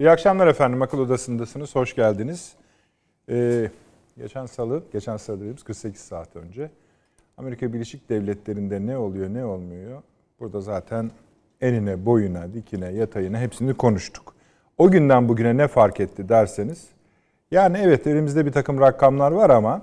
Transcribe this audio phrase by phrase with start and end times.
[0.00, 0.82] İyi akşamlar efendim.
[0.82, 1.74] Akıl Odası'ndasınız.
[1.74, 2.52] Hoş geldiniz.
[3.28, 3.70] Ee,
[4.18, 6.70] geçen salı, geçen salı dediğimiz 48 saat önce
[7.36, 10.02] Amerika Birleşik Devletleri'nde ne oluyor ne olmuyor
[10.40, 11.10] burada zaten
[11.60, 14.34] enine, boyuna, dikine, yatayına hepsini konuştuk.
[14.78, 16.88] O günden bugüne ne fark etti derseniz
[17.50, 19.82] yani evet elimizde bir takım rakamlar var ama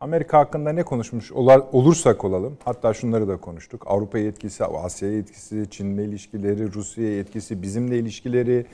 [0.00, 3.84] Amerika hakkında ne konuşmuş olursak olalım, hatta şunları da konuştuk.
[3.86, 8.66] Avrupa yetkisi, Asya yetkisi, Çin'le ilişkileri, Rusya yetkisi, bizimle ilişkileri,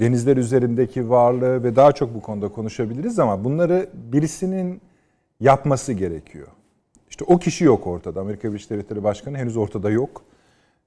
[0.00, 4.80] denizler üzerindeki varlığı ve daha çok bu konuda konuşabiliriz ama bunları birisinin
[5.40, 6.46] yapması gerekiyor.
[7.10, 8.20] İşte o kişi yok ortada.
[8.20, 10.22] Amerika Birleşik Devletleri Başkanı henüz ortada yok.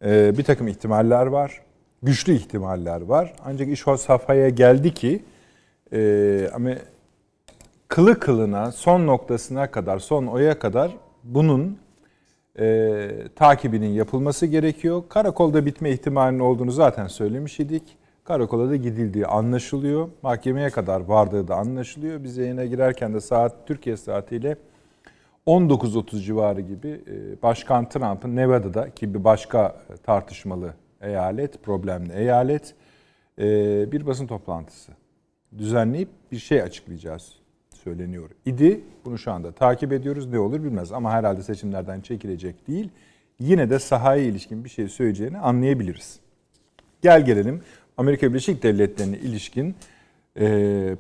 [0.06, 1.62] Ee, bir takım ihtimaller var.
[2.04, 3.34] Güçlü ihtimaller var.
[3.46, 5.24] Ancak iş o safhaya geldi ki
[5.94, 6.70] e, ama
[7.88, 11.78] kılı kılına son noktasına kadar, son oya kadar bunun
[12.60, 15.04] e, takibinin yapılması gerekiyor.
[15.10, 17.98] Karakolda bitme ihtimalinin olduğunu zaten söylemiş idik.
[18.32, 20.10] Karakola da gidildiği anlaşılıyor.
[20.22, 22.24] Mahkemeye kadar vardığı da anlaşılıyor.
[22.24, 24.56] Biz yayına girerken de saat Türkiye saatiyle
[25.48, 32.76] 19.30 civarı gibi e, Başkan Trump'ın Nevada'da ki bir başka tartışmalı eyalet, problemli eyalet
[33.40, 33.46] e,
[33.92, 34.92] bir basın toplantısı
[35.58, 37.34] düzenleyip bir şey açıklayacağız
[37.84, 38.82] söyleniyor idi.
[39.06, 40.28] Bunu şu anda takip ediyoruz.
[40.28, 42.90] Ne olur bilmez ama herhalde seçimlerden çekilecek değil.
[43.40, 46.20] Yine de sahaya ilişkin bir şey söyleyeceğini anlayabiliriz.
[47.02, 47.62] Gel gelelim
[48.02, 49.76] Amerika Birleşik Devletleri'ne ilişkin
[50.40, 50.96] e,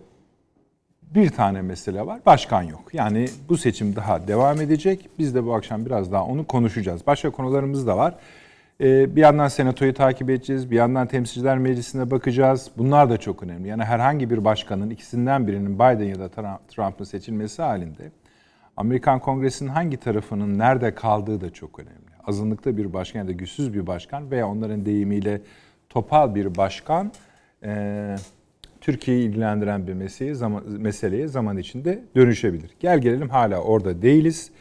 [1.15, 2.19] bir tane mesele var.
[2.25, 2.93] Başkan yok.
[2.93, 5.09] Yani bu seçim daha devam edecek.
[5.19, 7.07] Biz de bu akşam biraz daha onu konuşacağız.
[7.07, 8.15] Başka konularımız da var.
[8.81, 12.71] Ee, bir yandan senatoyu takip edeceğiz, bir yandan temsilciler meclisine bakacağız.
[12.77, 13.67] Bunlar da çok önemli.
[13.67, 16.29] Yani herhangi bir başkanın ikisinden birinin Biden ya da
[16.67, 18.11] Trump'ın seçilmesi halinde
[18.77, 22.11] Amerikan Kongresi'nin hangi tarafının nerede kaldığı da çok önemli.
[22.27, 25.41] Azınlıkta bir başkan ya da güçsüz bir başkan veya onların deyimiyle
[25.91, 27.11] topal bir başkan
[27.63, 28.15] e,
[28.81, 32.71] Türkiye'yi ilgilendiren bir meseleye zaman, meseleye zaman içinde dönüşebilir.
[32.79, 34.51] Gel gelelim hala orada değiliz.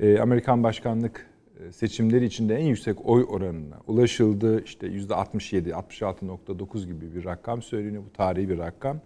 [0.00, 1.26] E, Amerikan başkanlık
[1.60, 4.64] e, seçimleri içinde en yüksek oy oranına ulaşıldı.
[4.64, 8.02] İşte %67, 66.9 gibi bir rakam söyleniyor.
[8.04, 9.00] Bu tarihi bir rakam.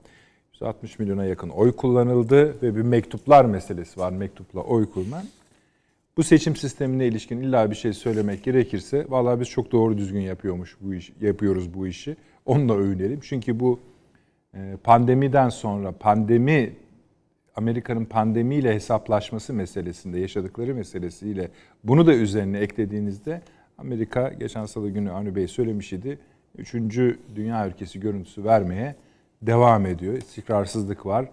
[0.52, 4.12] 160 milyona yakın oy kullanıldı ve bir mektuplar meselesi var.
[4.12, 5.24] Mektupla oy kullan.
[6.20, 10.76] Bu seçim sistemine ilişkin illa bir şey söylemek gerekirse vallahi biz çok doğru düzgün yapıyormuş
[10.80, 12.16] bu iş yapıyoruz bu işi.
[12.46, 13.20] Onunla övünelim.
[13.22, 13.80] Çünkü bu
[14.54, 16.72] e, pandemiden sonra pandemi
[17.56, 21.48] Amerika'nın pandemiyle hesaplaşması meselesinde yaşadıkları meselesiyle
[21.84, 23.42] bunu da üzerine eklediğinizde
[23.78, 26.18] Amerika geçen salı günü Avni Bey söylemiş idi.
[26.58, 28.94] Üçüncü dünya ülkesi görüntüsü vermeye
[29.42, 30.14] devam ediyor.
[30.14, 31.26] İstikrarsızlık var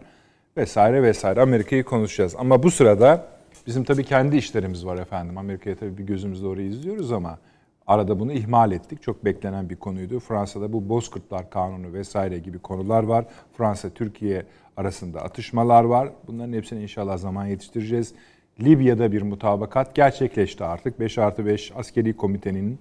[0.58, 1.42] vesaire vesaire.
[1.42, 2.36] Amerika'yı konuşacağız.
[2.38, 3.37] Ama bu sırada
[3.68, 5.38] bizim tabii kendi işlerimiz var efendim.
[5.38, 7.40] Amerika'ya tabii bir gözümüzle orayı izliyoruz ama
[7.88, 9.02] arada bunu ihmal ettik.
[9.02, 10.20] Çok beklenen bir konuydu.
[10.20, 13.26] Fransa'da bu Bozkırtlar Kanunu vesaire gibi konular var.
[13.54, 14.46] Fransa, Türkiye
[14.78, 16.10] arasında atışmalar var.
[16.28, 18.14] Bunların hepsini inşallah zaman yetiştireceğiz.
[18.60, 21.00] Libya'da bir mutabakat gerçekleşti artık.
[21.00, 22.80] 5 artı 5 askeri komitenin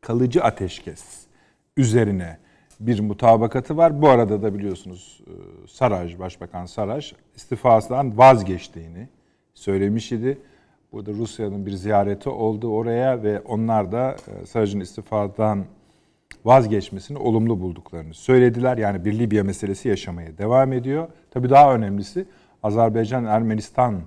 [0.00, 1.26] kalıcı ateşkes
[1.76, 2.38] üzerine
[2.80, 4.02] bir mutabakatı var.
[4.02, 5.32] Bu arada da biliyorsunuz e,
[5.68, 9.08] Saraj, Başbakan Saraj istifasından vazgeçtiğini
[9.56, 10.38] söylemiş idi.
[10.92, 15.64] Burada Rusya'nın bir ziyareti oldu oraya ve onlar da e, Saraj'ın istifadan
[16.44, 18.78] vazgeçmesini olumlu bulduklarını söylediler.
[18.78, 21.08] Yani bir Libya meselesi yaşamaya devam ediyor.
[21.30, 22.26] Tabii daha önemlisi
[22.62, 24.00] Azerbaycan-Ermenistan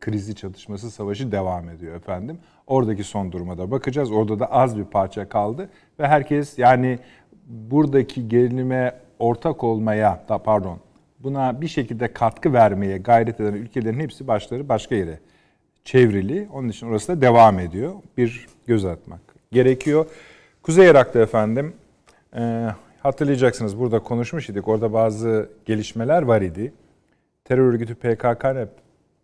[0.00, 2.38] krizi çatışması savaşı devam ediyor efendim.
[2.66, 4.12] Oradaki son duruma da bakacağız.
[4.12, 5.68] Orada da az bir parça kaldı
[5.98, 6.98] ve herkes yani
[7.46, 10.78] buradaki gerilime ortak olmaya da pardon
[11.22, 15.18] buna bir şekilde katkı vermeye gayret eden ülkelerin hepsi başları başka yere
[15.84, 16.48] çevrili.
[16.52, 17.94] Onun için orası da devam ediyor.
[18.16, 19.20] Bir göz atmak
[19.52, 20.06] gerekiyor.
[20.62, 21.74] Kuzey Irak'ta efendim
[22.36, 22.68] e,
[23.02, 24.68] hatırlayacaksınız burada konuşmuş idik.
[24.68, 26.72] Orada bazı gelişmeler var idi.
[27.44, 28.68] Terör örgütü PKK ile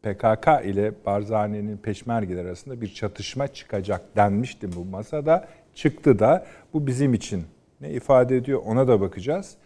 [0.02, 5.48] PKK ile Barzani'nin peşmergeler arasında bir çatışma çıkacak denmişti bu masada.
[5.74, 7.44] Çıktı da bu bizim için
[7.80, 9.56] ne ifade ediyor ona da bakacağız.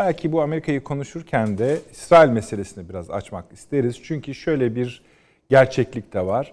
[0.00, 4.00] Belki bu Amerika'yı konuşurken de İsrail meselesini biraz açmak isteriz.
[4.02, 5.02] Çünkü şöyle bir
[5.48, 6.52] gerçeklik de var.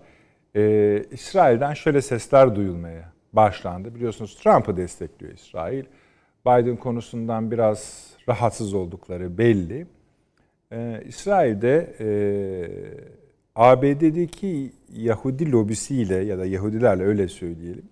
[0.55, 3.95] Ee, İsrail'den şöyle sesler duyulmaya başlandı.
[3.95, 5.83] Biliyorsunuz Trump'ı destekliyor İsrail.
[6.45, 9.87] Biden konusundan biraz rahatsız oldukları belli.
[10.71, 12.09] Ee, İsrail'de e,
[13.55, 17.85] ABD'deki Yahudi lobisiyle ya da Yahudilerle öyle söyleyelim.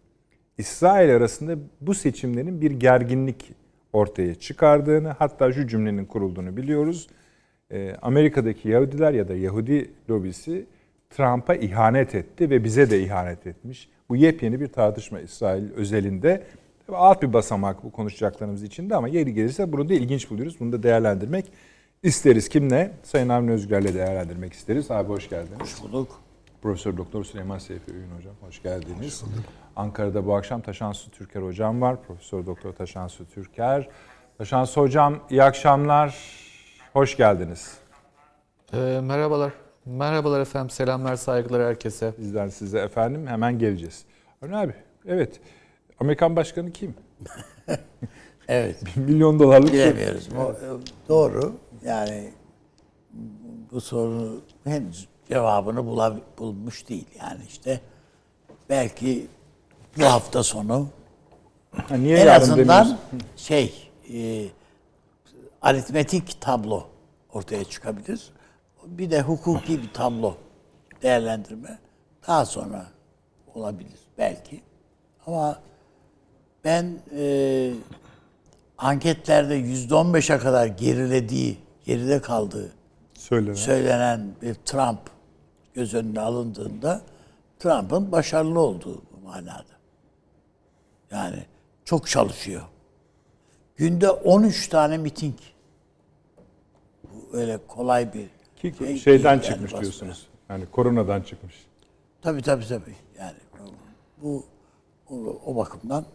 [0.57, 3.64] İsrail arasında bu seçimlerin bir gerginlik
[3.95, 7.07] ortaya çıkardığını hatta şu cümlenin kurulduğunu biliyoruz.
[7.71, 10.65] Ee, Amerika'daki Yahudiler ya da Yahudi lobisi
[11.09, 13.89] Trump'a ihanet etti ve bize de ihanet etmiş.
[14.09, 16.44] Bu yepyeni bir tartışma İsrail özelinde.
[16.88, 20.59] Tabii alt bir basamak bu konuşacaklarımız için de ama yeri gelirse bunu da ilginç buluyoruz.
[20.59, 21.45] Bunu da değerlendirmek
[22.03, 22.50] isteriz.
[22.50, 22.91] Kimle?
[23.03, 24.91] Sayın Avni Özgür'le değerlendirmek isteriz.
[24.91, 25.59] Abi hoş geldiniz.
[25.62, 26.19] Hoş bulduk.
[26.62, 29.24] Profesör Doktor Süleyman Seyfi Öğün hocam hoş geldiniz.
[29.24, 32.04] Hoş Ankara'da bu akşam Taşansu Türker hocam var.
[32.04, 33.89] Profesör Doktor Taşansu Türker.
[34.38, 36.16] Taşansu hocam iyi akşamlar.
[36.94, 37.77] Hoş geldiniz.
[38.74, 39.54] E, merhabalar.
[39.86, 40.69] Merhabalar efendim.
[40.69, 42.13] Selamlar, saygılar herkese.
[42.18, 44.06] Bizler size efendim hemen geleceğiz.
[44.44, 44.74] Avni abi
[45.06, 45.39] evet
[46.00, 46.95] Amerikan başkanı kim?
[48.48, 48.83] evet.
[48.95, 49.74] Milyon dolarlık.
[49.74, 50.30] Bilemiyoruz.
[50.38, 50.81] Evet.
[51.10, 51.56] Doğru.
[51.86, 52.31] Yani
[53.72, 57.07] bu soru henüz cevabını bulab bulmuş değil.
[57.19, 57.80] Yani işte
[58.69, 59.27] belki
[59.97, 60.88] bu hafta sonu
[61.71, 62.97] ha, niye en azından
[63.36, 64.45] şey e,
[65.62, 66.88] aritmetik tablo
[67.33, 68.30] ortaya çıkabilir.
[68.86, 70.38] Bir de hukuki bir tablo
[71.01, 71.80] değerlendirme
[72.27, 72.86] daha sonra
[73.56, 74.62] olabilir belki.
[75.27, 75.59] Ama
[76.63, 77.71] ben e,
[78.77, 82.71] anketlerde yüzde on beşe kadar gerilediği, geride kaldığı
[83.13, 85.00] söylenen, söylenen bir Trump
[85.74, 87.01] göz önüne alındığında
[87.59, 89.75] Trump'ın başarılı olduğu bu manada.
[91.11, 91.45] Yani
[91.85, 92.61] çok çalışıyor.
[93.75, 95.35] Günde 13 tane miting.
[97.03, 100.27] Bu öyle kolay bir Ki, şey şeyden çıkmış yani diyorsunuz.
[100.49, 101.65] Yani koronadan çıkmış.
[102.21, 102.95] Tabii tabii tabii.
[103.19, 103.37] Yani
[104.21, 104.45] bu
[105.09, 105.15] o,
[105.45, 106.05] o bakımdan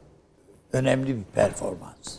[0.73, 2.19] önemli bir performans.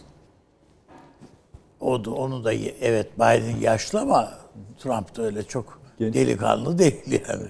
[1.80, 4.34] O da onu da evet Biden yaşlı ama
[4.80, 6.16] Trump da öyle çok Genç.
[6.16, 7.48] delikanlı değil yani.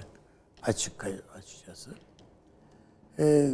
[0.62, 1.06] Açık
[1.38, 1.90] açıkçası.
[3.18, 3.50] Ee,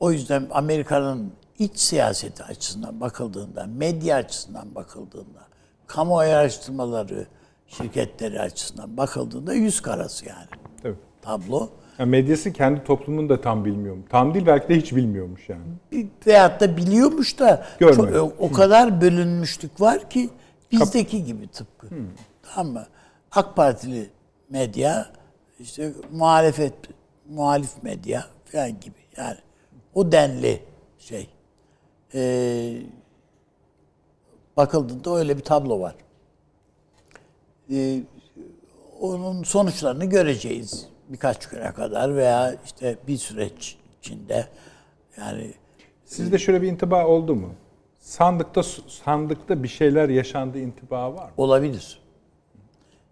[0.00, 5.40] o yüzden Amerika'nın iç siyaseti açısından bakıldığında, medya açısından bakıldığında,
[5.86, 7.26] kamuoyu araştırmaları
[7.66, 10.48] şirketleri açısından bakıldığında yüz karası yani.
[10.82, 10.96] Tabii.
[11.22, 11.68] Tablo.
[11.98, 14.04] Yani medyası kendi toplumunu da tam bilmiyorum.
[14.10, 16.06] Tam değil belki de hiç bilmiyormuş yani.
[16.26, 20.30] Veyahut da biliyormuş da çok, o kadar bölünmüşlük var ki
[20.72, 21.90] bizdeki Kap- gibi tıpkı.
[21.90, 22.06] Hmm.
[22.42, 22.86] Tamam mı?
[23.32, 24.10] AK Partili
[24.50, 25.06] medya
[25.58, 26.74] işte muhalefet
[27.28, 28.94] muhalif medya falan gibi.
[29.16, 29.36] Yani
[29.94, 30.62] o denli
[30.98, 31.28] şey.
[32.14, 32.82] Ee,
[34.56, 35.94] bakıldığında öyle bir tablo var.
[37.72, 38.00] Ee,
[39.00, 44.46] onun sonuçlarını göreceğiz birkaç güne kadar veya işte bir süreç içinde
[45.18, 45.54] yani
[46.04, 47.54] sizde şöyle bir intiba oldu mu?
[47.98, 51.32] Sandıkta sandıkta bir şeyler yaşandı intiba var mı?
[51.36, 52.00] Olabilir.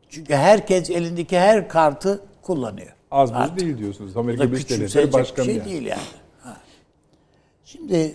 [0.08, 2.94] Çünkü herkes elindeki her kartı kullanıyor.
[3.10, 4.16] Az buz değil diyorsunuz.
[4.16, 5.70] Amerika Birleşik Devletleri Başkanı şey yani.
[5.70, 6.00] değil yani.
[7.73, 8.15] Şimdi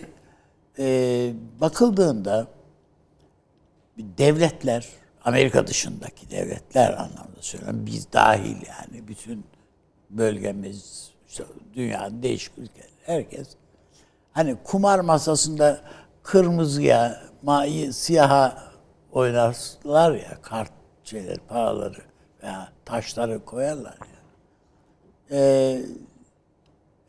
[0.79, 2.47] e, bakıldığında
[3.97, 4.89] devletler,
[5.25, 9.45] Amerika dışındaki devletler anlamda söylüyorum, biz dahil yani bütün
[10.09, 13.47] bölgemiz, işte dünyanın değişik ülkeleri, herkes
[14.31, 15.81] hani kumar masasında
[16.23, 18.63] kırmızıya, mavi, siyaha
[19.11, 20.71] oynarlar ya kart
[21.03, 22.01] şeyler, paraları
[22.43, 24.23] veya taşları koyarlar ya.
[25.31, 25.81] Ee,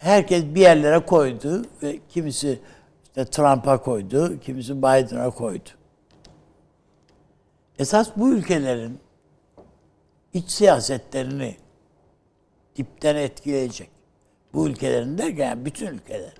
[0.04, 2.60] herkes bir yerlere koydu ve kimisi
[3.04, 5.68] işte Trump'a koydu, kimisi Biden'a koydu.
[7.78, 9.00] Esas bu ülkelerin
[10.32, 11.56] iç siyasetlerini
[12.76, 13.90] dipten etkileyecek.
[14.54, 16.34] Bu ülkelerin derken yani bütün ülkeler.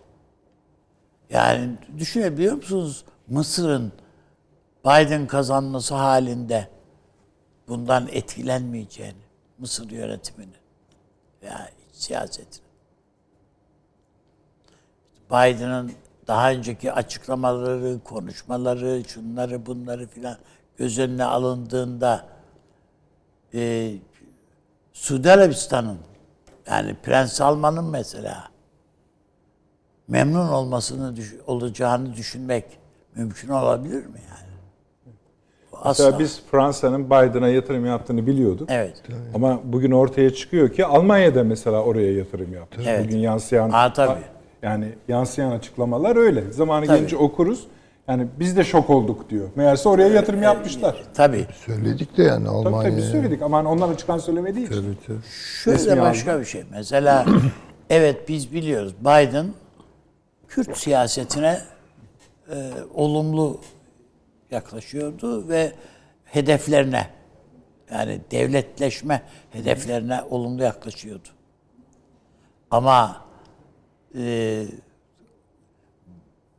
[1.31, 3.93] Yani düşünebiliyor musunuz Mısır'ın
[4.85, 6.69] Biden kazanması halinde
[7.69, 9.25] bundan etkilenmeyeceğini,
[9.59, 10.57] Mısır yönetimini
[11.43, 12.64] veya siyasetini.
[15.31, 15.93] Biden'ın
[16.27, 20.37] daha önceki açıklamaları, konuşmaları, şunları bunları filan
[20.77, 22.27] göz önüne alındığında
[23.55, 23.93] e,
[24.93, 25.99] Suudi Arabistan'ın
[26.67, 28.49] yani Prens Salman'ın mesela
[30.09, 31.15] memnun olmasını
[31.47, 32.65] olacağını düşünmek
[33.15, 34.45] mümkün olabilir mi yani?
[35.73, 35.89] Asla.
[36.05, 38.69] Mesela biz Fransa'nın Biden'a yatırım yaptığını biliyorduk.
[38.71, 39.03] Evet.
[39.35, 42.81] Ama bugün ortaya çıkıyor ki Almanya'da mesela oraya yatırım yaptı.
[42.87, 43.05] Evet.
[43.05, 44.34] Bugün yansıyan Aa, tabii.
[44.65, 46.53] Yani yansıyan açıklamalar öyle.
[46.53, 46.97] Zamanı tabii.
[46.97, 47.67] gelince okuruz.
[48.09, 49.49] Yani biz de şok olduk diyor.
[49.55, 51.03] Meğerse oraya yatırım ee, yapmışlar.
[51.15, 51.47] Tabii.
[51.67, 52.81] Söyledik de yani Almanya.
[52.81, 54.75] Tabii, tabii biz söyledik ama onlar açıktan söylemediği için.
[54.75, 55.19] Tabii, tabii.
[55.65, 56.41] Şöyle Resmi başka aldı.
[56.41, 56.65] bir şey.
[56.71, 57.27] Mesela
[57.91, 59.47] evet biz biliyoruz Biden
[60.49, 61.61] Kürt siyasetine
[62.51, 63.61] e, olumlu
[64.51, 65.73] yaklaşıyordu ve
[66.25, 67.07] hedeflerine
[67.93, 71.29] yani devletleşme hedeflerine olumlu yaklaşıyordu.
[72.71, 73.24] Ama
[74.19, 74.65] e,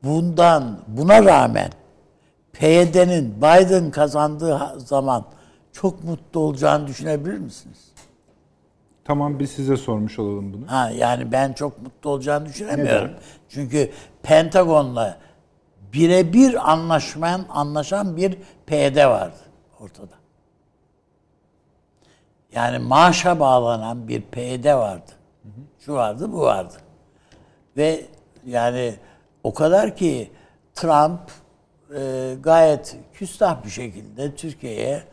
[0.03, 1.69] bundan buna rağmen
[2.53, 5.25] PYD'nin Biden kazandığı zaman
[5.71, 7.91] çok mutlu olacağını düşünebilir misiniz?
[9.05, 10.71] Tamam biz size sormuş olalım bunu.
[10.71, 13.11] Ha yani ben çok mutlu olacağını düşünemiyorum.
[13.49, 13.91] Çünkü
[14.23, 15.17] Pentagon'la
[15.93, 19.37] birebir anlaşmayan anlaşan bir PYD vardı
[19.79, 20.15] ortada.
[22.51, 25.11] Yani maaşa bağlanan bir PYD vardı.
[25.79, 26.73] Şu vardı, bu vardı.
[27.77, 28.05] Ve
[28.45, 28.95] yani
[29.43, 30.31] o kadar ki
[30.75, 31.21] Trump
[31.95, 35.03] e, gayet küstah bir şekilde Türkiye'ye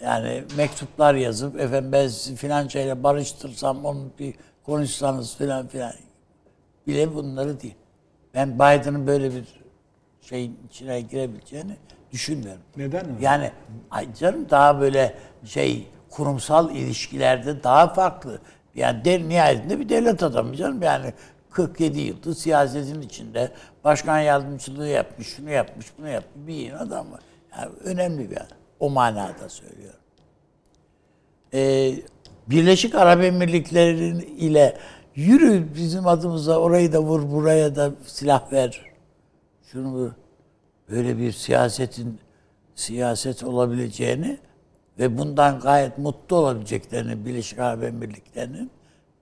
[0.00, 4.34] yani mektuplar yazıp efendim ben sizi filan şeyle barıştırsam onu bir
[4.66, 5.92] konuşsanız filan filan
[6.86, 7.74] bile bunları değil.
[8.34, 9.44] Ben Biden'ın böyle bir
[10.20, 11.76] şeyin içine girebileceğini
[12.12, 12.62] düşünmüyorum.
[12.76, 13.24] Neden öyle?
[13.24, 13.50] Yani
[13.90, 15.14] ay canım daha böyle
[15.44, 18.40] şey kurumsal ilişkilerde daha farklı.
[18.74, 20.82] Yani de, nihayetinde bir devlet adamı canım.
[20.82, 21.12] Yani
[21.50, 23.52] 47 yıldır siyasetin içinde
[23.84, 27.20] başkan yardımcılığı yapmış, şunu yapmış, bunu yapmış bir adam var.
[27.58, 28.58] Yani önemli bir adam.
[28.80, 30.00] O manada söylüyorum.
[31.54, 31.94] Ee,
[32.46, 34.78] Birleşik Arap Emirlikleri ile
[35.14, 38.84] yürü bizim adımıza orayı da vur buraya da silah ver.
[39.62, 40.14] Şunu
[40.90, 42.18] böyle bir siyasetin
[42.74, 44.38] siyaset olabileceğini
[44.98, 48.70] ve bundan gayet mutlu olabileceklerini Birleşik Arap Emirlikleri'nin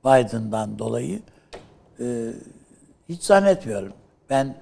[0.04, 1.22] Biden'dan dolayı
[2.00, 2.32] e,
[3.08, 3.92] hiç zannetmiyorum.
[4.30, 4.56] Ben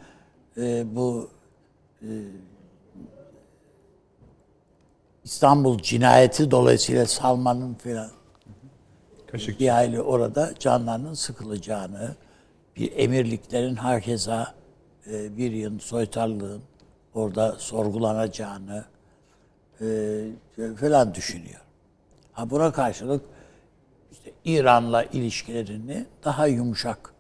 [0.57, 1.31] e, bu
[2.03, 2.11] e,
[5.25, 8.11] İstanbul cinayeti dolayısıyla Salman'ın filan
[9.27, 9.61] Kaşık.
[9.61, 12.15] bir aile orada canlarının sıkılacağını,
[12.77, 14.45] bir emirliklerin herkese
[15.11, 16.63] e, bir yıl soytarlığın
[17.15, 18.85] orada sorgulanacağını
[19.81, 19.87] e,
[20.81, 21.61] falan düşünüyor.
[22.33, 23.23] Ha buna karşılık
[24.13, 27.16] işte İran'la ilişkilerini daha yumuşak.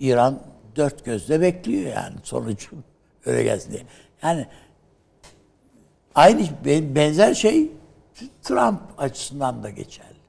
[0.00, 0.42] İran
[0.76, 2.84] dört gözle bekliyor yani sonucun
[3.26, 3.82] öyle gelsin diye.
[4.22, 4.46] Yani
[6.14, 7.72] aynı be- benzer şey
[8.42, 10.20] Trump açısından da geçerli.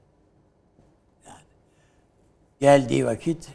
[1.26, 1.42] Yani
[2.60, 3.48] geldiği vakit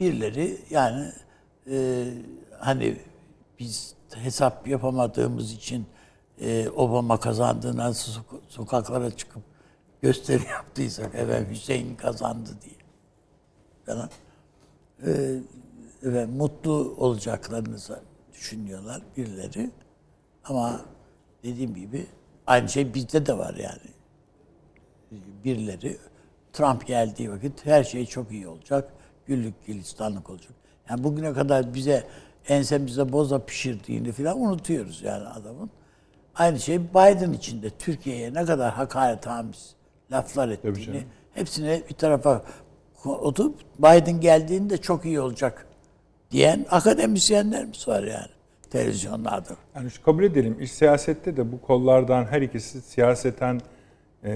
[0.00, 1.12] birileri yani
[1.70, 2.04] e,
[2.58, 2.96] hani
[3.58, 5.86] biz hesap yapamadığımız için
[6.40, 9.42] e, Obama kazandığına sok- sokaklara çıkıp
[10.02, 12.76] gösteri yaptıysak evet Hüseyin kazandı diye
[13.86, 14.10] falan
[15.06, 15.40] e,
[16.02, 17.76] evet, mutlu olacaklarını
[18.32, 19.70] düşünüyorlar birileri
[20.44, 20.80] ama
[21.44, 22.06] dediğim gibi
[22.46, 23.96] aynı şey bizde de var yani
[25.44, 25.96] birileri
[26.52, 28.92] Trump geldiği vakit her şey çok iyi olacak.
[29.26, 30.52] Güllük gülistanlık olacak.
[30.90, 32.06] Yani bugüne kadar bize
[32.48, 35.70] ensemize boza pişirdiğini falan unutuyoruz yani adamın.
[36.34, 39.74] Aynı şey Biden için de Türkiye'ye ne kadar hakaret hamiz
[40.12, 42.42] laflar ettiğini hepsine bir tarafa
[43.10, 45.66] oturup Biden geldiğinde çok iyi olacak
[46.30, 48.28] diyen akademisyenlerimiz var yani
[48.70, 49.56] televizyonlarda.
[49.76, 53.60] Yani şu kabul edelim iş siyasette de bu kollardan her ikisi siyaseten
[54.24, 54.30] e,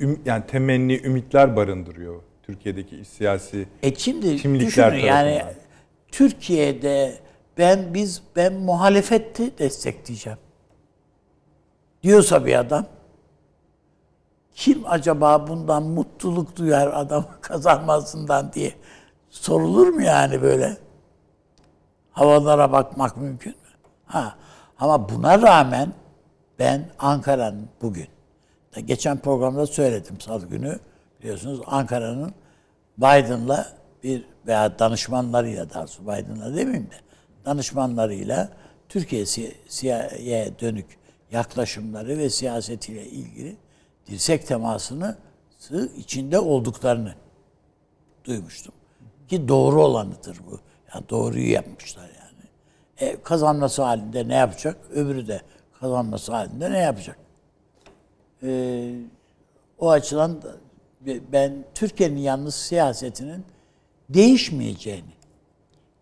[0.00, 2.22] üm- yani temenni, ümitler barındırıyor.
[2.42, 5.64] Türkiye'deki iş siyasi E şimdi Kimlikler düşünün yani tarafından.
[6.12, 7.14] Türkiye'de
[7.58, 10.38] ben biz ben muhalefeti destekleyeceğim.
[12.02, 12.86] Diyorsa bir adam
[14.54, 18.74] kim acaba bundan mutluluk duyar adam kazanmasından diye
[19.30, 20.76] sorulur mu yani böyle?
[22.12, 23.68] Havalara bakmak mümkün mü?
[24.06, 24.34] Ha.
[24.78, 25.92] Ama buna rağmen
[26.58, 28.08] ben Ankara'nın bugün
[28.84, 30.78] geçen programda söyledim salı günü
[31.20, 32.34] biliyorsunuz Ankara'nın
[32.98, 33.66] Biden'la
[34.02, 36.96] bir veya danışmanlarıyla daha doğrusu Biden'la demeyeyim de
[37.44, 38.48] danışmanlarıyla
[38.88, 39.24] Türkiye
[39.68, 40.86] CIA'ya dönük
[41.30, 43.56] yaklaşımları ve siyasetiyle ilgili
[44.06, 45.16] dirsek temasını
[45.96, 47.14] içinde olduklarını
[48.24, 48.74] duymuştum.
[49.28, 50.60] Ki doğru olanıdır bu.
[50.94, 52.48] Yani doğruyu yapmışlar yani.
[52.98, 54.76] E, kazanması halinde ne yapacak?
[54.90, 55.42] Öbürü de
[55.80, 57.18] kazanması halinde ne yapacak?
[58.42, 58.92] E,
[59.78, 60.56] o açıdan da
[61.32, 63.44] ben Türkiye'nin yalnız siyasetinin
[64.08, 65.14] değişmeyeceğini,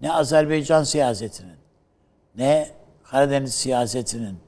[0.00, 1.56] ne Azerbaycan siyasetinin,
[2.37, 2.71] ne
[3.02, 4.38] Karadeniz siyasetinin,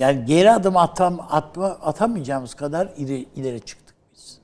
[0.00, 4.40] yani geri adım atam, atma, atamayacağımız kadar ileri, ileri çıktık biz.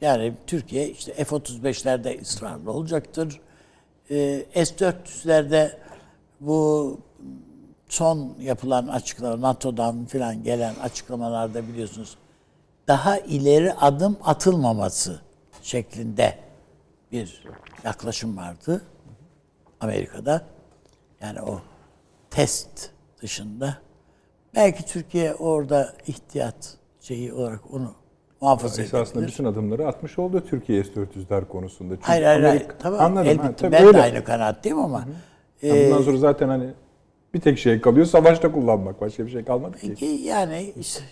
[0.00, 3.40] Yani Türkiye işte F-35'lerde ısrarlı olacaktır.
[4.10, 5.70] Ee, S-400'lerde
[6.40, 6.98] bu
[7.88, 12.16] son yapılan açıklama, NATO'dan filan gelen açıklamalarda biliyorsunuz
[12.88, 15.20] daha ileri adım atılmaması
[15.62, 16.38] şeklinde
[17.12, 17.44] bir
[17.84, 18.82] yaklaşım vardı
[19.80, 20.42] Amerika'da.
[21.22, 21.60] Yani o
[22.30, 22.90] test
[23.22, 23.76] dışında
[24.54, 27.94] belki Türkiye orada ihtiyat şeyi olarak onu
[28.40, 29.32] muhafaza esasında edebilir.
[29.32, 31.94] bütün adımları atmış oldu Türkiye S-400'ler konusunda.
[31.94, 32.60] Çünkü Hayır hayır, hayır.
[32.60, 33.26] Amerika- Tamam Anladım.
[33.28, 33.98] elbette ha, tabii ben öyle.
[33.98, 35.04] de aynı kanaatteyim ama
[35.62, 36.70] Yani e, Bundan sonra zaten hani
[37.34, 39.00] bir tek şey kalıyor savaşta kullanmak.
[39.00, 40.04] Başka bir şey kalmadı ki.
[40.06, 41.02] yani işte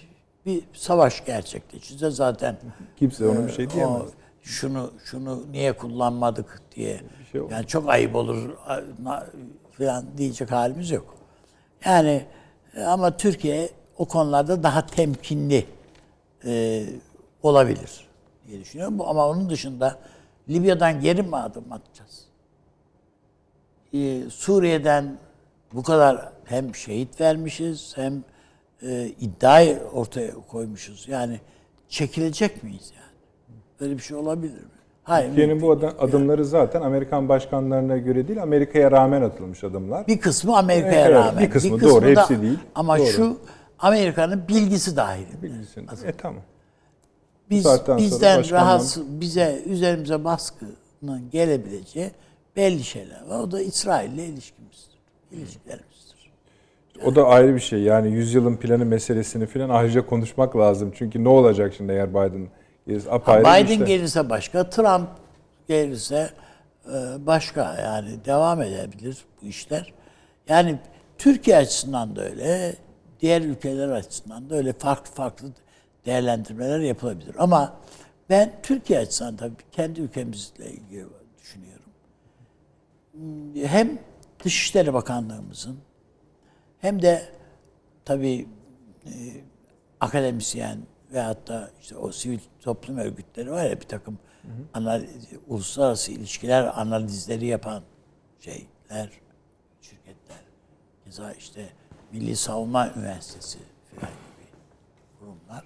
[0.46, 2.56] bir savaş gerçekleşirse zaten
[2.96, 4.02] Kimse ona bir şey o diyemez.
[4.42, 7.00] şunu şunu niye kullanmadık diye
[7.32, 8.50] şey yani çok ayıp olur
[9.78, 11.14] falan diyecek halimiz yok.
[11.84, 12.24] Yani
[12.74, 15.66] e, ama Türkiye o konularda daha temkinli
[16.44, 16.84] e,
[17.42, 18.08] olabilir
[18.46, 19.00] diye düşünüyorum.
[19.00, 19.98] Ama onun dışında
[20.48, 22.24] Libya'dan geri mi adım atacağız?
[23.94, 25.18] Ee, Suriye'den
[25.72, 28.24] bu kadar hem şehit vermişiz hem
[28.82, 31.08] e, iddiayı ortaya koymuşuz.
[31.08, 31.40] Yani
[31.88, 33.12] çekilecek miyiz yani?
[33.80, 34.77] Böyle bir şey olabilir mi?
[35.08, 35.28] Hayır.
[35.28, 40.06] Türkiye'nin bu adı- adımları zaten Amerikan başkanlarına göre değil, Amerika'ya rağmen atılmış adımlar.
[40.06, 41.44] Bir kısmı Amerika'ya Evet, rağmen.
[41.44, 42.58] bir kısmı doğru, da- hepsi değil.
[42.74, 43.06] Ama Doğru.
[43.06, 43.36] şu
[43.78, 45.42] Amerika'nın bilgisi dahilinde.
[45.42, 45.80] Bilgisi.
[46.06, 46.42] E tamam.
[47.50, 52.10] Biz bizden başkandan- rahatsız, bize üzerimize baskının gelebileceği
[52.56, 53.38] belli şeyler var.
[53.40, 54.98] O da İsrail'le ilişkimizdir.
[55.32, 56.32] İlişkilerimizdir.
[57.04, 57.80] O da ayrı bir şey.
[57.82, 60.92] Yani yüzyılın planı meselesini falan ayrıca konuşmak lazım.
[60.94, 62.48] Çünkü ne olacak şimdi eğer Biden
[63.10, 63.84] apayrı Biden işte.
[63.84, 65.08] gelirse başka, Trump
[65.68, 66.30] gelirse
[66.86, 67.74] e, başka.
[67.74, 69.92] Yani devam edebilir bu işler.
[70.48, 70.78] Yani
[71.18, 72.76] Türkiye açısından da öyle,
[73.20, 75.48] diğer ülkeler açısından da öyle farklı farklı
[76.06, 77.34] değerlendirmeler yapılabilir.
[77.38, 77.76] Ama
[78.30, 81.06] ben Türkiye açısından tabii kendi ülkemizle ilgili
[81.40, 81.90] düşünüyorum.
[83.66, 83.98] Hem
[84.44, 85.78] Dışişleri Bakanlığımızın
[86.80, 87.22] hem de
[88.04, 88.46] tabii
[89.06, 89.10] e,
[90.00, 90.78] akademisyen
[91.12, 94.18] ve hatta işte o sivil toplum örgütleri var ya bir takım
[94.74, 95.10] analiz,
[95.46, 97.82] uluslararası ilişkiler analizleri yapan
[98.40, 99.10] şeyler,
[99.80, 100.38] şirketler.
[101.04, 101.68] Keza işte
[102.12, 103.58] Milli Savunma Üniversitesi
[103.94, 104.46] falan gibi
[105.18, 105.64] kurumlar.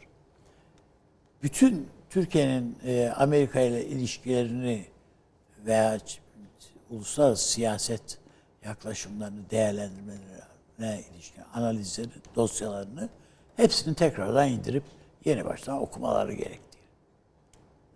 [1.43, 4.87] Bütün Türkiye'nin e, Amerika ile ilişkilerini
[5.67, 5.99] veya
[6.91, 8.19] uluslararası siyaset
[8.65, 13.09] yaklaşımlarını değerlendirmelerine ilişkin analizleri, dosyalarını
[13.57, 14.85] hepsini tekrardan indirip
[15.25, 16.83] yeni baştan okumaları gerektiği.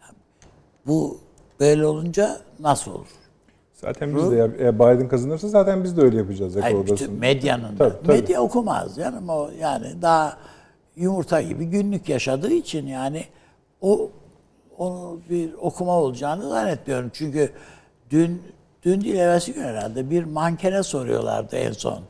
[0.01, 0.15] Yani
[0.87, 1.19] bu
[1.61, 3.07] böyle olunca nasıl olur?
[3.73, 6.57] Zaten biz de eğer, Biden kazanırsa zaten biz de öyle yapacağız.
[6.61, 8.03] Hayır, bütün medyanın da.
[8.03, 8.09] Tabii.
[8.09, 10.37] Medya okumaz canım o yani daha
[10.97, 13.25] yumurta gibi günlük yaşadığı için yani
[13.81, 14.11] o
[14.79, 17.11] onu bir okuma olacağını zannetmiyorum.
[17.13, 17.53] Çünkü
[18.11, 18.43] dün
[18.83, 22.01] dün değil evvelsi gün herhalde bir mankene soruyorlardı en son.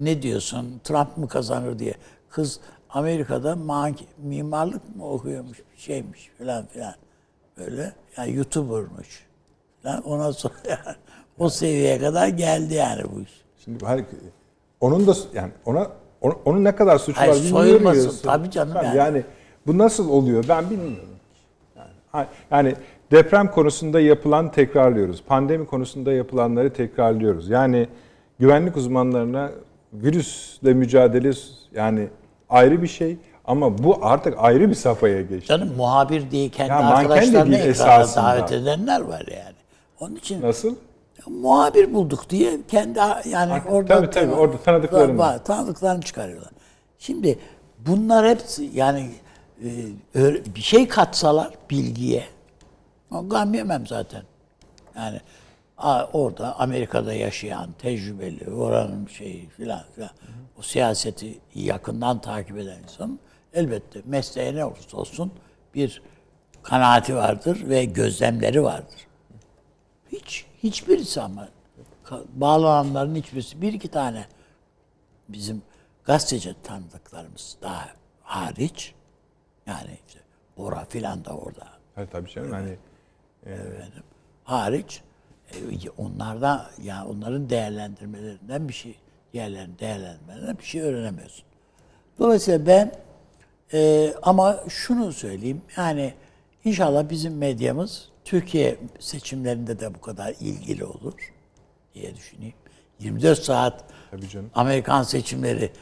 [0.00, 1.94] Ne diyorsun Trump mı kazanır diye.
[2.30, 2.60] Kız
[2.92, 3.56] Amerika'da
[4.18, 6.94] mimarlık mı okuyormuş bir şeymiş falan filan.
[7.58, 9.26] Böyle yani YouTuber'mış.
[9.82, 10.02] Falan.
[10.02, 10.96] Ona sonra yani,
[11.38, 13.42] o seviyeye kadar geldi yani bu iş.
[13.64, 14.00] Şimdi her,
[14.80, 15.86] onun da yani ona
[16.20, 18.14] onu- onun ne kadar suçu Hayır, var bilmiyorum.
[18.22, 18.96] Tabii canım yani.
[18.96, 19.24] yani.
[19.66, 21.08] bu nasıl oluyor ben bilmiyorum.
[22.14, 22.74] Yani, yani
[23.10, 25.22] deprem konusunda yapılan tekrarlıyoruz.
[25.22, 27.48] Pandemi konusunda yapılanları tekrarlıyoruz.
[27.48, 27.88] Yani
[28.38, 29.50] güvenlik uzmanlarına
[29.92, 31.32] virüsle mücadele
[31.74, 32.08] yani
[32.52, 35.46] ayrı bir şey ama bu artık ayrı bir safhaya geçti.
[35.48, 39.56] Canım muhabir diye kendi Ya de değil ekrana davet edenler var yani.
[40.00, 40.74] Onun için Nasıl?
[41.26, 45.18] muhabir bulduk diye kendi yani Tabii, orada tabii, tabii, orada tanıdıklarını.
[45.18, 46.50] var, tanıdıklarını çıkarıyorlar.
[46.98, 47.38] Şimdi
[47.78, 49.10] bunlar hepsi yani
[50.14, 52.24] e, bir şey katsalar bilgiye
[53.10, 54.22] o gam yemem zaten.
[54.96, 55.20] Yani
[56.12, 60.10] orada Amerika'da yaşayan tecrübeli oranın şeyi filan filan
[60.62, 63.18] o siyaseti yakından takip eden insan
[63.52, 65.32] elbette mesleğe ne olursa olsun
[65.74, 66.02] bir
[66.62, 69.06] kanaati vardır ve gözlemleri vardır.
[70.12, 71.48] Hiç hiçbirisi ama
[72.34, 74.26] bağlananların hiçbirisi bir iki tane
[75.28, 75.62] bizim
[76.04, 77.88] gazeteci tanıdıklarımız daha
[78.22, 78.94] hariç
[79.66, 80.20] yani işte
[80.56, 82.76] Bora filan da orada Ha, tabii canım hani
[83.46, 84.02] efendim
[84.44, 85.02] hariç
[85.52, 88.94] e, onlardan yani onların değerlendirmelerinden bir şey
[89.32, 91.44] diğerlerinin değerlendirmelerinden bir şey öğrenemiyorsun.
[92.18, 92.92] Dolayısıyla ben
[93.72, 96.14] e, ama şunu söyleyeyim yani
[96.64, 101.32] inşallah bizim medyamız Türkiye seçimlerinde de bu kadar ilgili olur
[101.94, 102.54] diye düşüneyim.
[102.98, 104.50] 24 saat Tabii canım.
[104.54, 105.72] Amerikan seçimleri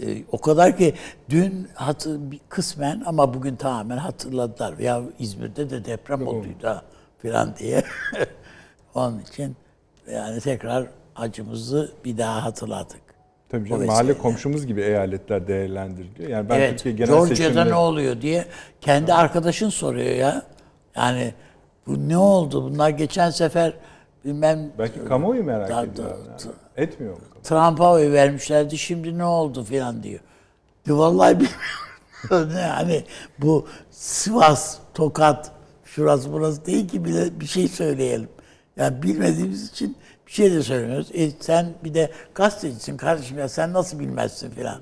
[0.00, 0.94] e, o kadar ki
[1.30, 4.78] dün hatır, kısmen ama bugün tamamen hatırladılar.
[4.78, 6.82] Ya İzmir'de de deprem olduydu ha
[7.22, 7.84] falan diye.
[8.94, 9.56] Onun için
[10.10, 13.00] yani tekrar acımızı bir daha hatırladık.
[13.48, 16.30] tabii canım mahalle komşumuz gibi eyaletler değerlendiriliyor.
[16.30, 18.44] Yani ben evet, Türkiye genel Georgia'da seçimde ne oluyor diye
[18.80, 20.42] kendi arkadaşın soruyor ya.
[20.96, 21.34] Yani
[21.86, 22.64] bu ne oldu?
[22.70, 23.72] Bunlar geçen sefer
[24.24, 26.08] bilmem belki kamuoyu merak Da- ediyor.
[26.10, 26.52] Yani.
[26.76, 27.20] Etmiyor mu?
[27.42, 30.20] Trump'a oy vermişlerdi şimdi ne oldu filan diyor.
[30.88, 32.58] De vallahi bilmiyorum.
[32.58, 33.04] yani
[33.38, 35.52] bu Sivas, Tokat,
[35.84, 38.28] şurası burası değil ki bile bir şey söyleyelim.
[38.76, 39.96] Yani bilmediğimiz için
[40.32, 41.08] bir şey de söylemiyoruz.
[41.14, 44.80] E sen bir de gazetecisin kardeşim ya sen nasıl bilmezsin filan.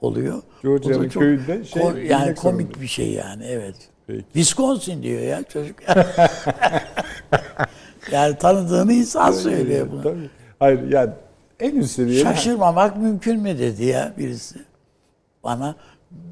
[0.00, 0.42] oluyor.
[0.62, 2.82] Georgia'nın köyünde şey ko- yani komik zorunda.
[2.82, 3.74] bir şey yani evet.
[4.06, 4.24] Peki.
[4.32, 5.76] Wisconsin diyor ya çocuk.
[8.12, 10.02] yani tanıdığını insan söylüyor bunu.
[10.02, 10.30] Tabii.
[10.58, 11.10] Hayır yani
[11.60, 14.58] en üst seviyede Şaşırmamak mümkün mü dedi ya birisi.
[15.44, 15.74] Bana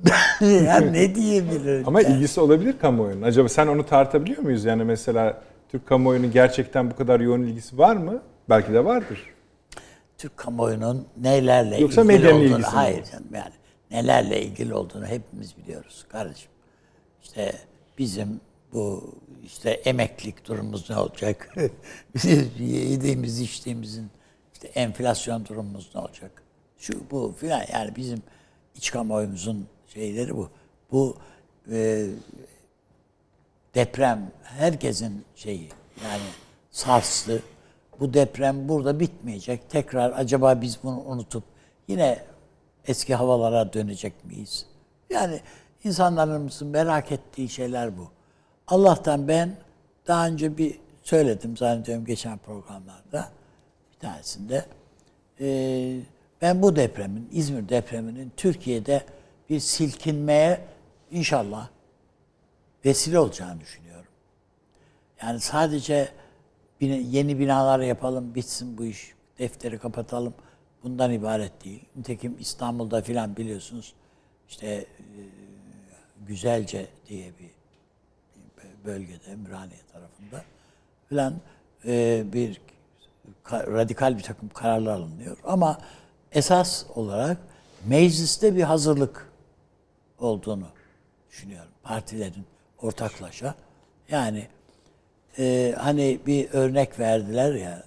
[0.41, 1.89] yani ne diyebilirim?
[1.89, 2.15] ama yani?
[2.15, 3.23] ilgisi olabilir kamuoyunun.
[3.23, 4.65] Acaba sen onu tartabiliyor muyuz?
[4.65, 8.23] Yani mesela Türk kamuoyunun gerçekten bu kadar yoğun ilgisi var mı?
[8.49, 9.35] Belki de vardır.
[10.19, 13.53] Türk kamuoyunun nelerle Yoksa ilgili olduğunu, ilgisi hayır canım yani
[13.91, 16.51] nelerle ilgili olduğunu hepimiz biliyoruz kardeşim.
[17.23, 17.53] İşte
[17.99, 18.41] bizim
[18.73, 21.57] bu işte emeklilik durumumuz ne olacak?
[22.59, 24.11] Yediğimiz içtiğimizin
[24.53, 26.43] işte enflasyon durumumuz ne olacak?
[26.79, 28.23] Şu bu filan yani bizim
[28.75, 30.51] iç kamuoyumuzun şeyleri bu.
[30.93, 31.17] Bu
[31.73, 32.07] e,
[33.75, 35.69] deprem herkesin şeyi
[36.05, 36.23] yani
[36.71, 37.43] sarstı.
[38.01, 39.71] Bu deprem burada bitmeyecek.
[39.71, 41.45] Tekrar acaba biz bunu unutup
[41.89, 42.25] yine
[42.87, 44.67] eski havalara dönecek miyiz?
[45.11, 45.41] Yani
[45.85, 48.11] insanlarımızın merak ettiği şeyler bu.
[48.67, 49.57] Allah'tan ben
[50.07, 53.29] daha önce bir söyledim zannediyorum geçen programlarda
[53.93, 54.65] bir tanesinde.
[55.41, 56.01] Ee,
[56.43, 59.05] ben bu depremin, İzmir depreminin Türkiye'de
[59.51, 60.61] bir silkinmeye
[61.11, 61.69] inşallah
[62.85, 64.11] vesile olacağını düşünüyorum.
[65.23, 66.09] Yani sadece
[66.87, 70.35] yeni binalar yapalım, bitsin bu iş, defteri kapatalım.
[70.83, 71.85] Bundan ibaret değil.
[71.97, 73.95] Nitekim İstanbul'da filan biliyorsunuz
[74.49, 74.87] işte e,
[76.27, 77.51] Güzelce diye bir
[78.85, 80.45] bölgede, Ümraniye tarafında
[81.09, 81.35] filan
[81.87, 82.61] e, bir
[83.45, 85.37] ka- radikal bir takım kararlar alınıyor.
[85.45, 85.79] Ama
[86.33, 87.37] esas olarak
[87.87, 89.33] mecliste bir hazırlık
[90.19, 90.67] olduğunu
[91.31, 91.73] düşünüyorum.
[91.83, 92.45] Partilerin
[92.83, 93.55] ortaklaşa.
[94.11, 94.49] Yani
[95.39, 97.85] e, hani bir örnek verdiler ya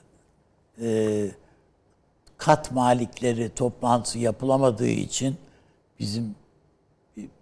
[0.82, 1.28] e,
[2.38, 5.38] kat malikleri toplantısı yapılamadığı için
[6.00, 6.36] bizim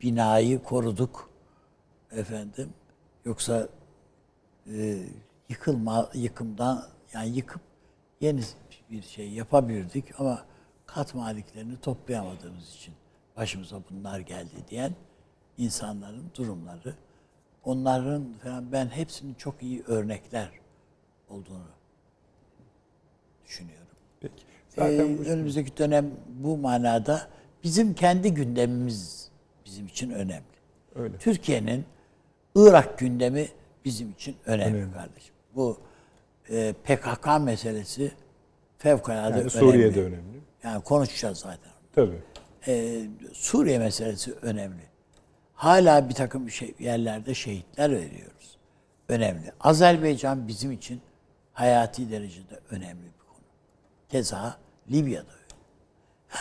[0.02, 1.30] binayı koruduk
[2.12, 2.70] efendim.
[3.26, 3.68] Yoksa
[4.68, 5.00] e,
[5.50, 7.62] yıkılma yıkımdan yani yıkıp
[8.22, 8.42] yeni
[8.92, 10.46] bir şey yapabilirdik ama
[10.86, 12.94] kat maliklerini toplayamadığımız için
[13.38, 14.96] başımıza bunlar geldi diyen
[15.58, 16.96] insanların durumları
[17.64, 20.50] onların falan ben hepsinin çok iyi örnekler
[21.30, 21.68] olduğunu
[23.46, 23.88] düşünüyorum.
[24.22, 24.34] Peki.
[24.70, 27.28] Zaten Zaten bu önümüzdeki dönem bu manada
[27.64, 29.30] bizim kendi gündemimiz
[29.66, 30.44] bizim için önemli.
[30.96, 31.18] öyle.
[31.18, 31.86] Türkiye'nin
[32.56, 33.48] Irak gündemi
[33.86, 34.94] bizim için önemli, Önemli.
[34.94, 35.34] kardeşim.
[35.56, 35.78] Bu
[36.50, 38.12] e, PKK meselesi
[38.78, 39.50] fevkalade Yani önemli.
[39.50, 40.40] Suriye'de önemli.
[40.64, 41.72] Yani konuşacağız zaten.
[41.96, 42.22] Tabii.
[42.68, 43.02] E,
[43.34, 44.82] Suriye meselesi önemli.
[45.60, 48.58] Hala bir takım şey, yerlerde şehitler veriyoruz.
[49.10, 49.52] Önemli.
[49.60, 51.02] Azerbaycan bizim için
[51.54, 53.44] hayati derecede önemli bir konu.
[54.10, 54.58] Keza
[54.92, 55.56] Libya'da öyle.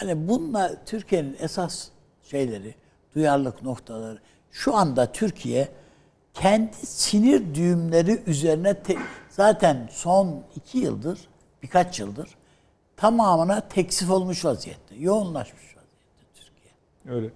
[0.01, 1.89] Yani bunlar Türkiye'nin esas
[2.23, 2.75] şeyleri,
[3.15, 4.19] duyarlılık noktaları.
[4.51, 5.69] Şu anda Türkiye
[6.35, 8.99] kendi sinir düğümleri üzerine te-
[9.31, 11.29] zaten son iki yıldır,
[11.63, 12.37] birkaç yıldır
[12.97, 16.73] tamamına teksif olmuş vaziyette, yoğunlaşmış vaziyette Türkiye.
[17.17, 17.31] Öyle.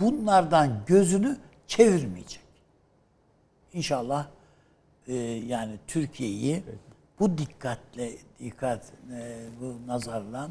[0.00, 2.42] Bunlardan gözünü çevirmeyecek.
[3.72, 4.26] İnşallah
[5.08, 5.14] e,
[5.46, 6.62] yani Türkiye'yi
[7.20, 10.48] bu dikkatle, dikkat, e, bu nazarla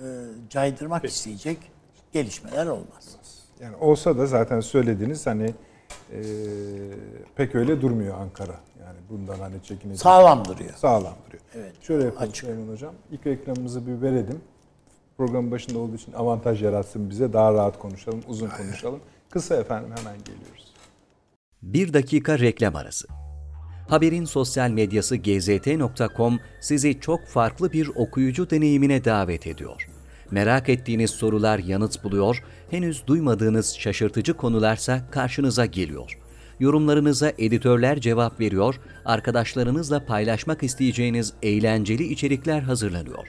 [0.00, 0.04] e,
[0.50, 1.58] caydırmak isteyecek
[2.12, 3.16] gelişmeler olmaz.
[3.60, 5.54] Yani olsa da zaten söylediğiniz hani
[6.12, 6.20] e,
[7.36, 8.60] pek öyle durmuyor Ankara.
[8.80, 10.02] Yani bundan hani çekinecek.
[10.02, 10.74] Sağlam duruyor.
[10.74, 11.42] Sağlam duruyor.
[11.54, 12.46] Evet, Şöyle yapalım açık.
[12.46, 12.94] Süleyman Hocam.
[13.10, 14.40] İlk reklamımızı bir verelim.
[15.16, 17.32] Programın başında olduğu için avantaj yaratsın bize.
[17.32, 19.00] Daha rahat konuşalım, uzun konuşalım.
[19.30, 20.66] Kısa efendim hemen geliyoruz.
[21.62, 23.08] Bir dakika reklam arası.
[23.88, 29.88] Haberin sosyal medyası gzt.com sizi çok farklı bir okuyucu deneyimine davet ediyor.
[30.30, 36.18] Merak ettiğiniz sorular yanıt buluyor, henüz duymadığınız şaşırtıcı konularsa karşınıza geliyor.
[36.60, 43.28] Yorumlarınıza editörler cevap veriyor, arkadaşlarınızla paylaşmak isteyeceğiniz eğlenceli içerikler hazırlanıyor.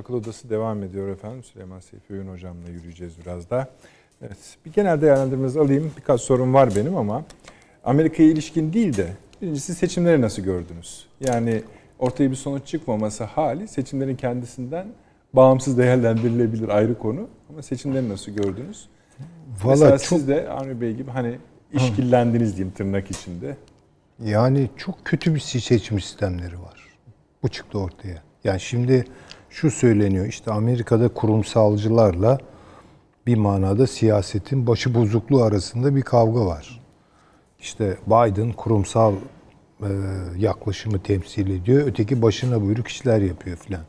[0.00, 1.44] Akıl Odası devam ediyor efendim.
[1.44, 3.68] Süleyman Seyfi Öğün hocamla yürüyeceğiz biraz daha.
[4.22, 5.92] Evet, bir genel değerlendirmenizi alayım.
[5.96, 7.24] Birkaç sorum var benim ama
[7.84, 9.06] Amerika'ya ilişkin değil de
[9.42, 11.06] birincisi seçimleri nasıl gördünüz?
[11.20, 11.62] Yani
[11.98, 14.86] ortaya bir sonuç çıkmaması hali seçimlerin kendisinden
[15.32, 17.28] bağımsız değerlendirilebilir ayrı konu.
[17.50, 18.88] Ama seçimleri nasıl gördünüz?
[19.64, 21.38] Mesela Valla çok siz de Avni Bey gibi hani
[21.72, 23.56] işkillendiniz diyeyim tırnak içinde.
[24.24, 26.88] yani çok kötü bir seçim sistemleri var.
[27.42, 28.22] Bu çıktı ortaya.
[28.44, 29.04] Yani şimdi
[29.50, 32.38] şu söyleniyor işte Amerika'da kurumsalcılarla
[33.26, 36.80] bir manada siyasetin başı bozukluğu arasında bir kavga var.
[37.60, 39.14] İşte Biden kurumsal
[39.82, 39.88] e,
[40.38, 41.86] yaklaşımı temsil ediyor.
[41.86, 43.84] Öteki başına buyruk işler yapıyor filan.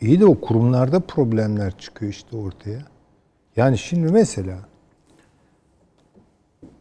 [0.00, 2.82] İyi de o kurumlarda problemler çıkıyor işte ortaya.
[3.56, 4.58] Yani şimdi mesela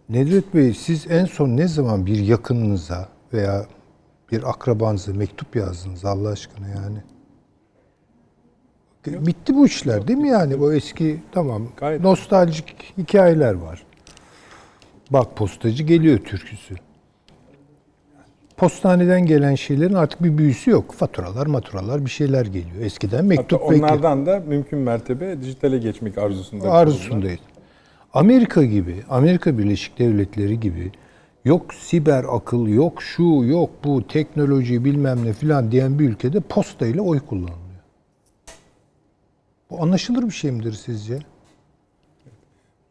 [0.09, 3.65] Nedret Bey siz en son ne zaman bir yakınınıza veya
[4.31, 7.03] bir akrabanıza mektup yazdınız Allah aşkına yani?
[9.25, 10.55] Bitti bu işler değil mi yani?
[10.55, 12.01] O eski tamam Gayet.
[12.01, 13.83] nostaljik hikayeler var.
[15.11, 16.75] Bak postacı geliyor türküsü.
[18.57, 20.93] Postaneden gelen şeylerin artık bir büyüsü yok.
[20.93, 22.81] Faturalar, maturalar bir şeyler geliyor.
[22.81, 23.83] Eskiden Hatta mektup bekliyor.
[23.83, 26.71] onlardan da mümkün mertebe dijitale geçmek arzusunda.
[26.71, 27.39] arzusundayız.
[28.13, 30.91] Amerika gibi, Amerika Birleşik Devletleri gibi
[31.45, 36.87] yok siber akıl, yok şu, yok bu, teknoloji bilmem ne filan diyen bir ülkede posta
[36.87, 37.66] ile oy kullanılıyor.
[39.69, 41.19] Bu anlaşılır bir şey midir sizce?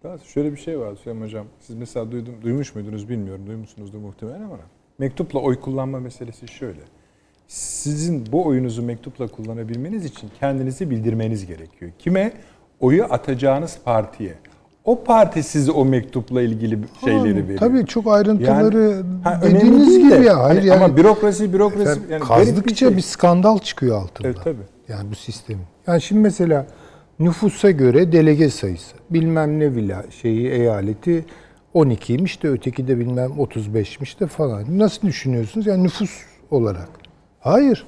[0.04, 1.46] Daha şöyle bir şey var Süleyman Hocam.
[1.60, 3.46] Siz mesela duydum, duymuş muydunuz bilmiyorum.
[3.46, 4.58] Duymuşsunuzdur muhtemelen ama
[4.98, 6.80] mektupla oy kullanma meselesi şöyle.
[7.48, 11.92] Sizin bu oyunuzu mektupla kullanabilmeniz için kendinizi bildirmeniz gerekiyor.
[11.98, 12.32] Kime?
[12.80, 14.34] Oyu atacağınız partiye.
[14.84, 17.58] O parti size o mektupla ilgili şeyleri veriyor.
[17.58, 20.44] Tabii çok ayrıntıları ha, önemli dediğiniz gibi de, ya.
[20.44, 23.02] Hayır hani yani ama bürokrasi bürokrasi yani kazdıkça bir, şey.
[23.02, 24.28] skandal çıkıyor altında.
[24.28, 24.75] Evet, tabii.
[24.88, 25.64] Yani bu sistemin.
[25.86, 26.66] Yani şimdi mesela
[27.18, 28.96] nüfusa göre delege sayısı.
[29.10, 31.24] Bilmem ne vila şeyi eyaleti
[31.74, 34.78] 12'ymiş de öteki de bilmem 35'miş de falan.
[34.78, 35.66] Nasıl düşünüyorsunuz?
[35.66, 36.10] Yani nüfus
[36.50, 36.88] olarak.
[37.40, 37.86] Hayır.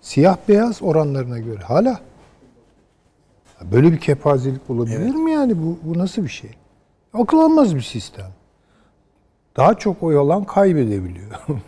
[0.00, 1.60] Siyah beyaz oranlarına göre.
[1.60, 2.00] Hala.
[3.72, 5.62] Böyle bir kepazelik olabilir mi yani?
[5.62, 6.50] Bu, bu nasıl bir şey?
[7.14, 8.30] Akıl almaz bir sistem.
[9.56, 11.30] Daha çok oy alan kaybedebiliyor.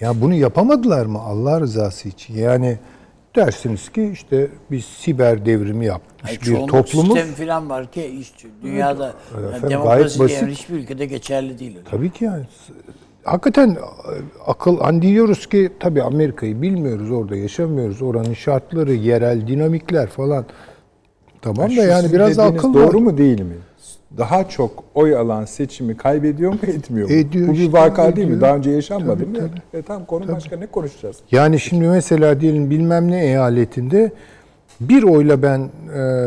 [0.00, 2.34] Ya bunu yapamadılar mı Allah rızası için?
[2.34, 2.78] Yani
[3.36, 7.18] dersiniz ki işte biz siber devrimi yapmış Hayır, bir çoğunluk toplumuz.
[7.18, 10.58] sistemi falan var ki hiç dünyada yani efendim, demokrasi gayet basit.
[10.58, 11.76] hiçbir ülkede geçerli değil.
[11.76, 11.88] öyle.
[11.90, 12.44] Tabii ki yani.
[13.24, 13.78] Hakikaten e,
[14.46, 18.02] akıl hani diyoruz ki tabii Amerika'yı bilmiyoruz orada yaşamıyoruz.
[18.02, 20.46] Oranın şartları, yerel dinamikler falan.
[21.42, 23.02] Tamam da yani biraz da akıl doğru var.
[23.02, 23.56] mu değil mi?
[24.16, 27.14] Daha çok oy alan seçimi kaybediyor mu etmiyor mu?
[27.14, 28.32] Ediyor Bu bir işte, vaka değil mi?
[28.32, 28.40] ediyor.
[28.40, 29.38] Daha önce yaşanmadı Tabii, mı?
[29.72, 29.78] tabii.
[29.78, 31.16] E tamam konu başka ne konuşacağız?
[31.32, 34.12] Yani şimdi mesela diyelim bilmem ne eyaletinde
[34.80, 35.68] bir oyla ben e,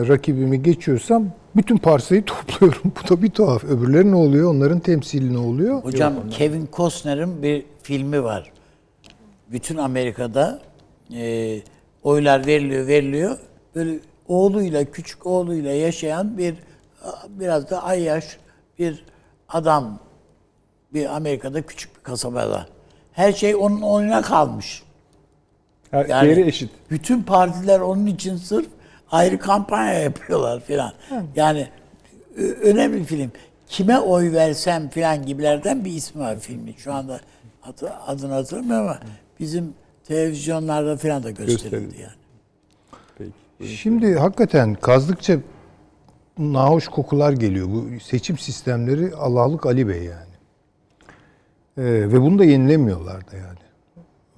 [0.08, 2.82] rakibimi geçiyorsam bütün parsayı topluyorum.
[2.86, 3.64] Bu da bir tuhaf.
[3.64, 4.50] Öbürleri ne oluyor?
[4.54, 5.84] Onların temsili ne oluyor?
[5.84, 8.52] Hocam Kevin Costner'ın bir filmi var.
[9.52, 10.60] Bütün Amerika'da
[11.16, 11.58] e,
[12.04, 13.38] oylar veriliyor veriliyor.
[13.76, 16.56] Böyle oğluyla küçük oğluyla yaşayan bir
[17.30, 18.38] biraz da ay yaş
[18.80, 19.06] bir
[19.50, 20.00] adam
[20.94, 22.66] bir Amerika'da küçük bir kasabada.
[23.14, 24.84] Her şey onun oyuna kalmış.
[25.92, 26.70] Her Yani yeri eşit.
[26.92, 28.68] Bütün partiler onun için sırf
[29.12, 30.94] ayrı kampanya yapıyorlar filan.
[31.36, 31.68] Yani
[32.62, 33.32] önemli bir film.
[33.68, 36.74] Kime oy versem filan gibilerden bir ismi var filmin.
[36.78, 37.20] Şu anda
[37.64, 39.00] adı, adını hatırlamıyorum ama
[39.40, 39.74] bizim
[40.08, 42.02] televizyonlarda filan da gösterildi Gösterildi.
[42.02, 43.32] yani.
[43.58, 43.78] Peki.
[43.78, 45.38] Şimdi hakikaten kazdıkça
[46.40, 47.68] nahoş kokular geliyor.
[47.68, 50.32] Bu seçim sistemleri Allah'lık Ali Bey yani.
[51.78, 53.58] Ee, ve bunu da yenilemiyorlar da yani.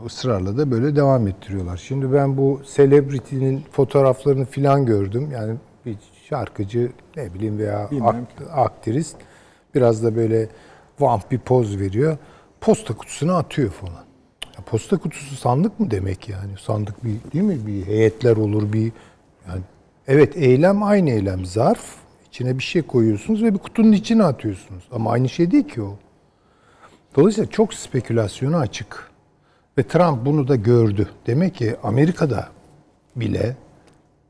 [0.06, 1.78] Israrla da böyle devam ettiriyorlar.
[1.78, 5.30] Şimdi ben bu celebrity'nin fotoğraflarını filan gördüm.
[5.34, 5.96] Yani bir
[6.30, 9.16] şarkıcı ne bileyim veya akt- aktrist
[9.76, 10.50] biraz da böyle
[11.00, 12.18] vamp bir poz veriyor.
[12.62, 14.04] Posta kutusuna atıyor falan.
[14.58, 16.52] Ya posta kutusu sandık mı demek yani?
[16.62, 17.68] Sandık bir değil mi?
[17.68, 18.92] Bir heyetler olur bir
[19.48, 19.62] yani
[20.08, 21.46] evet eylem aynı eylem.
[21.46, 21.96] Zarf
[22.28, 24.84] içine bir şey koyuyorsunuz ve bir kutunun içine atıyorsunuz.
[24.92, 25.98] Ama aynı şey değil ki o.
[27.16, 29.12] Dolayısıyla çok spekülasyona açık.
[29.78, 31.10] Ve Trump bunu da gördü.
[31.28, 32.48] Demek ki Amerika'da
[33.16, 33.56] bile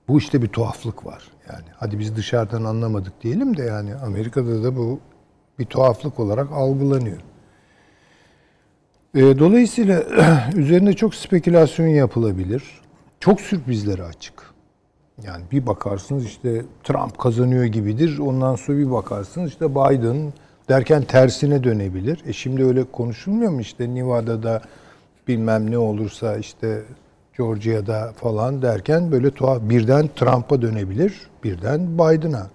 [0.07, 1.23] bu işte bir tuhaflık var.
[1.49, 4.99] Yani hadi biz dışarıdan anlamadık diyelim de yani Amerika'da da bu
[5.59, 7.17] bir tuhaflık olarak algılanıyor.
[9.15, 10.03] E, dolayısıyla
[10.55, 12.63] üzerinde çok spekülasyon yapılabilir.
[13.19, 14.52] Çok sürprizlere açık.
[15.21, 18.19] Yani bir bakarsınız işte Trump kazanıyor gibidir.
[18.19, 20.34] Ondan sonra bir bakarsınız işte Biden
[20.69, 22.23] derken tersine dönebilir.
[22.26, 24.62] E şimdi öyle konuşulmuyor mu işte Nevada'da
[25.28, 26.82] bilmem ne olursa işte
[27.38, 32.49] Georgia'da falan derken böyle tuhaf birden Trump'a dönebilir, birden Biden'a.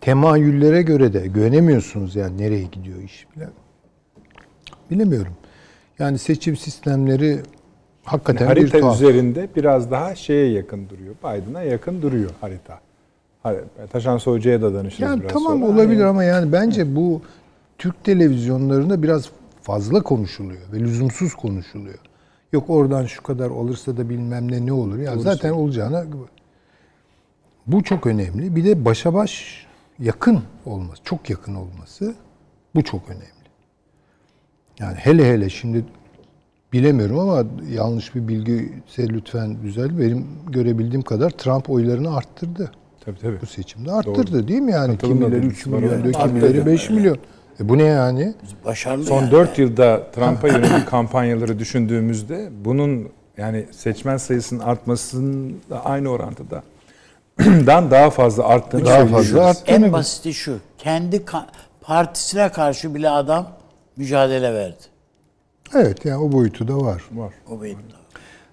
[0.00, 3.48] Temayüllere göre de güvenemiyorsunuz yani nereye gidiyor iş bile.
[4.90, 5.32] Bilemiyorum.
[5.98, 7.40] Yani seçim sistemleri
[8.06, 8.96] hakikaten bir harita tuhaf.
[8.96, 11.14] üzerinde biraz daha şeye yakın duruyor.
[11.14, 12.80] Biden'a yakın duruyor harita.
[13.92, 15.72] Taşan Hoca'ya da danışırız Yani biraz tamam sonra.
[15.72, 17.22] olabilir ama yani bence bu
[17.78, 19.30] Türk televizyonlarında biraz
[19.62, 21.98] fazla konuşuluyor ve lüzumsuz konuşuluyor.
[22.52, 24.98] Yok oradan şu kadar olursa da bilmem ne ne olur.
[24.98, 26.04] Ya zaten olacağına
[27.66, 28.56] bu çok önemli.
[28.56, 29.66] Bir de başa baş
[29.98, 32.14] yakın olması, çok yakın olması
[32.74, 33.26] bu çok önemli.
[34.78, 35.84] Yani hele hele şimdi
[36.72, 39.98] bilemiyorum ama yanlış bir bilgi lütfen düzel.
[39.98, 42.70] Benim görebildiğim kadar Trump oylarını arttırdı
[43.04, 43.40] Tabii tabii.
[43.42, 44.92] bu seçimde arttırdı değil mi yani?
[44.92, 47.18] Katılımla Kimileri dönüş 3 var milyon diyor, kimileri 5 milyon.
[47.60, 48.34] E bu ne yani?
[48.64, 49.30] Başarılı Son yani.
[49.30, 56.62] 4 yılda Trump'a yönelik kampanyaları düşündüğümüzde bunun yani seçmen sayısının artmasının da aynı orantıda
[57.66, 59.58] dan daha fazla arttığını Daha fazla söyleyebiliriz.
[59.58, 59.72] arttı.
[59.72, 60.58] En basiti şu.
[60.78, 61.24] Kendi
[61.80, 63.48] partisine karşı bile adam
[63.96, 64.95] mücadele verdi.
[65.74, 67.02] Evet yani o boyutu da var.
[67.12, 67.32] Var.
[67.50, 67.95] O de.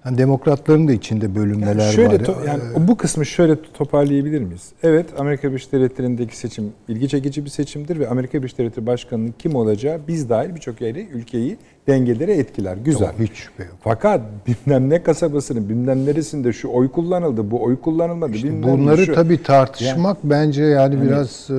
[0.06, 2.20] Yani demokratların da içinde bölünmeler şöyle var.
[2.20, 4.72] to- yani bu kısmı şöyle toparlayabilir miyiz?
[4.84, 9.56] Evet Amerika Birleşik Devletleri'ndeki seçim ilgi çekici bir seçimdir ve Amerika Birleşik Devletleri Başkanı'nın kim
[9.56, 12.78] olacağı biz dahil birçok yeri ülkeyi dengelere etkiler.
[12.78, 13.06] Güzel.
[13.06, 13.74] Yok, hiç şüphe yok.
[13.82, 18.32] Fakat bilmem ne kasabasının bilmem neresinde şu oy kullanıldı, bu oy kullanılmadı.
[18.36, 19.14] İşte bilmem bunları şu.
[19.14, 21.54] tabii tartışmak bence yani biraz e,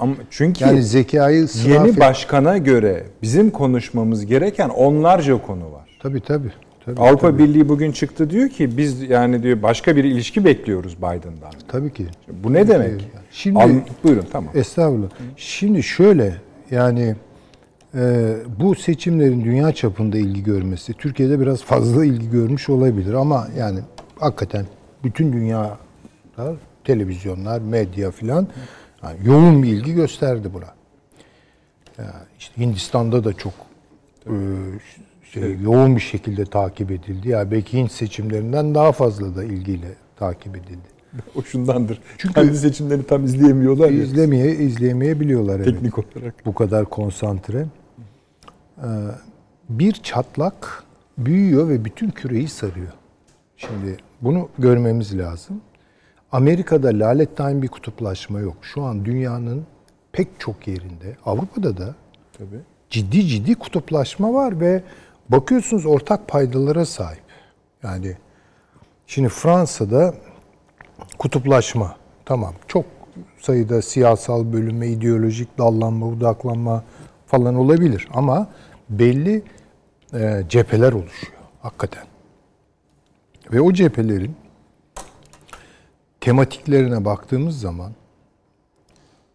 [0.00, 5.98] Ama çünkü yani zekayı yeni başkana göre bizim konuşmamız gereken onlarca konu var.
[6.02, 6.52] Tabii tabii.
[6.84, 10.96] Tabii Avrupa tabii, Birliği bugün çıktı diyor ki biz yani diyor başka bir ilişki bekliyoruz
[10.98, 11.52] Biden'dan.
[11.68, 12.06] tabii ki.
[12.44, 13.10] Bu ne demek?
[13.30, 13.70] Şimdi- Al-
[14.04, 14.52] buyurun tamam.
[14.54, 15.08] Estağfurullah.
[15.36, 16.34] Şimdi şöyle
[16.70, 17.16] yani
[17.94, 23.80] e, bu seçimlerin dünya çapında ilgi görmesi Türkiye'de biraz fazla ilgi görmüş olabilir ama yani
[24.18, 24.66] hakikaten
[25.04, 25.78] bütün dünya
[26.84, 28.48] televizyonlar, medya filan
[29.02, 30.74] yani yoğun bir ilgi gösterdi buna.
[31.98, 33.52] Yani işte Hindistan'da da çok
[34.26, 34.32] e,
[35.32, 37.28] şey, yoğun bir şekilde takip edildi.
[37.28, 40.88] Ya belki Hint seçimlerinden daha fazla da ilgiyle takip edildi.
[41.34, 42.00] O şundandır.
[42.18, 44.02] Çünkü- Kendi seçimlerini tam izleyemiyorlar ya.
[44.02, 45.66] İzlemeye izleyemeyebiliyorlar evet.
[45.66, 46.34] Teknik olarak.
[46.46, 47.66] bu kadar konsantre.
[48.78, 48.86] Ee,
[49.68, 50.84] bir çatlak
[51.18, 52.92] büyüyor ve bütün küreyi sarıyor.
[53.56, 55.60] Şimdi bunu görmemiz lazım.
[56.32, 58.56] Amerika'da lalettayn bir kutuplaşma yok.
[58.62, 59.62] Şu an dünyanın
[60.12, 61.94] pek çok yerinde, Avrupa'da da
[62.38, 62.60] Tabii.
[62.90, 64.82] ciddi ciddi kutuplaşma var ve
[65.30, 67.22] bakıyorsunuz ortak paydalara sahip.
[67.82, 68.16] Yani
[69.06, 70.14] şimdi Fransa'da
[71.18, 72.84] kutuplaşma tamam çok
[73.40, 76.84] sayıda siyasal bölünme, ideolojik dallanma, budaklanma
[77.26, 78.48] falan olabilir ama
[78.88, 79.42] belli
[80.14, 82.04] e, cepheler oluşuyor hakikaten.
[83.52, 84.36] Ve o cephelerin
[86.20, 87.92] tematiklerine baktığımız zaman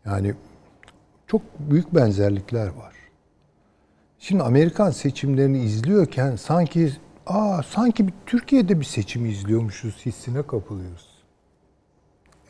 [0.06, 0.34] yani
[1.28, 2.95] çok büyük benzerlikler var.
[4.28, 6.92] Şimdi Amerikan seçimlerini izliyorken sanki
[7.28, 11.08] aa sanki bir Türkiye'de bir seçimi izliyormuşuz hissine kapılıyoruz.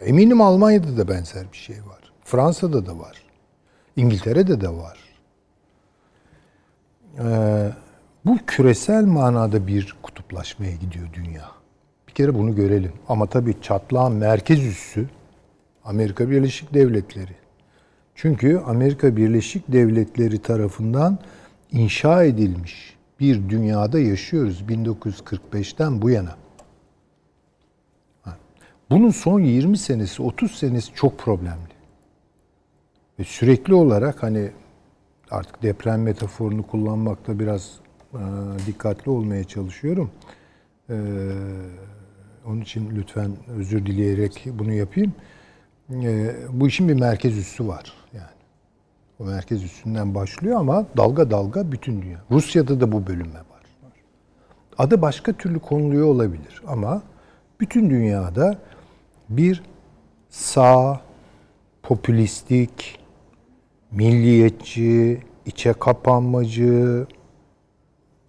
[0.01, 2.13] Eminim Almanya'da da benzer bir şey var.
[2.23, 3.23] Fransa'da da var.
[3.95, 4.99] İngiltere'de de var.
[7.19, 7.71] Ee,
[8.25, 11.51] bu küresel manada bir kutuplaşmaya gidiyor dünya.
[12.07, 12.93] Bir kere bunu görelim.
[13.07, 15.09] Ama tabii çatlağın merkez üssü
[15.85, 17.35] Amerika Birleşik Devletleri.
[18.15, 21.19] Çünkü Amerika Birleşik Devletleri tarafından
[21.71, 26.35] inşa edilmiş bir dünyada yaşıyoruz 1945'ten bu yana.
[28.89, 31.75] Bunun son 20 senesi, 30 senesi çok problemli.
[33.19, 34.51] Ve sürekli olarak hani
[35.31, 37.79] artık deprem metaforunu kullanmakta biraz
[38.13, 38.19] e,
[38.67, 40.11] dikkatli olmaya çalışıyorum.
[40.89, 40.95] E,
[42.45, 45.13] onun için lütfen özür dileyerek bunu yapayım.
[45.93, 47.93] E, bu işin bir merkez üssü var.
[49.19, 52.19] O merkez üssünden başlıyor ama dalga dalga bütün dünya.
[52.31, 53.45] Rusya'da da bu bölünme var.
[54.77, 57.01] Adı başka türlü konuluyor olabilir ama
[57.59, 58.57] bütün dünyada
[59.29, 59.63] bir
[60.29, 61.01] sağ,
[61.83, 62.99] popülistik,
[63.91, 67.05] milliyetçi, içe kapanmacı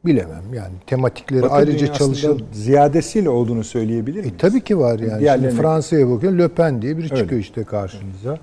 [0.04, 4.34] bilemem yani tematikleri Batı ayrıca çalışan ziyadesiyle olduğunu söyleyebilir miyiz?
[4.34, 5.22] e, tabii ki var yani.
[5.22, 7.16] Diğerlerine- Şimdi Fransa'ya bakın Le Pen diye biri Öyle.
[7.16, 8.38] çıkıyor işte karşınıza.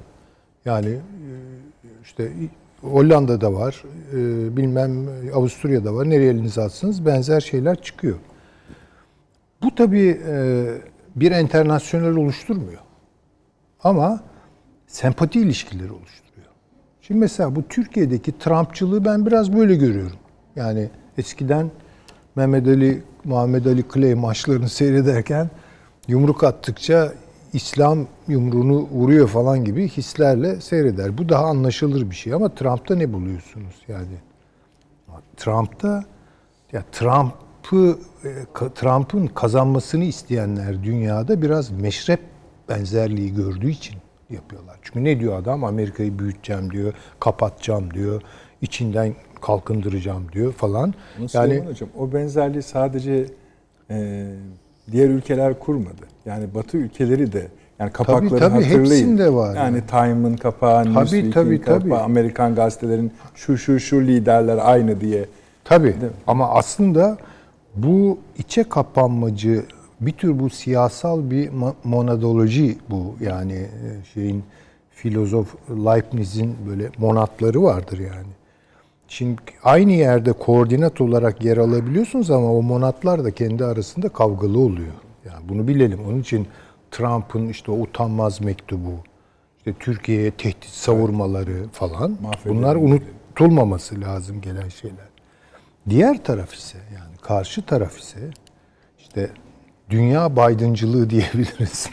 [0.65, 0.99] Yani e,
[2.03, 2.31] işte
[2.81, 4.17] Hollanda'da var, e,
[4.57, 6.09] bilmem Avusturya'da var.
[6.09, 8.17] Nereye elinize atsanız benzer şeyler çıkıyor.
[9.63, 10.65] Bu tabii e,
[11.15, 12.79] bir internasyonel oluşturmuyor.
[13.83, 14.23] Ama
[14.87, 16.47] sempati ilişkileri oluşturuyor.
[17.01, 20.17] Şimdi mesela bu Türkiye'deki Trumpçılığı ben biraz böyle görüyorum.
[20.55, 21.71] Yani eskiden
[22.35, 25.49] Mehmet Ali, Muhammed Ali Clay maçlarını seyrederken
[26.07, 27.13] yumruk attıkça
[27.53, 31.17] İslam yumruğunu vuruyor falan gibi hislerle seyreder.
[31.17, 34.17] Bu daha anlaşılır bir şey ama Trump'ta ne buluyorsunuz yani?
[35.37, 36.03] Trump'ta
[36.71, 38.29] ya Trump'ı e,
[38.75, 42.19] Trump'ın kazanmasını isteyenler dünyada biraz meşrep
[42.69, 43.95] benzerliği gördüğü için
[44.29, 44.79] yapıyorlar.
[44.81, 45.63] Çünkü ne diyor adam?
[45.63, 48.21] Amerika'yı büyüteceğim diyor, kapatacağım diyor,
[48.61, 50.93] içinden kalkındıracağım diyor falan.
[51.19, 53.25] Bunu yani Hocam, o benzerliği sadece
[53.89, 54.27] e,
[54.91, 56.01] diğer ülkeler kurmadı.
[56.25, 57.47] Yani Batı ülkeleri de
[57.79, 58.79] yani kapakları tabii, hatırlayın.
[58.85, 59.81] hepsinde var Yani yani.
[59.87, 61.95] Time'ın kapağı, Tabii, Newsweek'in tabii, kapağı, tabii.
[61.95, 65.25] Amerikan gazetelerin şu şu şu liderler aynı diye.
[65.63, 65.95] Tabii.
[66.27, 67.17] Ama aslında
[67.75, 69.63] bu içe kapanmacı
[70.01, 71.49] bir tür bu siyasal bir
[71.83, 74.43] monadoloji bu yani e, şeyin
[74.91, 78.27] filozof Leibniz'in böyle monatları vardır yani.
[79.13, 84.93] Şimdi aynı yerde koordinat olarak yer alabiliyorsunuz ama o monatlar da kendi arasında kavgalı oluyor.
[85.25, 85.99] Yani bunu bilelim.
[86.07, 86.47] Onun için
[86.91, 88.91] Trump'ın işte o utanmaz mektubu,
[89.57, 95.07] işte Türkiye'ye tehdit savurmaları falan Mahvedelim bunlar unutulmaması lazım gelen şeyler.
[95.89, 98.19] Diğer taraf ise yani karşı taraf ise
[98.99, 99.29] işte
[99.89, 101.89] dünya Biden'cılığı diyebiliriz.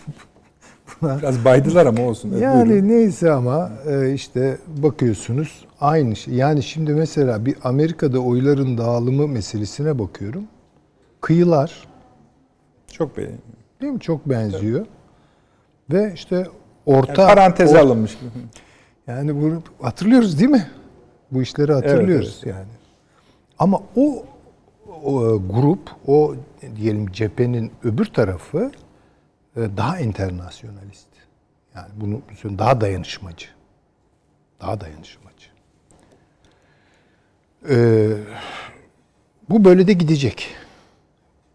[1.03, 2.37] Buna Biraz baydılar ama olsun.
[2.37, 2.89] Yani buyurun.
[2.89, 6.35] neyse ama e, işte bakıyorsunuz aynı şey.
[6.35, 10.45] Yani şimdi mesela bir Amerika'da oyların dağılımı meselesine bakıyorum.
[11.21, 11.89] Kıyılar
[12.93, 13.39] Çok beğendim.
[13.81, 14.87] değil mi çok benziyor.
[15.93, 16.47] Ve işte Yani
[16.87, 18.19] orta paranteze or- alınmış.
[19.07, 20.71] yani bunu hatırlıyoruz değil mi?
[21.31, 22.69] Bu işleri hatırlıyoruz yani.
[23.59, 24.25] Ama o,
[25.05, 26.35] o e, grup, o
[26.77, 28.71] diyelim cephenin öbür tarafı
[29.57, 31.09] e, daha internasyonalist.
[31.75, 33.47] Yani bunu bunu daha dayanışmacı.
[34.61, 35.30] Daha dayanışmacı.
[37.69, 38.09] Ee,
[39.49, 40.49] bu böyle de gidecek.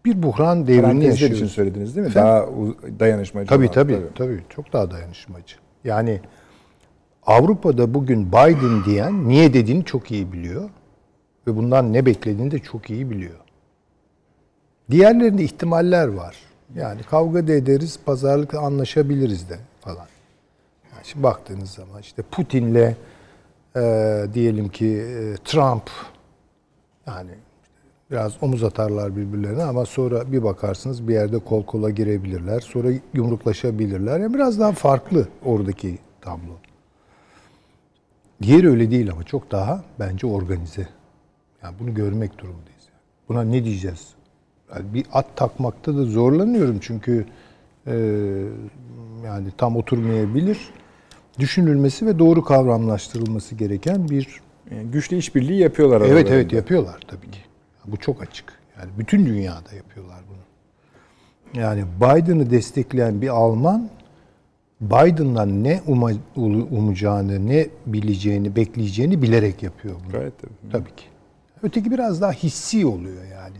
[0.04, 1.36] Bir buhran devrini Parantezler yaşıyoruz.
[1.36, 2.10] için söylediniz değil mi?
[2.10, 2.30] Efendim?
[2.30, 3.48] Daha dayanışmacı.
[3.48, 4.40] Tabii olan, tabii, tabii.
[4.48, 5.56] Çok daha dayanışmacı.
[5.84, 6.20] Yani
[7.26, 10.70] Avrupa'da bugün Biden diyen niye dediğini çok iyi biliyor.
[11.46, 13.34] Ve bundan ne beklediğini de çok iyi biliyor.
[14.90, 16.36] Diğerlerinde ihtimaller var.
[16.76, 20.06] Yani kavga da ederiz, pazarlıkla anlaşabiliriz de falan.
[20.92, 22.94] Yani şimdi baktığınız zaman işte Putin'le
[23.76, 25.90] e, diyelim ki e, Trump
[27.06, 27.30] yani
[28.10, 32.60] biraz omuz atarlar birbirlerine ama sonra bir bakarsınız bir yerde kol kola girebilirler.
[32.60, 34.20] Sonra yumruklaşabilirler.
[34.20, 36.52] Yani biraz daha farklı oradaki tablo.
[38.42, 40.88] Diğeri öyle değil ama çok daha bence organize.
[41.62, 42.88] Yani bunu görmek durumundayız.
[43.28, 44.08] Buna ne diyeceğiz?
[44.74, 47.26] Yani bir at takmakta da zorlanıyorum çünkü
[47.86, 47.94] e,
[49.24, 50.58] yani tam oturmayabilir.
[51.38, 56.34] Düşünülmesi ve doğru kavramlaştırılması gereken bir Yani güçlü işbirliği yapıyorlar Evet aralarında.
[56.34, 57.38] evet yapıyorlar tabii ki.
[57.86, 58.52] Bu çok açık.
[58.78, 60.36] Yani bütün dünyada yapıyorlar bunu.
[61.62, 63.88] Yani Biden'ı destekleyen bir Alman
[64.80, 66.10] Biden'dan ne uma,
[66.70, 70.12] umacağını, ne bileceğini, bekleyeceğini bilerek yapıyor bunu.
[70.12, 70.72] Gayet tabii.
[70.72, 71.04] Tabii ki.
[71.62, 73.56] Öteki biraz daha hissi oluyor yani.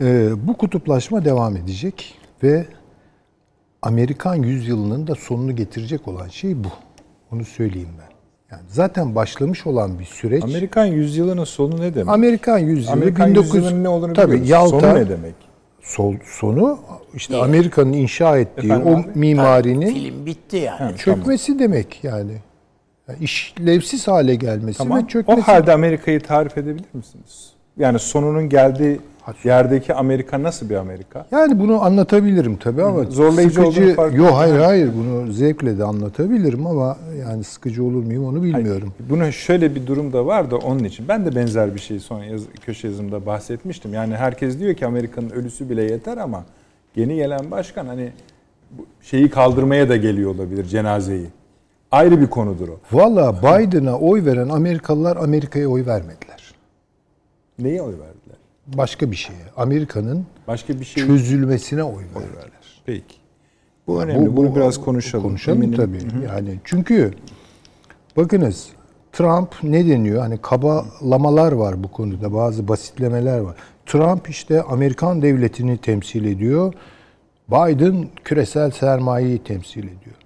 [0.00, 2.66] Ee, bu kutuplaşma devam edecek ve
[3.86, 6.68] Amerikan yüzyılının da sonunu getirecek olan şey bu.
[7.32, 8.16] Onu söyleyeyim ben.
[8.56, 10.42] Yani zaten başlamış olan bir süreç.
[10.44, 12.14] Amerikan yüzyılının sonu ne demek?
[12.14, 14.50] Amerikan yüzyılı Amerikan 1900 yüzyılının ne olduğunu tabii biliyoruz.
[14.50, 15.34] Yalta Sonu ne demek?
[15.82, 16.78] sol, sonu
[17.14, 19.06] işte Amerika'nın inşa ettiği Efendim o abi?
[19.14, 20.96] mimarinin Film bitti yani.
[20.96, 22.32] çökmesi demek yani.
[23.08, 25.02] yani işlevsiz hale gelmesi Tamam.
[25.04, 25.40] ve çökmesi.
[25.40, 27.52] O halde Amerika'yı tarif edebilir misiniz?
[27.78, 29.00] Yani sonunun geldiği
[29.44, 31.26] yerdeki Amerika nasıl bir Amerika?
[31.30, 36.96] Yani bunu anlatabilirim tabii ama Zorlayıcı sıkıcı Yok hayır hayır bunu zevkle de anlatabilirim ama
[37.20, 38.92] yani sıkıcı olur muyum onu bilmiyorum.
[39.10, 41.08] Buna şöyle bir durum da var da onun için.
[41.08, 43.94] Ben de benzer bir şey son yaz, köşe yazımda bahsetmiştim.
[43.94, 46.44] Yani herkes diyor ki Amerika'nın ölüsü bile yeter ama
[46.96, 48.12] yeni gelen başkan hani
[49.02, 51.26] şeyi kaldırmaya da geliyor olabilir cenazeyi.
[51.90, 52.78] Ayrı bir konudur o.
[52.92, 56.54] Valla Biden'a oy veren Amerikalılar Amerika'ya oy vermediler.
[57.58, 58.25] Neye oy verdiler?
[58.66, 59.38] Başka bir şeye.
[59.56, 62.82] Amerika'nın Başka bir şey çözülmesine oy verdiler.
[62.86, 63.14] Peki.
[63.86, 64.36] Bu önemli.
[64.36, 65.24] Bunu biraz bu- konuşalım.
[65.24, 65.98] Konuşalım Eminim- tabii.
[66.26, 67.14] Yani çünkü
[68.16, 68.68] bakınız
[69.12, 70.20] Trump ne deniyor?
[70.22, 72.32] Hani kabalamalar var bu konuda.
[72.34, 73.56] Bazı basitlemeler var.
[73.86, 76.74] Trump işte Amerikan devletini temsil ediyor.
[77.48, 80.16] Biden küresel sermayeyi temsil ediyor.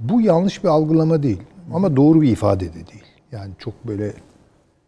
[0.00, 1.42] Bu yanlış bir algılama değil.
[1.74, 3.04] Ama doğru bir ifade de değil.
[3.32, 4.12] Yani çok böyle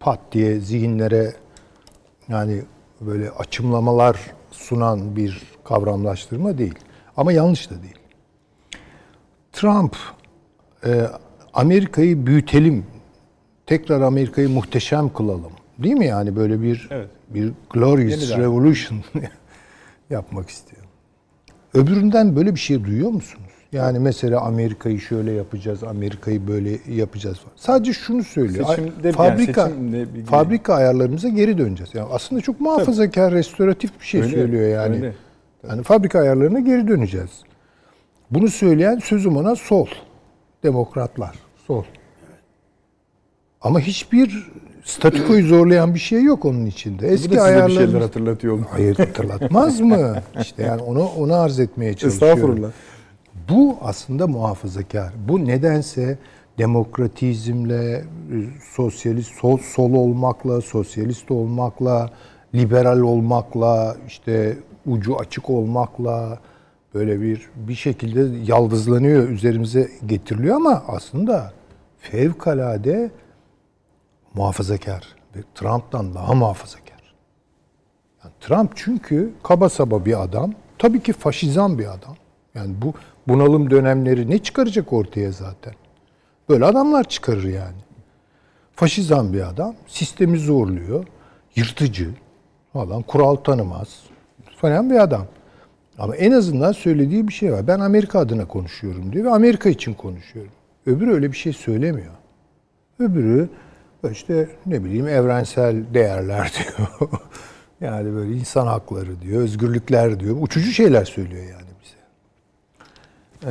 [0.00, 1.32] pat diye zihinlere
[2.28, 2.62] yani
[3.06, 4.16] böyle açımlamalar
[4.50, 6.74] sunan bir kavramlaştırma değil.
[7.16, 7.98] Ama yanlış da değil.
[9.52, 9.96] Trump
[10.86, 11.06] e,
[11.54, 12.86] Amerika'yı büyütelim,
[13.66, 15.52] tekrar Amerika'yı muhteşem kılalım.
[15.78, 17.10] Değil mi yani böyle bir Evet.
[17.28, 18.40] bir glorious Yeniden.
[18.40, 19.00] revolution
[20.10, 20.82] yapmak istiyor.
[21.74, 23.43] Öbüründen böyle bir şey duyuyor musunuz?
[23.74, 27.52] Yani mesela Amerika'yı şöyle yapacağız, Amerika'yı böyle yapacağız falan.
[27.56, 28.64] Sadece şunu söylüyor.
[28.66, 31.94] Seçimde- yani fabrika seçimle bir- fabrika ayarlarımıza geri döneceğiz.
[31.94, 34.96] Yani aslında çok muhafazakar, restoratif bir şey Öyle, söylüyor yani.
[34.96, 35.12] öyle.
[35.68, 37.30] Yani fabrika ayarlarına geri döneceğiz.
[38.30, 39.86] Bunu söyleyen sözüm ona sol.
[40.62, 41.34] Demokratlar.
[41.66, 41.84] Sol.
[43.60, 44.50] Ama hiçbir
[44.84, 46.98] statükoyu zorlayan bir şey yok onun içinde.
[46.98, 47.76] Bu da Eski size bir ayarlarımız...
[47.76, 48.64] şeyler hatırlatıyor mu?
[48.70, 50.14] Hayır hatırlatmaz mı?
[50.40, 52.38] İşte yani onu onu arz etmeye çalışıyorum.
[52.38, 52.70] Estağfurullah.
[53.48, 55.12] Bu aslında muhafazakar.
[55.28, 56.18] Bu nedense
[56.58, 58.04] demokratizmle, e,
[58.74, 62.10] sosyalist sol, sol olmakla, sosyalist olmakla,
[62.54, 66.38] liberal olmakla, işte ucu açık olmakla
[66.94, 71.52] böyle bir bir şekilde yaldızlanıyor, üzerimize getiriliyor ama aslında
[71.98, 73.10] fevkalade
[74.34, 77.14] muhafazakar ve Trump'tan daha muhafazakar.
[78.24, 80.52] Yani Trump çünkü kaba saba bir adam.
[80.78, 82.16] Tabii ki faşizan bir adam.
[82.54, 82.92] Yani bu
[83.28, 85.74] bunalım dönemleri ne çıkaracak ortaya zaten?
[86.48, 87.76] Böyle adamlar çıkarır yani.
[88.74, 89.74] Faşizan bir adam.
[89.86, 91.04] Sistemi zorluyor.
[91.56, 92.10] Yırtıcı
[92.72, 93.02] falan.
[93.02, 94.02] Kural tanımaz.
[94.56, 95.26] Falan bir adam.
[95.98, 97.66] Ama en azından söylediği bir şey var.
[97.66, 100.52] Ben Amerika adına konuşuyorum diyor ve Amerika için konuşuyorum.
[100.86, 102.12] Öbürü öyle bir şey söylemiyor.
[102.98, 103.48] Öbürü
[104.12, 107.10] işte ne bileyim evrensel değerler diyor.
[107.80, 110.36] yani böyle insan hakları diyor, özgürlükler diyor.
[110.40, 111.73] Uçucu şeyler söylüyor yani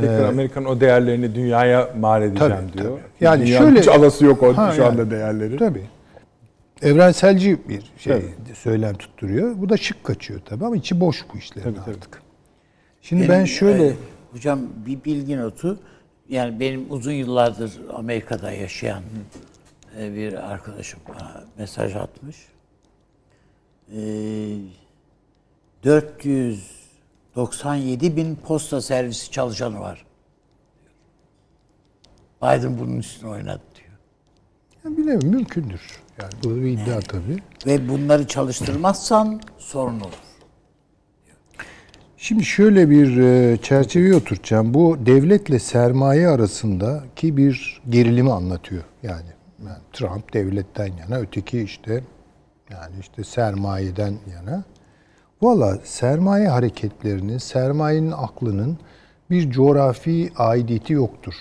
[0.02, 2.90] Tekrar Amerika'nın o değerlerini dünyaya mal edeceğim Tabii, diyor.
[3.00, 3.02] tabii.
[3.22, 4.92] Yani Dünyanın şöyle- hiç alası yok o Ha, şu yani.
[4.92, 5.58] anda değerleri.
[5.58, 5.84] Tabii.
[6.82, 8.56] Evrenselci bir şey Tabii.
[8.56, 9.54] söylem tutturuyor.
[9.58, 11.96] Bu da şık kaçıyor tabii ama içi boş bu işlerin Tabii, tabii.
[11.96, 12.22] artık.
[13.02, 13.94] Şimdi ben şöyle e,
[14.32, 15.80] hocam bir bilgi notu.
[16.30, 19.04] Yani benim uzun yıllardır Amerika'da yaşayan
[20.00, 22.38] e, bir arkadaşım bana mesaj atmış.
[23.96, 24.00] E,
[27.36, 30.06] 497 bin posta servisi çalışanı var.
[32.42, 33.98] Biden bunun üstüne oynadı diyor.
[34.86, 35.82] Ya bilemiyorum mümkündür.
[36.22, 37.38] Yani bu bir iddia tabii.
[37.66, 40.20] Ve bunları çalıştırmazsan sorun olur.
[42.18, 44.74] Şimdi şöyle bir e, çerçeveye oturtacağım.
[44.74, 48.84] Bu devletle sermaye arasındaki bir gerilimi anlatıyor.
[49.04, 49.30] Yani,
[49.66, 52.04] yani Trump devletten yana, öteki işte
[52.72, 54.64] yani işte sermayeden yana.
[55.44, 58.78] Valla sermaye hareketlerinin, sermayenin aklının
[59.30, 61.34] bir coğrafi aidiyeti yoktur.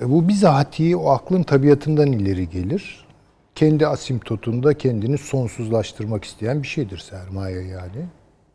[0.00, 3.06] E, Bu bizatihi o aklın tabiatından ileri gelir.
[3.54, 8.06] Kendi asimptotunda kendini sonsuzlaştırmak isteyen bir şeydir sermaye yani.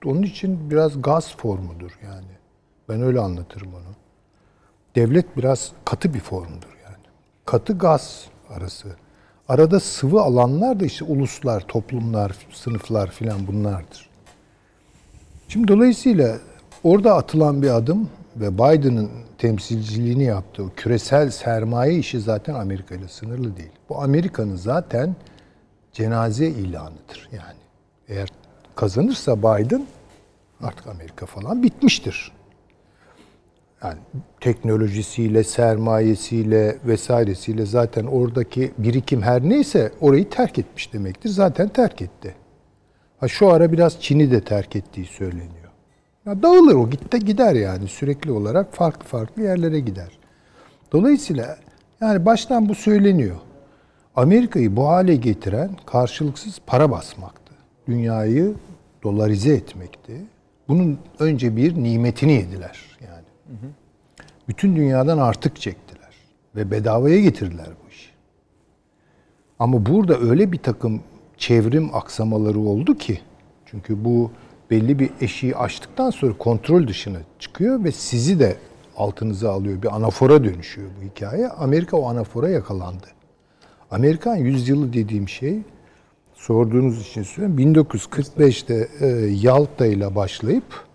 [0.06, 2.32] Onun için biraz gaz formudur yani.
[2.90, 3.96] Ben öyle anlatırım onu.
[4.96, 7.06] Devlet biraz katı bir formdur yani.
[7.46, 8.96] Katı gaz arası.
[9.50, 14.10] Arada sıvı alanlar da işte uluslar, toplumlar, sınıflar filan bunlardır.
[15.48, 16.38] Şimdi dolayısıyla
[16.84, 23.58] orada atılan bir adım ve Biden'ın temsilciliğini yaptığı küresel sermaye işi zaten Amerika ile sınırlı
[23.58, 23.72] değil.
[23.90, 25.16] Bu Amerika'nın zaten
[25.94, 27.60] cenaze ilanıdır yani.
[28.08, 28.30] Eğer
[28.76, 29.86] kazanırsa Biden
[30.62, 32.32] artık Amerika falan bitmiştir.
[33.84, 33.98] Yani
[34.40, 41.30] teknolojisiyle, sermayesiyle vesairesiyle zaten oradaki birikim her neyse orayı terk etmiş demektir.
[41.30, 42.36] Zaten terk etti.
[43.20, 45.72] Ha şu ara biraz Çin'i de terk ettiği söyleniyor.
[46.26, 50.20] Ya dağılır o gitti gider yani sürekli olarak farklı farklı yerlere gider.
[50.92, 51.58] Dolayısıyla
[52.02, 53.36] yani baştan bu söyleniyor.
[54.16, 57.54] Amerika'yı bu hale getiren karşılıksız para basmaktı.
[57.88, 58.54] Dünyayı
[59.04, 60.14] dolarize etmekti.
[60.68, 62.95] Bunun önce bir nimetini yediler
[64.48, 66.14] Bütün dünyadan artık çektiler
[66.56, 68.10] ve bedavaya getirdiler bu işi.
[69.60, 71.02] Ama burada öyle bir takım
[71.38, 73.20] çevrim aksamaları oldu ki
[73.66, 74.32] çünkü bu
[74.72, 78.58] belli bir eşiği aştıktan sonra kontrol dışına çıkıyor ve sizi de
[78.98, 79.82] altınıza alıyor.
[79.82, 81.48] Bir anafora dönüşüyor bu hikaye.
[81.48, 83.08] Amerika o anafora yakalandı.
[83.92, 85.60] Amerikan yüzyılı dediğim şey
[86.34, 87.74] sorduğunuz için söylüyorum.
[87.74, 89.08] 1945'te e,
[89.42, 90.86] Yalta ile başlayıp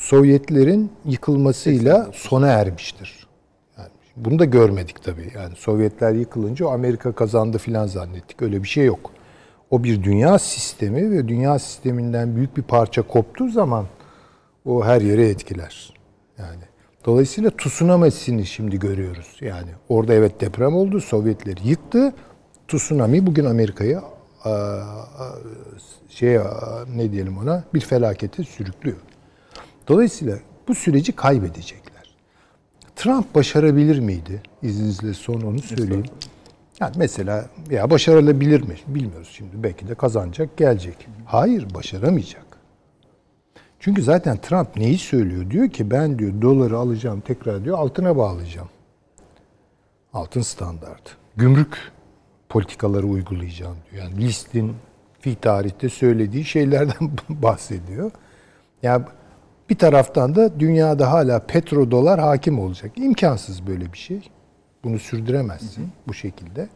[0.00, 3.26] Sovyetlerin yıkılmasıyla sona ermiştir.
[3.78, 5.32] Yani bunu da görmedik tabii.
[5.34, 8.42] Yani Sovyetler yıkılınca Amerika kazandı filan zannettik.
[8.42, 9.10] Öyle bir şey yok.
[9.70, 13.86] O bir dünya sistemi ve dünya sisteminden büyük bir parça koptuğu zaman
[14.64, 15.94] o her yere etkiler.
[16.38, 16.62] Yani
[17.06, 19.36] dolayısıyla tsunami'sini şimdi görüyoruz.
[19.40, 22.12] Yani orada evet deprem oldu, Sovyetler yıktı.
[22.68, 24.00] Tsunami bugün Amerika'yı
[26.08, 26.38] şey
[26.96, 28.96] ne diyelim ona bir felakete sürüklüyor.
[29.90, 30.38] Dolayısıyla
[30.68, 32.14] bu süreci kaybedecekler.
[32.96, 34.42] Trump başarabilir miydi?
[34.62, 36.04] İzninizle son onu söyleyeyim.
[36.80, 38.74] Yani mesela ya başarılabilir mi?
[38.86, 39.62] Bilmiyoruz şimdi.
[39.62, 41.08] Belki de kazanacak, gelecek.
[41.24, 42.46] Hayır, başaramayacak.
[43.80, 45.50] Çünkü zaten Trump neyi söylüyor?
[45.50, 48.68] Diyor ki ben diyor doları alacağım tekrar diyor altına bağlayacağım.
[50.12, 51.16] Altın standart.
[51.36, 51.92] Gümrük
[52.48, 54.04] politikaları uygulayacağım diyor.
[54.04, 54.74] Yani listin
[55.20, 58.10] fi tarihte söylediği şeylerden bahsediyor.
[58.82, 59.19] Ya
[59.70, 62.92] Bir taraftan da dünyada hala petrodolar hakim olacak.
[62.96, 64.30] İmkansız böyle bir şey.
[64.84, 66.68] Bunu sürdüremezsin bu şekilde.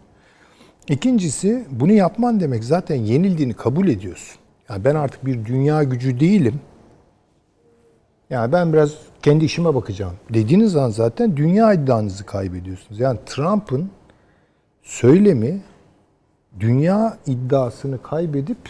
[0.89, 4.41] İkincisi bunu yapman demek zaten yenildiğini kabul ediyorsun.
[4.69, 6.61] Yani ben artık bir dünya gücü değilim.
[8.31, 8.91] Yani ben biraz
[9.23, 10.15] kendi işime bakacağım.
[10.31, 13.01] Dediğiniz zaman zaten dünya iddianızı kaybediyorsunuz.
[13.01, 13.91] Yani Trump'ın
[14.83, 15.61] söylemi
[16.61, 18.69] dünya iddiasını kaybedip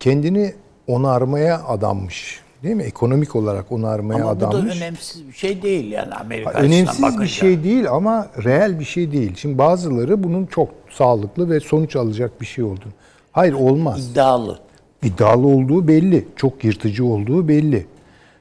[0.00, 0.54] kendini
[0.86, 2.45] onarmaya adanmış.
[2.62, 2.82] Değil mi?
[2.82, 4.76] Ekonomik olarak onarmaya Ama bu da adanmış.
[4.76, 7.26] önemsiz bir şey değil yani Amerika Ha, Önemsiz bir bakınca.
[7.26, 9.32] şey değil ama reel bir şey değil.
[9.36, 12.92] Şimdi bazıları bunun çok sağlıklı ve sonuç alacak bir şey olduğunu.
[13.32, 14.10] Hayır olmaz.
[14.10, 14.58] İddialı.
[15.02, 16.28] İddialı olduğu belli.
[16.36, 17.86] Çok yırtıcı olduğu belli.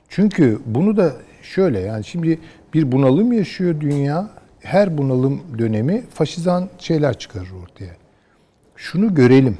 [0.09, 2.39] Çünkü bunu da şöyle yani şimdi
[2.73, 4.29] bir bunalım yaşıyor dünya.
[4.59, 7.91] Her bunalım dönemi faşizan şeyler çıkarır ortaya.
[8.75, 9.57] Şunu görelim.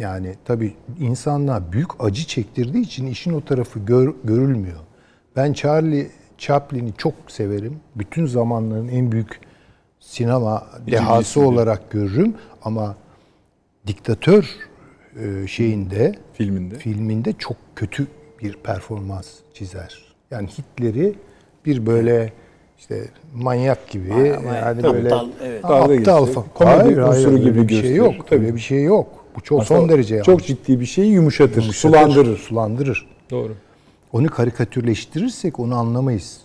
[0.00, 4.78] Yani tabii insanlığa büyük acı çektirdiği için işin o tarafı gör- görülmüyor.
[5.36, 6.06] Ben Charlie
[6.38, 7.80] Chaplin'i çok severim.
[7.96, 9.40] Bütün zamanların en büyük
[10.00, 12.34] sinema dehası olarak görürüm
[12.64, 12.96] ama
[13.86, 14.56] diktatör
[15.20, 16.74] e, şeyinde Filminde.
[16.78, 18.06] filminde çok kötü
[18.42, 20.14] bir performans çizer.
[20.30, 21.14] Yani Hitler'i
[21.66, 22.32] bir böyle
[22.78, 24.08] işte manyak gibi
[24.64, 25.64] yani Tabii, böyle aptal, evet.
[25.64, 26.48] aptal, Dalga geçecek, falan.
[26.54, 27.96] komedi Hayır, hayır, unsuru öyle gibi bir şey gösterir.
[27.96, 28.14] yok.
[28.30, 28.44] Tabii.
[28.44, 29.23] Öyle bir şey yok.
[29.36, 30.46] Bu çok Aslında son derece Çok yanlış.
[30.46, 32.38] ciddi bir şeyi yumuşatır, Yumuşatır, sulandırır.
[32.38, 33.06] Sulandırır.
[33.30, 33.54] Doğru.
[34.12, 36.40] Onu karikatürleştirirsek onu anlamayız.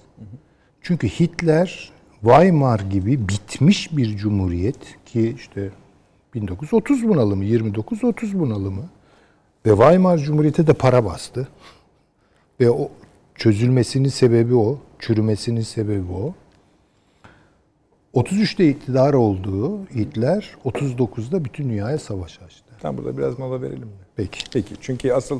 [0.81, 5.69] Çünkü Hitler Weimar gibi bitmiş bir cumhuriyet ki işte
[6.33, 8.89] 1930 bunalımı, 29-30 bunalımı
[9.65, 11.47] ve Weimar Cumhuriyeti de para bastı.
[12.59, 12.89] Ve o
[13.35, 16.33] çözülmesinin sebebi o, çürümesinin sebebi o.
[18.13, 22.68] 33'te iktidar olduğu Hitler 39'da bütün dünyaya savaş açtı.
[22.81, 23.93] Tam burada biraz mola verelim mi?
[24.15, 24.39] Peki.
[24.53, 24.73] Peki.
[24.81, 25.39] Çünkü asıl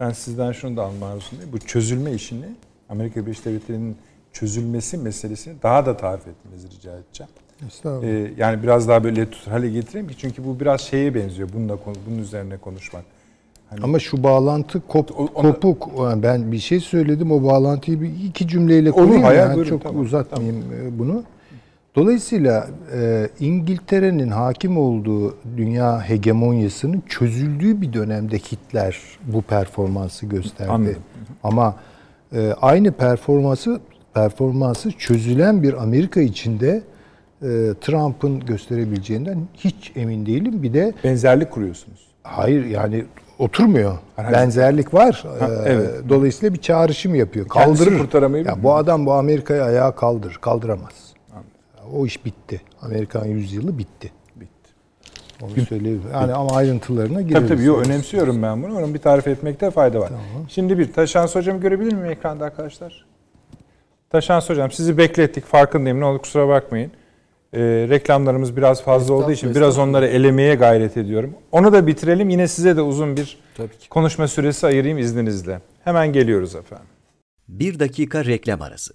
[0.00, 1.52] ben sizden şunu da alma arzusundayım.
[1.52, 2.46] Bu çözülme işini
[2.88, 3.96] Amerika Birleşik Devletleri'nin
[4.32, 7.30] çözülmesi meselesini daha da tarif etmenizi rica edeceğim.
[7.66, 8.08] Estağfurullah.
[8.08, 11.48] Ee, yani biraz daha böyle tutar hale getireyim ki çünkü bu biraz şeye benziyor.
[11.54, 13.04] Bununla bunun üzerine konuşmak.
[13.70, 15.88] Hani Ama şu bağlantı kop, O- onu- kopuk.
[15.98, 19.22] Yani Ben bir şey söyledim o bağlantıyı bir iki cümleyle Olur, kurayım.
[19.22, 21.22] hayal, yani buyurun, çok tamam, uzatmayayım e, bunu.
[22.02, 30.70] Dolayısıyla e, İngiltere'nin hakim olduğu dünya hegemonyasının çözüldüğü bir dönemde Hitler bu performansı gösterdi.
[30.72, 31.02] Anladım.
[31.42, 31.74] Ama
[32.32, 33.80] e, aynı performansı
[34.14, 36.82] performansı çözülen bir Amerika içinde
[37.42, 37.46] e,
[37.80, 40.62] Trump'ın gösterebileceğinden hiç emin değilim.
[40.62, 42.06] Bir de benzerlik kuruyorsunuz.
[42.22, 43.04] Hayır yani
[43.38, 43.98] oturmuyor.
[44.16, 45.24] Herhangi- Benzerlik var.
[45.40, 45.90] Ha, Ee, evet.
[46.08, 47.48] Dolayısıyla bir çağrışım yapıyor.
[47.48, 47.98] Kaldırır.
[48.46, 50.38] Ya bu adam bu Amerika'yı ayağa kaldırır.
[50.40, 51.07] Kaldıramaz.
[51.94, 52.60] O iş bitti.
[52.82, 54.12] Amerikan yüzyılı bitti.
[54.36, 54.70] Bitti.
[55.42, 56.10] Onu söyleyebilirim.
[56.12, 57.34] Yani ama ayrıntılarına gireriz.
[57.34, 58.78] Tabii tabii yo, önemsiyorum ben bunu.
[58.78, 60.10] Onun bir tarif etmekte fayda var.
[60.48, 63.06] Şimdi bir Taşans hocam görebilir miyim ekranda arkadaşlar?
[64.10, 66.92] Taşans hocam sizi beklettik farkındayım ne olur kusura bakmayın.
[67.52, 71.34] Ee, reklamlarımız biraz fazla olduğu için biraz onları elemeye gayret ediyorum.
[71.52, 73.88] Onu da bitirelim yine size de uzun bir Tabii ki.
[73.88, 75.60] konuşma süresi ayırayım izninizle.
[75.84, 76.86] Hemen geliyoruz efendim.
[77.48, 78.94] Bir dakika reklam arası.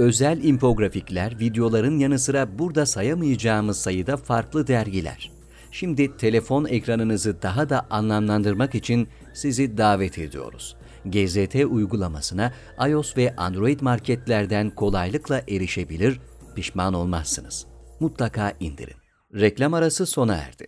[0.00, 5.30] Özel infografikler, videoların yanı sıra burada sayamayacağımız sayıda farklı dergiler.
[5.70, 10.76] Şimdi telefon ekranınızı daha da anlamlandırmak için sizi davet ediyoruz.
[11.04, 12.52] GZT uygulamasına
[12.88, 16.20] iOS ve Android marketlerden kolaylıkla erişebilir,
[16.56, 17.66] pişman olmazsınız.
[18.00, 18.96] Mutlaka indirin.
[19.34, 20.66] Reklam arası sona erdi.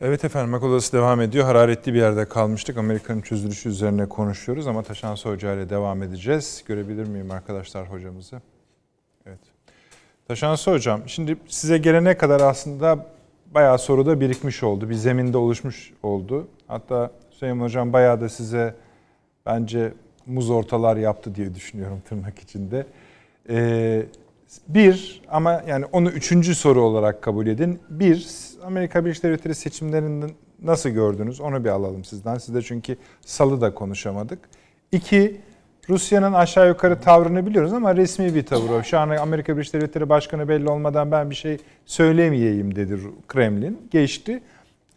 [0.00, 1.44] Evet efendim Akıl Odası devam ediyor.
[1.44, 2.76] Hararetli bir yerde kalmıştık.
[2.76, 6.64] Amerika'nın çözülüşü üzerine konuşuyoruz ama Taşans Hoca ile devam edeceğiz.
[6.66, 8.40] Görebilir miyim arkadaşlar hocamızı?
[10.30, 10.40] Evet.
[10.40, 13.06] Taşans Hocam, şimdi size gelene kadar aslında
[13.54, 14.90] bayağı soru da birikmiş oldu.
[14.90, 16.48] Bir zeminde oluşmuş oldu.
[16.68, 18.74] Hatta Süleyman Hocam bayağı da size
[19.46, 19.92] bence
[20.26, 22.86] muz ortalar yaptı diye düşünüyorum tırnak içinde.
[23.48, 24.06] Ee,
[24.68, 27.80] bir ama yani onu üçüncü soru olarak kabul edin.
[27.90, 28.28] Bir,
[28.64, 30.24] Amerika Birleşik Devletleri seçimlerini
[30.62, 31.40] nasıl gördünüz?
[31.40, 32.38] Onu bir alalım sizden.
[32.38, 34.38] Sizde çünkü salı da konuşamadık.
[34.92, 35.40] İki,
[35.88, 38.82] Rusya'nın aşağı yukarı tavrını biliyoruz ama resmi bir tavır o.
[38.82, 43.88] Şu an Amerika Birleşik Devletleri Başkanı belli olmadan ben bir şey söylemeyeyim dedi Kremlin.
[43.90, 44.42] Geçti.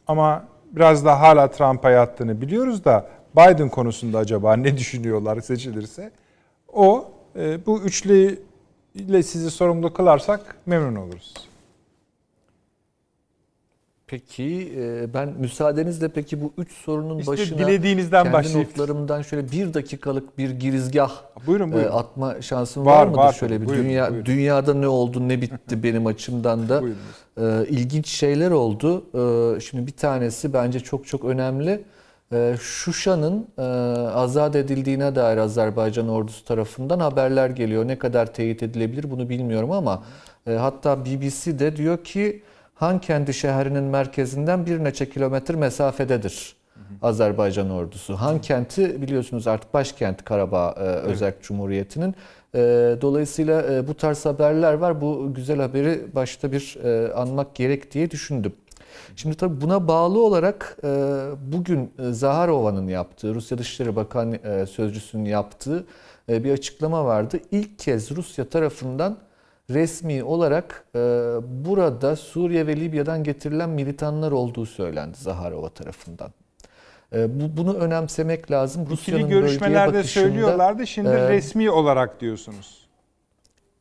[0.08, 6.12] Ama biraz da hala Trump'a yattığını biliyoruz da Biden konusunda acaba ne düşünüyorlar seçilirse?
[6.74, 8.40] O e, bu üçlü
[8.96, 11.34] ile sizi sorumlu kılarsak memnun oluruz.
[14.18, 19.52] Peki e, ben müsaadenizle peki bu üç sorunun İşte başına dilediğinizden kendi başlayıp- notlarımdan şöyle
[19.52, 21.12] bir dakikalık bir girizgah
[21.48, 21.92] Buyurun e, buyurun.
[21.92, 23.18] atma şansım Var, var, mıdır?
[23.18, 24.26] var şöyle bir Buyurun, dünya buyurun.
[24.26, 26.84] dünyada ne oldu ne bitti benim açımdan da
[27.38, 29.04] e, ilginç şeyler oldu.
[29.62, 31.84] Şimdi bir tanesi bence çok çok önemli.
[32.62, 33.48] Şuşa'nın
[34.14, 37.88] azat edildiğine dair Azerbaycan ordusu tarafından haberler geliyor.
[37.88, 40.04] Ne kadar teyit edilebilir bunu bilmiyorum ama
[40.46, 42.44] hatta BBC de diyor ki
[42.76, 46.56] Hankendi şehrinin merkezinden bir neçe kilometre mesafededir.
[47.02, 48.16] Azerbaycan ordusu.
[48.16, 52.16] Han kenti biliyorsunuz artık başkent Karabağ e, Özerk Cumhuriyeti'nin.
[52.56, 52.60] E,
[53.02, 55.02] dolayısıyla e, bu tarz haberler var.
[55.02, 58.54] Bu güzel haberi başta bir e, anmak gerek diye düşündüm.
[59.16, 60.88] Şimdi tabii buna bağlı olarak e,
[61.46, 65.86] bugün e, Zaharova'nın yaptığı, Rusya Dışişleri Bakan e, Sözcüsü'nün yaptığı
[66.30, 67.40] e, bir açıklama vardı.
[67.52, 69.18] İlk kez Rusya tarafından
[69.74, 71.00] resmi olarak e,
[71.66, 76.30] burada Suriye ve Libya'dan getirilen militanlar olduğu söylendi Zaharova tarafından.
[77.16, 78.82] E, bu, bunu önemsemek lazım.
[78.82, 80.88] İkili Rusya'nın görüşmelerde bakışında, söylüyorlardı.
[80.88, 82.84] Şimdi e, resmi olarak diyorsunuz.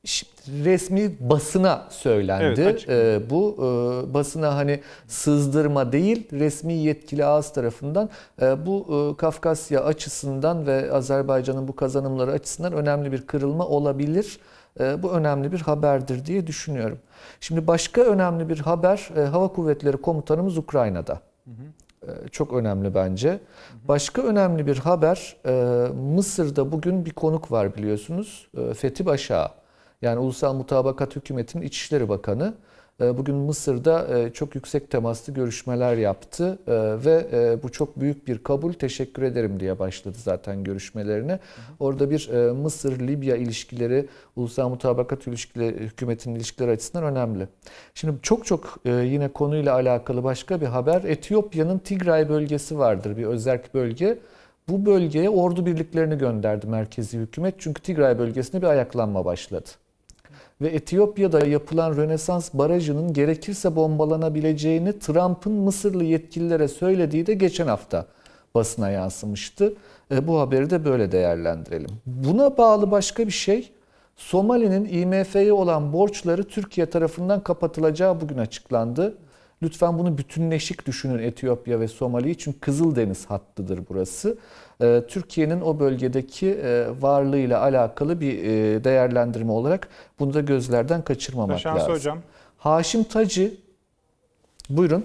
[0.05, 2.61] Şimdi resmi basına söylendi.
[2.61, 2.89] Evet.
[2.89, 8.11] Ee, bu e, basına hani sızdırma değil, resmi yetkili ağız tarafından
[8.43, 14.39] e, bu e, Kafkasya açısından ve Azerbaycan'ın bu kazanımları açısından önemli bir kırılma olabilir.
[14.81, 16.99] E, bu önemli bir haberdir diye düşünüyorum.
[17.41, 21.21] Şimdi başka önemli bir haber e, Hava Kuvvetleri Komutanımız Ukrayna'da.
[22.03, 23.41] E, Çok önemli bence.
[23.89, 25.37] Başka önemli bir haber
[26.15, 28.49] Mısır'da bugün bir konuk var biliyorsunuz.
[28.77, 29.49] Fethi Başağı.
[30.03, 32.72] Yani Ulusal Mutabakat Hükümeti'nin İçişleri Bakanı e,
[33.03, 36.73] bugün Mısır'da e, çok yüksek temaslı görüşmeler yaptı E,
[37.05, 38.73] ve e, bu çok büyük bir kabul.
[38.73, 41.39] Teşekkür ederim diye başladı zaten görüşmelerine.
[41.81, 47.49] Orada bir Mısır-Libya ilişkileri, Ulusal Mutabakat ilişkileri, hükümetin ilişkileri açısından önemli.
[47.95, 51.05] Şimdi çok çok yine konuyla alakalı başka bir haber.
[51.05, 54.19] Etiyopya'nın Tigray bölgesi vardır, bir özerk bölge.
[54.69, 57.55] Bu bölgeye ordu birliklerini gönderdi merkezi hükümet.
[57.59, 59.69] Çünkü Tigray bölgesinde bir ayaklanma başladı.
[60.63, 68.07] Ve Etiyopya'da yapılan Rönesans Barajı'nın gerekirse bombalanabileceğini Trump'ın Mısırlı yetkililere söylediği de geçen hafta
[68.55, 69.75] basına yansımıştı.
[70.11, 71.91] E, bu haberi de böyle değerlendirelim.
[72.07, 73.73] Buna bağlı başka bir şey,
[74.17, 79.15] Somali'nin IMF'ye olan borçları Türkiye tarafından kapatılacağı bugün açıklandı.
[79.63, 84.39] Lütfen bunu bütünleşik düşünün Etiyopya ve Somali'yi çünkü Kızıldeniz hattıdır burası.
[84.83, 91.59] Ee, Türkiye'nin o bölgedeki e, varlığıyla alakalı bir e, değerlendirme olarak bunu da gözlerden kaçırmamak
[91.59, 91.95] Şansı lazım.
[91.95, 92.19] hocam.
[92.59, 93.55] Haşim Tacı,
[94.71, 95.05] buyurun.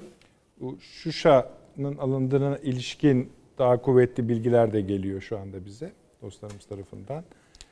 [0.62, 7.24] Bu Şuşa'nın alındığına ilişkin daha kuvvetli bilgiler de geliyor şu anda bize dostlarımız tarafından.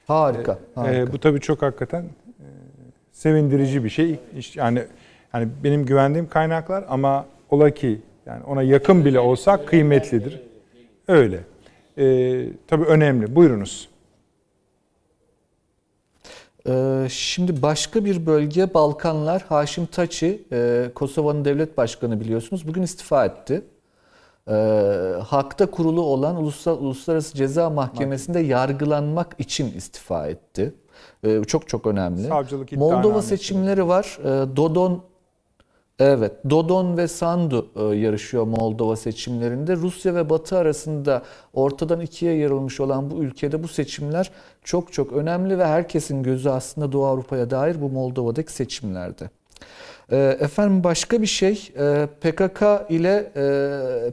[0.07, 0.59] Harika.
[0.75, 0.95] harika.
[0.95, 2.47] Ee, bu tabii çok hakikaten e,
[3.11, 4.19] sevindirici bir şey.
[4.55, 4.83] Yani
[5.33, 10.41] yani benim güvendiğim kaynaklar ama ola ki yani ona yakın bile olsak kıymetlidir.
[11.07, 11.39] Öyle.
[11.97, 13.35] Ee, tabii önemli.
[13.35, 13.89] Buyurunuz.
[16.67, 19.41] Ee, Şimdi başka bir bölge Balkanlar.
[19.49, 22.67] Haşim Taçi, e, Kosova'nın devlet başkanı biliyorsunuz.
[22.67, 23.61] Bugün istifa etti.
[24.47, 24.51] Ee,
[25.27, 26.35] Hakta kurulu olan
[26.65, 30.73] Uluslararası Ceza Mahkemesi'nde yargılanmak için istifa etti.
[31.47, 32.27] Çok çok önemli.
[32.27, 34.19] Savcılık Moldova seçimleri var.
[34.55, 35.03] Dodon
[35.99, 39.75] Evet, Dodon ve Sandu e, yarışıyor Moldova seçimlerinde.
[39.75, 41.23] Rusya ve Batı arasında
[41.53, 44.31] ortadan ikiye yarılmış olan bu ülkede bu seçimler
[44.63, 49.29] çok çok önemli ve herkesin gözü aslında Doğu Avrupa'ya dair bu Moldova'daki seçimlerde.
[50.11, 53.31] E, Efendim başka bir şey, e, PKK ile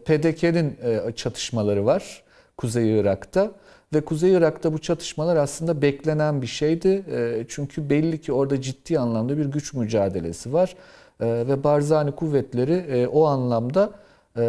[0.04, 0.76] PDK'nin
[1.12, 2.22] çatışmaları var
[2.56, 3.50] Kuzey Irak'ta.
[3.94, 7.04] Ve Kuzey Irak'ta bu çatışmalar aslında beklenen bir şeydi.
[7.48, 10.74] Çünkü belli ki orada ciddi anlamda bir güç mücadelesi var.
[11.22, 13.90] E, Ve Barzani kuvvetleri e, o anlamda
[14.38, 14.44] e,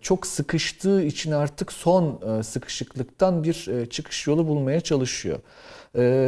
[0.00, 5.38] çok sıkıştığı için artık son e, sıkışıklıktan bir çıkış yolu bulmaya çalışıyor.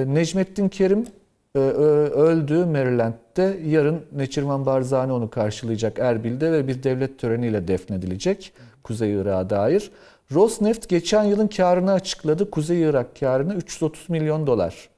[0.07, 1.07] Necmettin Kerim
[1.55, 3.59] öldü Maryland'de.
[3.67, 8.53] Yarın Neçirvan Barzani onu karşılayacak Erbil'de ve bir devlet töreniyle defnedilecek
[8.83, 9.91] Kuzey Irak'a dair.
[10.33, 12.51] Rosneft geçen yılın karını açıkladı.
[12.51, 14.89] Kuzey Irak karını 330 milyon dolar.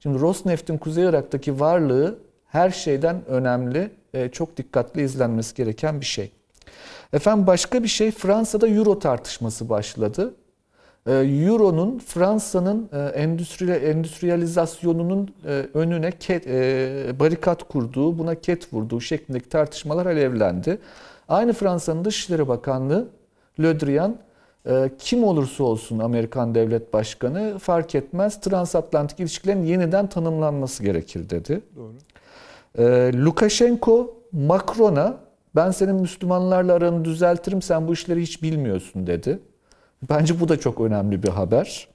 [0.00, 6.32] Şimdi Rosneft'in Kuzey Irak'taki varlığı her şeyden önemli, e, çok dikkatli izlenmesi gereken bir şey.
[7.12, 10.34] Efendim başka bir şey Fransa'da Euro tartışması başladı.
[11.06, 19.00] Ee, Euro'nun Fransa'nın e, endüstri endüstriyalizasyonunun e, önüne ket, e, barikat kurduğu, buna ket vurduğu
[19.00, 20.78] şeklindeki tartışmalar alevlendi.
[21.28, 23.08] Aynı Fransa'nın Dışişleri Bakanlığı
[23.60, 24.16] Le Drian
[24.66, 31.60] e, kim olursa olsun Amerikan devlet başkanı fark etmez transatlantik ilişkilerin yeniden tanımlanması gerekir dedi.
[31.76, 31.92] Doğru.
[32.78, 35.16] Ee, Lukashenko Macron'a
[35.56, 39.38] ben senin Müslümanlarla aranı düzeltirim sen bu işleri hiç bilmiyorsun dedi.
[40.10, 41.88] Bence bu da çok önemli bir haber.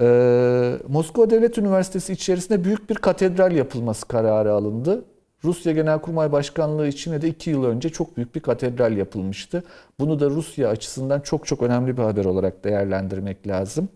[0.00, 5.04] Ee, Moskova Devlet Üniversitesi içerisinde büyük bir katedral yapılması kararı alındı.
[5.44, 9.62] Rusya Genelkurmay Başkanlığı için de iki yıl önce çok büyük bir katedral yapılmıştı.
[10.00, 13.88] Bunu da Rusya açısından çok çok önemli bir haber olarak değerlendirmek lazım.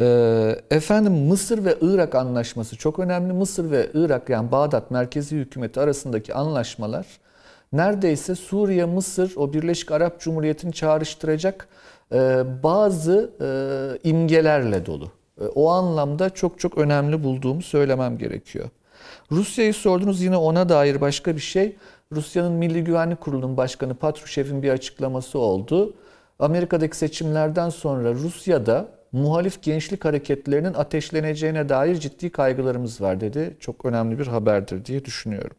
[0.00, 3.32] Ee, efendim Mısır ve Irak anlaşması çok önemli.
[3.32, 7.06] Mısır ve Irak yani Bağdat merkezi hükümeti arasındaki anlaşmalar
[7.72, 11.68] neredeyse Suriye, Mısır o Birleşik Arap Cumhuriyeti'ni çağrıştıracak
[12.12, 15.10] e, bazı e, imgelerle dolu.
[15.40, 18.68] E, o anlamda çok çok önemli bulduğumu söylemem gerekiyor.
[19.32, 21.76] Rusya'yı sordunuz yine ona dair başka bir şey.
[22.12, 25.94] Rusya'nın Milli Güvenlik Kurulu'nun başkanı Patrushev'in bir açıklaması oldu.
[26.38, 33.56] Amerika'daki seçimlerden sonra Rusya'da muhalif gençlik hareketlerinin ateşleneceğine dair ciddi kaygılarımız var dedi.
[33.60, 35.56] Çok önemli bir haberdir diye düşünüyorum.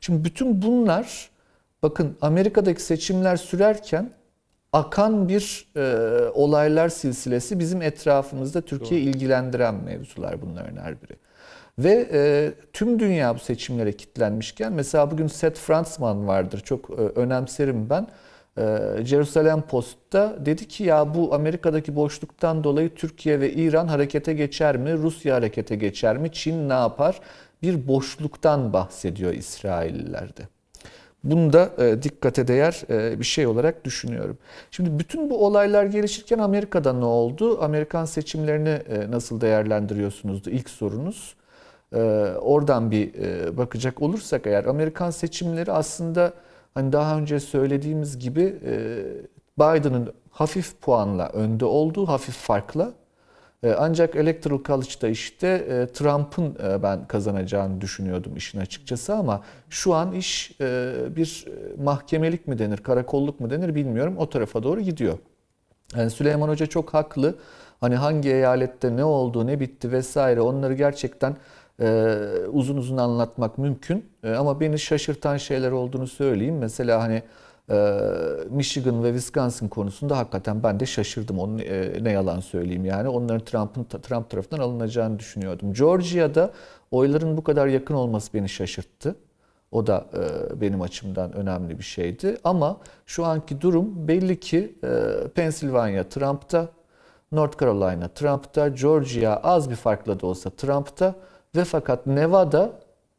[0.00, 1.30] Şimdi bütün bunlar
[1.82, 4.10] bakın Amerika'daki seçimler sürerken
[4.72, 5.80] akan bir e,
[6.34, 11.16] olaylar silsilesi bizim etrafımızda Türkiye ilgilendiren mevzular bunların her biri.
[11.78, 17.90] Ve e, tüm dünya bu seçimlere kilitlenmişken mesela bugün Seth Fransman vardır çok e, önemserim
[17.90, 18.06] ben.
[18.58, 24.76] E, Jerusalem Post'ta dedi ki ya bu Amerika'daki boşluktan dolayı Türkiye ve İran harekete geçer
[24.76, 24.92] mi?
[24.92, 26.32] Rusya harekete geçer mi?
[26.32, 27.20] Çin ne yapar?
[27.62, 30.42] Bir boşluktan bahsediyor İsraillilerde.
[31.24, 34.38] Bunu da e, dikkate değer e, bir şey olarak düşünüyorum.
[34.70, 37.62] Şimdi bütün bu olaylar gelişirken Amerika'da ne oldu?
[37.62, 41.34] Amerikan seçimlerini e, nasıl değerlendiriyorsunuzdu ilk sorunuz.
[42.40, 43.12] Oradan bir
[43.56, 46.32] bakacak olursak eğer Amerikan seçimleri aslında
[46.74, 49.04] hani daha önce söylediğimiz gibi e,
[49.58, 52.92] Biden'ın hafif puanla önde olduğu hafif farkla
[53.62, 60.12] e, ancak Electoral College'da işte e, Trump'ın ben kazanacağını düşünüyordum işin açıkçası ama şu an
[60.12, 60.60] iş
[61.16, 61.44] bir
[61.78, 64.14] mahkemelik mi denir, karakolluk mu denir bilmiyorum.
[64.18, 65.18] O tarafa doğru gidiyor.
[65.96, 67.34] Yani Süleyman Hoca çok haklı.
[67.80, 71.36] Hani hangi eyalette ne oldu, ne bitti vesaire onları gerçekten
[72.52, 74.06] uzun uzun anlatmak mümkün.
[74.38, 76.58] Ama beni şaşırtan şeyler olduğunu söyleyeyim.
[76.58, 77.22] Mesela hani
[78.50, 81.38] Michigan ve Wisconsin konusunda hakikaten ben de şaşırdım.
[81.38, 81.58] Onun
[82.00, 83.08] ne yalan söyleyeyim yani.
[83.08, 85.72] Onların Trump'ın Trump tarafından alınacağını düşünüyordum.
[85.72, 86.50] Georgia'da
[86.90, 89.16] oyların bu kadar yakın olması beni şaşırttı.
[89.72, 90.06] O da
[90.60, 92.36] benim açımdan önemli bir şeydi.
[92.44, 92.76] Ama
[93.06, 94.74] şu anki durum belli ki
[95.34, 96.68] Pennsylvania Trump'ta,
[97.32, 101.14] North Carolina Trump'ta, Georgia az bir farkla da olsa Trump'ta
[101.56, 102.72] ve fakat Nevada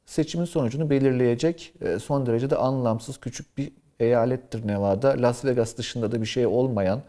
[0.05, 5.15] seçimin sonucunu belirleyecek son derece de anlamsız küçük bir eyalettir Nevada.
[5.21, 7.01] Las Vegas dışında da bir şey olmayan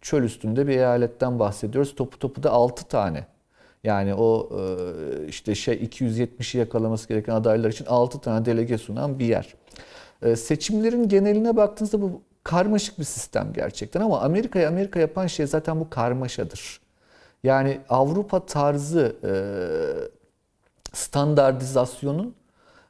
[0.00, 1.94] çöl üstünde bir eyaletten bahsediyoruz.
[1.94, 3.26] Topu topu da 6 tane.
[3.84, 4.50] Yani o
[5.28, 9.54] işte şey 270'i yakalaması gereken adaylar için 6 tane delege sunan bir yer.
[10.36, 15.90] Seçimlerin geneline baktığınızda bu karmaşık bir sistem gerçekten ama Amerika'ya Amerika yapan şey zaten bu
[15.90, 16.80] karmaşadır.
[17.44, 19.16] Yani Avrupa tarzı
[20.92, 22.34] standartizasyonun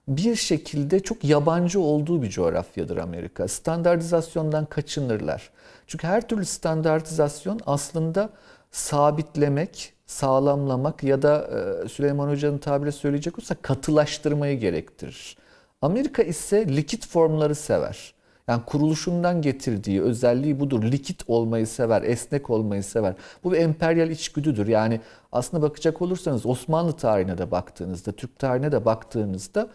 [0.08, 3.48] bir şekilde çok yabancı olduğu bir coğrafyadır Amerika.
[3.48, 5.50] Standartizasyondan kaçınırlar.
[5.86, 8.30] Çünkü her türlü standartizasyon aslında
[8.70, 11.48] sabitlemek, sağlamlamak ya da
[11.88, 15.36] Süleyman Hoca'nın tabiri söyleyecek olursa katılaştırmayı gerektirir.
[15.82, 18.14] Amerika ise likit formları sever.
[18.48, 20.82] Yani kuruluşundan getirdiği özelliği budur.
[20.82, 23.14] Likit olmayı sever, esnek olmayı sever.
[23.44, 24.66] Bu bir emperyal içgüdüdür.
[24.66, 25.00] Yani
[25.32, 29.68] aslında bakacak olursanız Osmanlı tarihine de baktığınızda, Türk tarihine de baktığınızda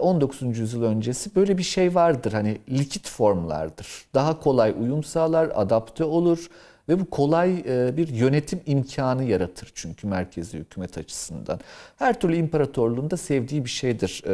[0.00, 0.58] 19.
[0.58, 2.32] yüzyıl öncesi böyle bir şey vardır.
[2.32, 4.04] Hani likit formlardır.
[4.14, 6.50] Daha kolay uyum sağlar, adapte olur
[6.90, 7.64] ve bu kolay
[7.96, 11.60] bir yönetim imkanı yaratır çünkü merkezi hükümet açısından.
[11.96, 14.24] Her türlü imparatorluğun da sevdiği bir şeydir.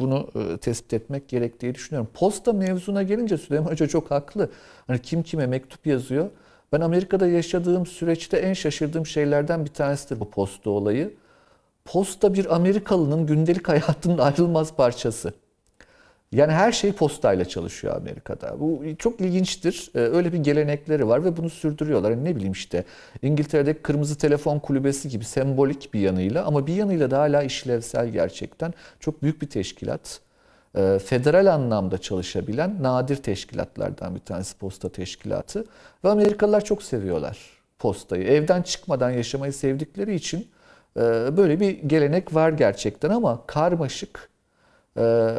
[0.00, 0.28] Bunu
[0.60, 2.10] tespit etmek gerektiği düşünüyorum.
[2.14, 4.50] Posta mevzuna gelince Süleyman Hoca çok haklı.
[4.86, 6.30] Hani kim kime mektup yazıyor.
[6.72, 11.14] Ben Amerika'da yaşadığım süreçte en şaşırdığım şeylerden bir tanesidir bu posta olayı.
[11.84, 15.32] Posta bir Amerikalının gündelik hayatının ayrılmaz parçası.
[16.32, 18.60] Yani her şey postayla çalışıyor Amerika'da.
[18.60, 19.90] Bu çok ilginçtir.
[19.94, 22.10] Öyle bir gelenekleri var ve bunu sürdürüyorlar.
[22.10, 22.84] Yani ne bileyim işte
[23.22, 28.74] İngiltere'deki kırmızı telefon kulübesi gibi sembolik bir yanıyla ama bir yanıyla da hala işlevsel gerçekten.
[29.00, 30.20] Çok büyük bir teşkilat.
[31.04, 35.64] Federal anlamda çalışabilen nadir teşkilatlardan bir tanesi posta teşkilatı.
[36.04, 37.38] Ve Amerikalılar çok seviyorlar
[37.78, 38.24] postayı.
[38.24, 40.48] Evden çıkmadan yaşamayı sevdikleri için
[41.36, 44.29] böyle bir gelenek var gerçekten ama karmaşık,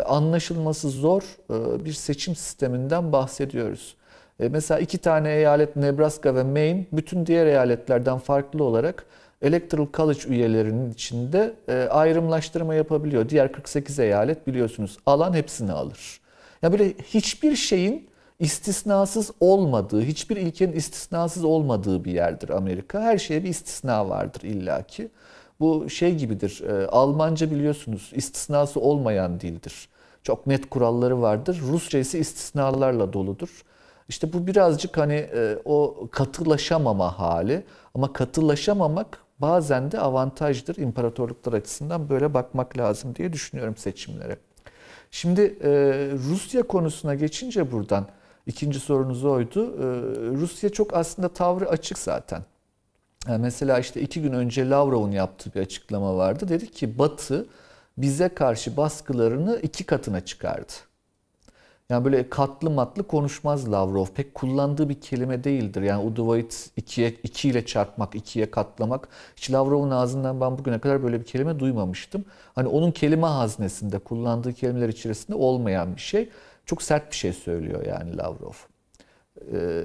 [0.06, 1.22] anlaşılması zor
[1.86, 3.96] bir seçim sisteminden bahsediyoruz.
[4.42, 9.06] E, mesela iki tane eyalet Nebraska ve Maine bütün diğer eyaletlerden farklı olarak
[9.42, 13.30] Electoral College üyelerinin içinde e, ayrımlaştırma yapabiliyor.
[13.30, 16.22] Diğer 48 eyalet biliyorsunuz alan hepsini alır.
[16.62, 23.02] Ya böyle hiçbir şeyin istisnasız olmadığı, hiçbir ilkenin istisnasız olmadığı bir yerdir Amerika.
[23.02, 25.10] Her şeye bir istisna vardır illaki.
[25.62, 26.64] Bu şey gibidir.
[26.64, 29.90] E, Almanca biliyorsunuz istisnası olmayan dildir.
[30.24, 31.62] Çok net kuralları vardır.
[31.68, 33.64] Rusça ise istisnalarla doludur.
[34.10, 37.64] İşte bu birazcık hani e, o katılaşamama hali.
[37.96, 40.78] Ama katılaşamamak bazen de avantajdır.
[40.78, 44.38] İmparatorluklar açısından böyle bakmak lazım diye düşünüyorum seçimlere.
[45.12, 45.70] Şimdi e,
[46.30, 48.08] Rusya konusuna geçince buradan
[48.46, 49.74] ikinci sorunuz oydu.
[50.36, 52.44] Rusya çok aslında tavrı açık zaten.
[53.28, 56.50] Yani mesela işte iki gün önce Lavrov'un yaptığı bir açıklama vardı.
[56.50, 57.48] Dedi ki Batı
[57.98, 60.72] bize karşı baskılarını iki katına çıkardı.
[61.90, 64.06] Yani böyle katlı matlı konuşmaz Lavrov.
[64.06, 65.82] Pek kullandığı bir kelime değildir.
[65.82, 69.08] Yani Udovait ikiye, iki ile çarpmak, ikiye katlamak.
[69.36, 72.26] Hiç Lavrov'un ağzından ben bugüne kadar böyle bir kelime duymamıştım.
[72.56, 76.30] Hani onun kelime haznesinde, kullandığı kelimeler içerisinde olmayan bir şey.
[76.66, 78.71] Çok sert bir şey söylüyor yani Lavrov.
[79.54, 79.84] Ee,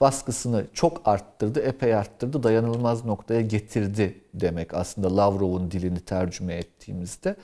[0.00, 7.36] baskısını çok arttırdı, epey arttırdı, dayanılmaz noktaya getirdi demek aslında Lavrov'un dilini tercüme ettiğimizde.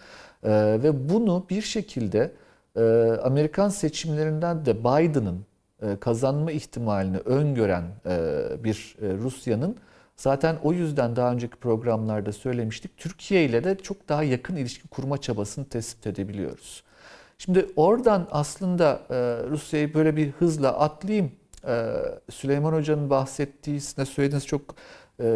[0.44, 0.50] Ee,
[0.82, 2.32] ve bunu bir şekilde
[2.76, 2.82] e,
[3.22, 5.46] Amerikan seçimlerinden de Biden'ın
[5.82, 9.76] e, kazanma ihtimalini öngören e, bir Rusya'nın
[10.16, 15.18] zaten o yüzden daha önceki programlarda söylemiştik Türkiye ile de çok daha yakın ilişki kurma
[15.18, 16.82] çabasını tespit edebiliyoruz.
[17.38, 19.00] Şimdi oradan aslında
[19.50, 21.32] Rusya'yı böyle bir hızla atlayayım.
[22.30, 24.74] Süleyman Hoca'nın bahsettiği, size söylediğiniz çok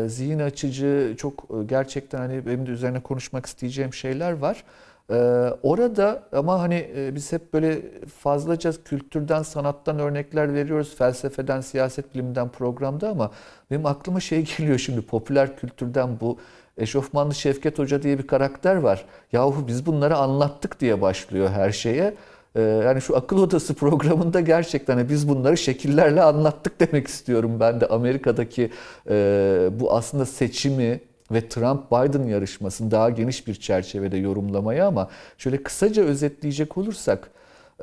[0.07, 4.65] zihin açıcı, çok gerçekten hani benim de üzerine konuşmak isteyeceğim şeyler var.
[5.11, 5.15] Ee,
[5.63, 10.97] orada ama hani e, biz hep böyle fazlaca kültürden, sanattan örnekler veriyoruz.
[10.97, 13.31] Felsefeden, siyaset biliminden programda ama
[13.71, 16.39] benim aklıma şey geliyor şimdi popüler kültürden bu
[16.77, 19.05] Eşofmanlı Şevket Hoca diye bir karakter var.
[19.33, 22.15] Yahu biz bunları anlattık diye başlıyor her şeye.
[22.57, 27.87] Ee, yani şu akıl odası programında gerçekten biz bunları şekillerle anlattık demek istiyorum ben de
[27.87, 28.71] Amerika'daki
[29.11, 31.01] e, bu aslında seçimi
[31.33, 37.31] ve Trump-Biden yarışmasını daha geniş bir çerçevede yorumlamaya ama şöyle kısaca özetleyecek olursak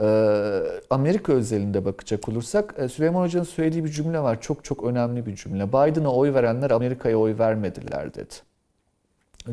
[0.01, 0.07] e,
[0.89, 4.41] Amerika özelinde bakacak olursak e, Süleyman Hoca'nın söylediği bir cümle var.
[4.41, 5.67] Çok çok önemli bir cümle.
[5.67, 8.34] Biden'a oy verenler Amerika'ya oy vermediler dedi.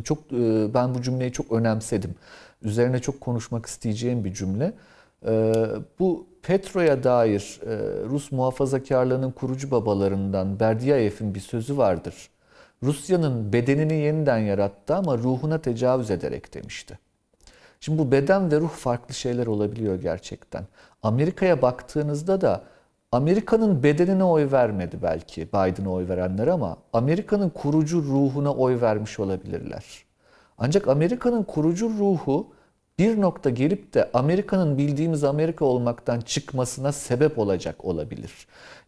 [0.05, 2.15] Çok e, ben bu cümleyi çok önemsedim.
[2.63, 4.73] Üzerine çok konuşmak isteyeceğim bir cümle.
[5.99, 7.61] Bu Petro'ya dair
[8.11, 12.31] Rus muhafazakarlığının kurucu babalarından Berdiyev'in bir sözü vardır.
[12.83, 16.99] Rusya'nın bedenini yeniden yarattı ama ruhuna tecavüz ederek demişti.
[17.81, 20.65] Şimdi bu beden ve ruh farklı şeyler olabiliyor gerçekten.
[21.03, 22.63] Amerika'ya baktığınızda da
[23.13, 29.85] Amerika'nın bedenine oy vermedi belki Biden'a oy verenler ama Amerika'nın kurucu ruhuna oy vermiş olabilirler.
[30.59, 32.47] Ancak Amerika'nın kurucu ruhu
[32.99, 38.33] bir nokta gelip de Amerika'nın bildiğimiz Amerika olmaktan çıkmasına sebep olacak olabilir.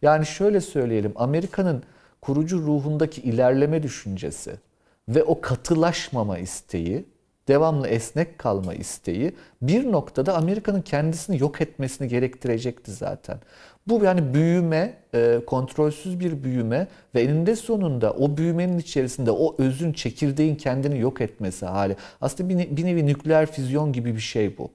[0.01, 1.83] Yani şöyle söyleyelim Amerika'nın
[2.21, 4.55] kurucu ruhundaki ilerleme düşüncesi
[5.09, 7.05] ve o katılaşmama isteği,
[7.47, 13.39] devamlı esnek kalma isteği bir noktada Amerika'nın kendisini yok etmesini gerektirecekti zaten.
[13.87, 19.93] Bu yani büyüme, e, kontrolsüz bir büyüme ve eninde sonunda o büyümenin içerisinde o özün,
[19.93, 21.95] çekirdeğin kendini yok etmesi hali.
[22.21, 24.71] Aslında bir, bir nevi nükleer füzyon gibi bir şey bu.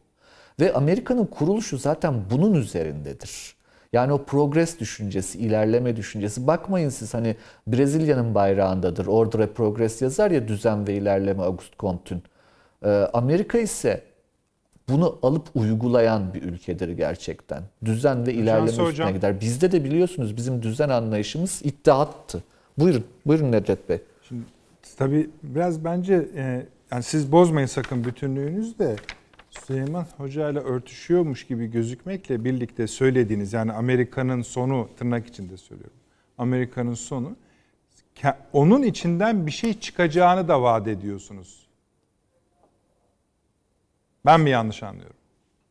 [0.61, 3.59] Ve Amerika'nın kuruluşu zaten bunun üzerindedir.
[3.93, 6.47] Yani o progres düşüncesi, ilerleme düşüncesi.
[6.47, 7.37] Bakmayın siz hani
[7.67, 9.07] Brezilya'nın bayrağındadır.
[9.07, 12.23] Ordre progres yazar ya düzen ve ilerleme Auguste Comte'ün.
[12.85, 14.03] Ee, Amerika ise
[14.89, 17.63] bunu alıp uygulayan bir ülkedir gerçekten.
[17.85, 19.15] Düzen ve ilerleme Şansı üstüne hocam.
[19.15, 19.41] gider.
[19.41, 22.43] Bizde de biliyorsunuz bizim düzen anlayışımız iddiattı.
[22.79, 24.01] Buyurun, buyurun Nedret Bey.
[24.29, 24.43] Şimdi
[24.97, 28.97] tabii biraz bence e, yani siz bozmayın sakın bütünlüğünüzü de
[29.51, 35.97] Süleyman Hoca ile örtüşüyormuş gibi gözükmekle birlikte söylediğiniz yani Amerika'nın sonu tırnak içinde söylüyorum.
[36.39, 37.37] Amerika'nın sonu
[38.53, 41.68] onun içinden bir şey çıkacağını da vaat ediyorsunuz.
[44.29, 45.17] Ben mi yanlış anlıyorum?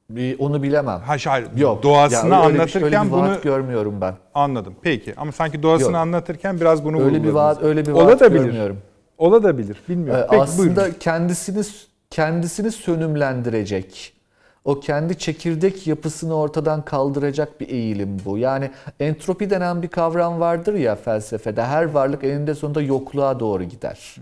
[0.09, 0.99] Bir, onu bilemem.
[0.99, 1.83] Ha, hayır, Yok.
[1.83, 4.13] Doğasını ya öyle anlatırken bir, öyle bir bunu görmüyorum ben.
[4.33, 4.75] Anladım.
[4.81, 5.95] Peki ama sanki doğasını Yok.
[5.95, 8.77] anlatırken biraz bunu öyle bir vaat öyle bir vaat görmüyorum.
[9.17, 9.77] Ola da bilir.
[9.89, 10.23] Bilmiyorum.
[10.23, 10.95] Ee, Peki, aslında buyurun.
[10.99, 11.63] kendisini
[12.09, 14.13] kendisini sönümlendirecek,
[14.65, 18.37] o kendi çekirdek yapısını ortadan kaldıracak bir eğilim bu.
[18.37, 21.63] Yani entropi denen bir kavram vardır ya felsefede.
[21.63, 24.15] Her varlık eninde sonunda yokluğa doğru gider.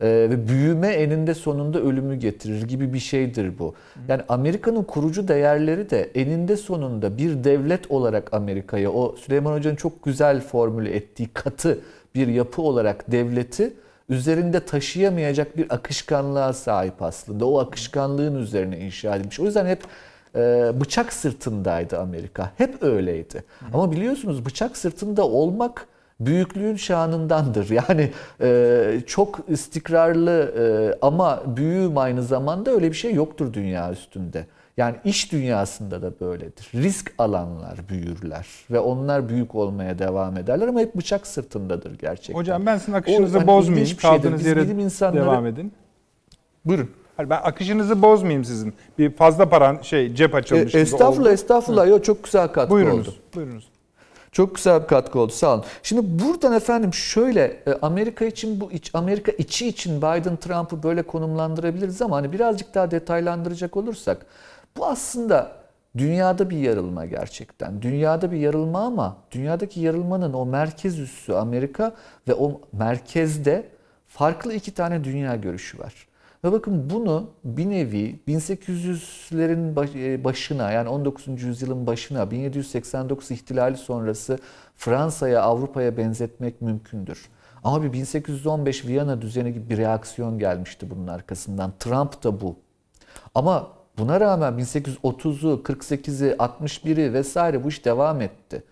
[0.00, 3.74] Ee, ve büyüme eninde sonunda ölümü getirir gibi bir şeydir bu.
[4.08, 10.04] Yani Amerika'nın kurucu değerleri de eninde sonunda bir devlet olarak Amerika'ya o Süleyman Hoca'nın çok
[10.04, 11.78] güzel formüle ettiği katı
[12.14, 13.72] bir yapı olarak devleti
[14.08, 17.46] üzerinde taşıyamayacak bir akışkanlığa sahip aslında.
[17.46, 19.40] O akışkanlığın üzerine inşa edilmiş.
[19.40, 19.82] O yüzden hep
[20.36, 22.52] e, bıçak sırtındaydı Amerika.
[22.56, 23.44] Hep öyleydi.
[23.72, 25.86] Ama biliyorsunuz bıçak sırtında olmak
[26.20, 27.70] büyüklüğün şanındandır.
[27.88, 28.10] Yani
[28.40, 30.64] e, çok istikrarlı e,
[31.02, 34.46] ama büyüğüm aynı zamanda öyle bir şey yoktur dünya üstünde.
[34.76, 36.68] Yani iş dünyasında da böyledir.
[36.74, 42.34] Risk alanlar büyürler ve onlar büyük olmaya devam ederler ama hep bıçak sırtındadır gerçekten.
[42.34, 43.86] Hocam ben sizin akışınızı O hani bozmayayım.
[43.86, 44.02] şeydir.
[44.02, 45.72] Kaldığınız yere insanları- devam edin.
[46.64, 46.90] Buyurun.
[47.16, 48.74] Hayır, ben akışınızı bozmayayım sizin.
[48.98, 51.28] Bir fazla paran şey cep E, açılmış gibi estağfurullah oldu.
[51.34, 51.88] estağfurullah.
[51.88, 53.08] Yo, çok güzel katkı Buyurunuz.
[53.08, 53.16] oldu.
[53.34, 53.68] Buyurunuz.
[54.34, 55.32] Çok güzel bir katkı oldu.
[55.32, 55.64] Sağ olun.
[55.82, 61.02] Şimdi buradan efendim şöyle e, Amerika için bu iç, Amerika içi için Biden Trump'ı böyle
[61.02, 64.26] konumlandırabiliriz ama hani birazcık daha detaylandıracak olursak
[64.76, 65.56] bu aslında
[65.96, 67.82] dünyada bir yarılma gerçekten.
[67.82, 71.92] Dünyada bir yarılma ama dünyadaki yarılmanın o merkez üssü Amerika
[72.28, 73.68] ve o merkezde
[74.08, 75.94] farklı iki tane dünya görüşü var.
[76.44, 81.42] Ve bakın bunu bir nevi 1800'lerin baş- e, başına yani 19.
[81.42, 84.38] yüzyılın başına 1789 ihtilali sonrası
[84.76, 87.28] Fransa'ya Avrupa'ya benzetmek mümkündür.
[87.64, 91.72] Ama bir 1815 Viyana düzeni gibi bir reaksiyon gelmişti bunun arkasından.
[91.78, 92.56] Trump da bu.
[93.34, 93.68] Ama
[93.98, 98.62] buna rağmen 1830'u, 48'i, 61'i vesaire bu iş devam etti.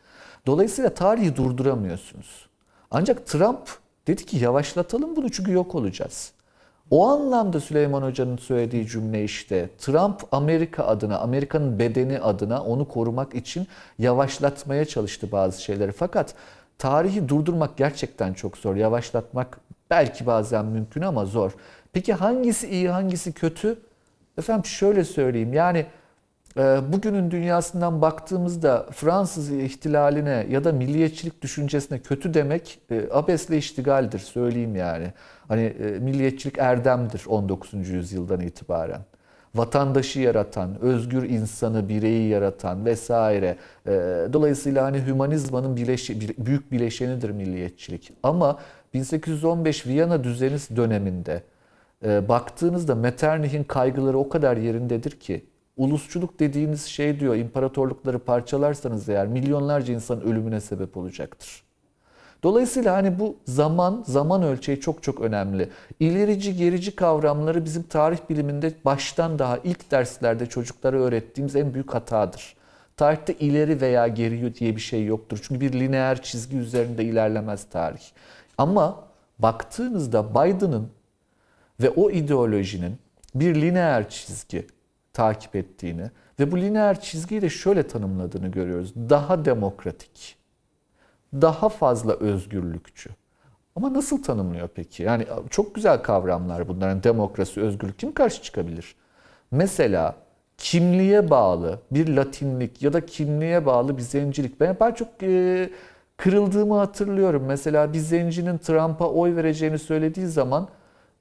[0.47, 2.47] Dolayısıyla tarihi durduramıyorsunuz.
[2.91, 3.71] Ancak Trump
[4.07, 6.33] dedi ki yavaşlatalım bunu çünkü yok olacağız.
[6.93, 13.35] O anlamda Süleyman Hoca'nın söylediği cümle işte Trump Amerika adına, Amerika'nın bedeni adına onu korumak
[13.35, 13.67] için
[13.99, 15.93] yavaşlatmaya çalıştı bazı şeyleri.
[15.93, 16.35] Fakat
[16.79, 18.77] tarihi durdurmak gerçekten çok zor.
[18.77, 21.53] Yavaşlatmak belki bazen mümkün ama zor.
[21.93, 23.79] Peki hangisi iyi, hangisi kötü?
[24.39, 25.87] Efendim şöyle söyleyeyim yani
[26.93, 34.77] bugünün dünyasından baktığımızda Fransız ihtilaline ya da milliyetçilik düşüncesine kötü demek e, abesle iştigaldir söyleyeyim
[34.77, 35.13] yani.
[35.49, 37.89] Hani e, milliyetçilik erdemdir 19.
[37.89, 39.01] yüzyıldan itibaren.
[39.55, 43.57] Vatandaşı yaratan, özgür insanı, bireyi yaratan vesaire.
[43.87, 43.91] E,
[44.33, 48.13] Dolayısıyla hani hümanizmanın bileşi, büyük bileşenidir milliyetçilik.
[48.23, 48.59] Ama
[48.95, 51.43] 1815 Viyana düzeni döneminde
[52.05, 55.45] e, baktığınızda Metternich'in kaygıları o kadar yerindedir ki
[55.77, 61.63] ulusçuluk dediğiniz şey diyor imparatorlukları parçalarsanız eğer milyonlarca insan ölümüne sebep olacaktır.
[62.43, 65.69] Dolayısıyla hani bu zaman, zaman ölçeği çok çok önemli.
[66.01, 72.57] İlerici, gerici kavramları bizim tarih biliminde baştan daha ilk derslerde çocuklara öğrettiğimiz en büyük hatadır.
[72.97, 75.39] Tarihte ileri veya geri diye bir şey yoktur.
[75.43, 78.03] Çünkü bir lineer çizgi üzerinde ilerlemez tarih.
[78.59, 79.05] Ama
[79.39, 80.89] baktığınızda Biden'ın
[81.81, 82.99] ve o ideolojinin
[83.35, 84.67] bir lineer çizgi
[85.13, 86.11] takip ettiğini
[86.41, 88.95] ve bu lineer çizgiyi de şöyle tanımladığını görüyoruz.
[88.95, 90.37] Daha demokratik,
[91.35, 93.11] daha fazla özgürlükçü.
[93.77, 95.03] Ama nasıl tanımlıyor peki?
[95.03, 96.89] Yani çok güzel kavramlar bunlar.
[96.89, 98.95] Yani demokrasi, özgürlük kim karşı çıkabilir?
[99.51, 100.17] Mesela
[100.59, 104.61] kimliğe bağlı bir latinlik ya da kimliğe bağlı bir zencilik.
[104.61, 105.71] Ben, ben çok e,
[106.17, 107.45] kırıldığımı hatırlıyorum.
[107.47, 110.69] Mesela bir zencinin Trump'a oy vereceğini söylediği zaman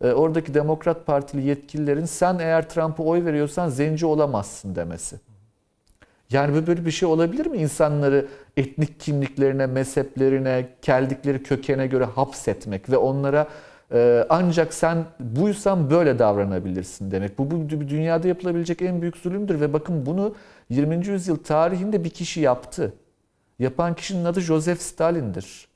[0.07, 5.19] oradaki Demokrat Partili yetkililerin sen eğer Trump'a oy veriyorsan zenci olamazsın demesi.
[6.31, 7.57] Yani böyle bir şey olabilir mi?
[7.57, 8.27] İnsanları
[8.57, 13.47] etnik kimliklerine, mezheplerine, geldikleri kökene göre hapsetmek ve onlara
[13.93, 17.37] e, ancak sen buysan böyle davranabilirsin demek.
[17.37, 20.35] Bu, bu dünyada yapılabilecek en büyük zulümdür ve bakın bunu
[20.69, 21.07] 20.
[21.07, 22.93] yüzyıl tarihinde bir kişi yaptı.
[23.59, 25.67] Yapan kişinin adı Joseph Stalin'dir.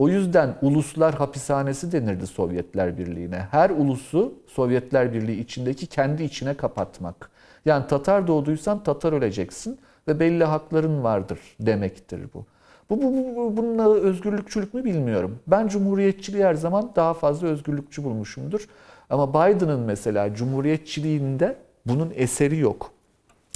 [0.00, 3.46] O yüzden uluslar hapishanesi denirdi Sovyetler Birliği'ne.
[3.50, 7.30] Her ulusu Sovyetler Birliği içindeki kendi içine kapatmak.
[7.64, 9.78] Yani Tatar doğduysan Tatar öleceksin
[10.08, 12.44] ve belli hakların vardır demektir bu.
[12.90, 15.38] Bu, bu, bu bununla özgürlükçülük mü bilmiyorum.
[15.46, 18.68] Ben cumhuriyetçiliği her zaman daha fazla özgürlükçü bulmuşumdur.
[19.10, 21.56] Ama Biden'ın mesela cumhuriyetçiliğinde
[21.86, 22.90] bunun eseri yok.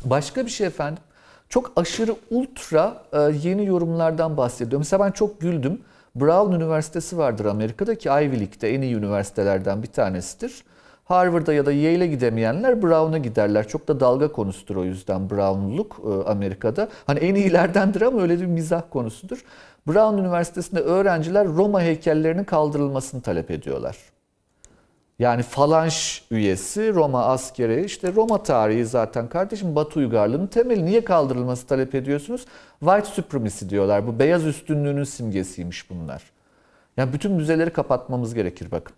[0.04, 1.02] Başka bir şey efendim.
[1.48, 3.02] Çok aşırı ultra
[3.42, 4.78] yeni yorumlardan bahsediyor.
[4.78, 5.80] Mesela ben çok güldüm.
[6.16, 10.64] Brown Üniversitesi vardır Amerika'daki Ivy League'de en iyi üniversitelerden bir tanesidir.
[11.04, 13.68] Harvard'a ya da Yale'e gidemeyenler Brown'a giderler.
[13.68, 16.88] Çok da dalga konusudur o yüzden Brown'luk Amerika'da.
[17.06, 19.44] Hani en iyilerdendir ama öyle bir mizah konusudur.
[19.86, 23.96] Brown Üniversitesi'nde öğrenciler Roma heykellerinin kaldırılmasını talep ediyorlar.
[25.24, 31.66] Yani falanş üyesi Roma askeri işte Roma tarihi zaten kardeşim Batı uygarlığının temeli niye kaldırılması
[31.66, 32.46] talep ediyorsunuz?
[32.80, 34.06] White supremacy diyorlar.
[34.06, 36.22] Bu beyaz üstünlüğünün simgesiymiş bunlar.
[36.96, 38.96] Yani bütün müzeleri kapatmamız gerekir bakın.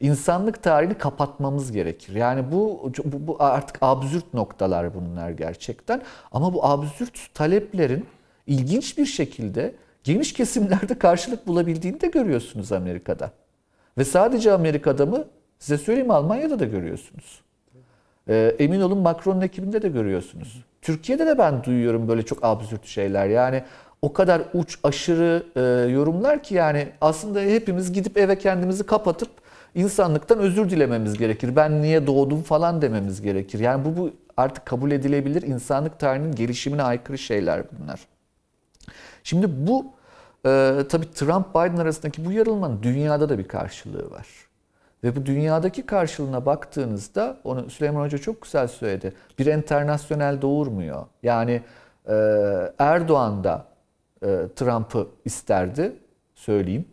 [0.00, 2.14] İnsanlık tarihini kapatmamız gerekir.
[2.14, 6.02] Yani bu, bu, bu artık absürt noktalar bunlar gerçekten.
[6.32, 8.06] Ama bu absürt taleplerin
[8.46, 13.43] ilginç bir şekilde geniş kesimlerde karşılık bulabildiğini de görüyorsunuz Amerika'da.
[13.98, 15.24] Ve sadece Amerika'da mı?
[15.58, 17.40] Size söyleyeyim Almanya'da da görüyorsunuz.
[18.28, 20.64] Ee, emin olun Macron'un ekibinde de görüyorsunuz.
[20.82, 23.26] Türkiye'de de ben duyuyorum böyle çok absürt şeyler.
[23.26, 23.62] Yani
[24.02, 29.28] o kadar uç aşırı e, yorumlar ki yani aslında hepimiz gidip eve kendimizi kapatıp
[29.74, 31.56] insanlıktan özür dilememiz gerekir.
[31.56, 33.58] Ben niye doğdum falan dememiz gerekir.
[33.58, 38.00] Yani bu, bu artık kabul edilebilir insanlık tarihinin gelişimine aykırı şeyler bunlar.
[39.24, 39.86] Şimdi bu
[40.46, 44.26] e, tabii Trump-Biden arasındaki bu yarılmanın dünyada da bir karşılığı var.
[45.04, 49.12] Ve bu dünyadaki karşılığına baktığınızda, onu Süleyman Hoca çok güzel söyledi.
[49.38, 51.06] Bir enternasyonel doğurmuyor.
[51.22, 51.62] Yani
[52.08, 52.14] e,
[52.78, 53.64] Erdoğan da
[54.22, 54.26] e,
[54.56, 55.92] Trump'ı isterdi,
[56.34, 56.84] söyleyeyim.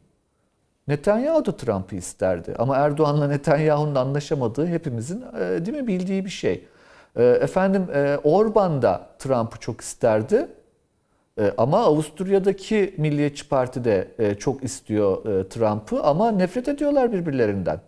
[0.87, 2.55] Netanyahu da Trump'ı isterdi.
[2.59, 6.67] Ama Erdoğan'la Netanyahu'nun anlaşamadığı hepimizin e, değil mi bildiği bir şey.
[7.15, 10.47] E, efendim e, Orban da Trump'ı çok isterdi.
[11.39, 17.79] E, ama Avusturya'daki Milliyetçi Parti de e, çok istiyor e, Trump'ı ama nefret ediyorlar birbirlerinden.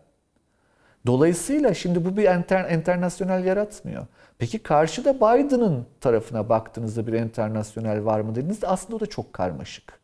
[1.05, 4.05] Dolayısıyla şimdi bu bir enter, internasyonel yaratmıyor.
[4.37, 9.99] Peki karşıda Biden'ın tarafına baktığınızda bir internasyonel var mı dediğinizde aslında o da çok karmaşık.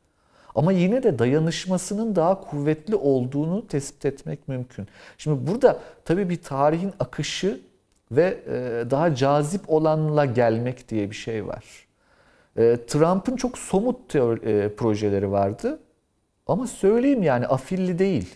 [0.56, 4.88] Ama yine de dayanışmasının daha kuvvetli olduğunu tespit etmek mümkün.
[5.18, 7.61] Şimdi burada tabii bir tarihin akışı
[8.11, 8.38] ve
[8.91, 11.89] daha cazip olanla gelmek diye bir şey var.
[12.88, 15.80] Trump'ın çok somut teori, projeleri vardı.
[16.48, 18.36] Ama söyleyeyim yani afilli değil.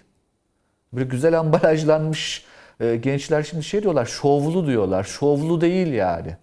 [0.93, 2.45] Böyle güzel ambalajlanmış
[2.79, 5.03] gençler şimdi şey diyorlar, şovlu diyorlar.
[5.03, 6.37] Şovlu değil yani.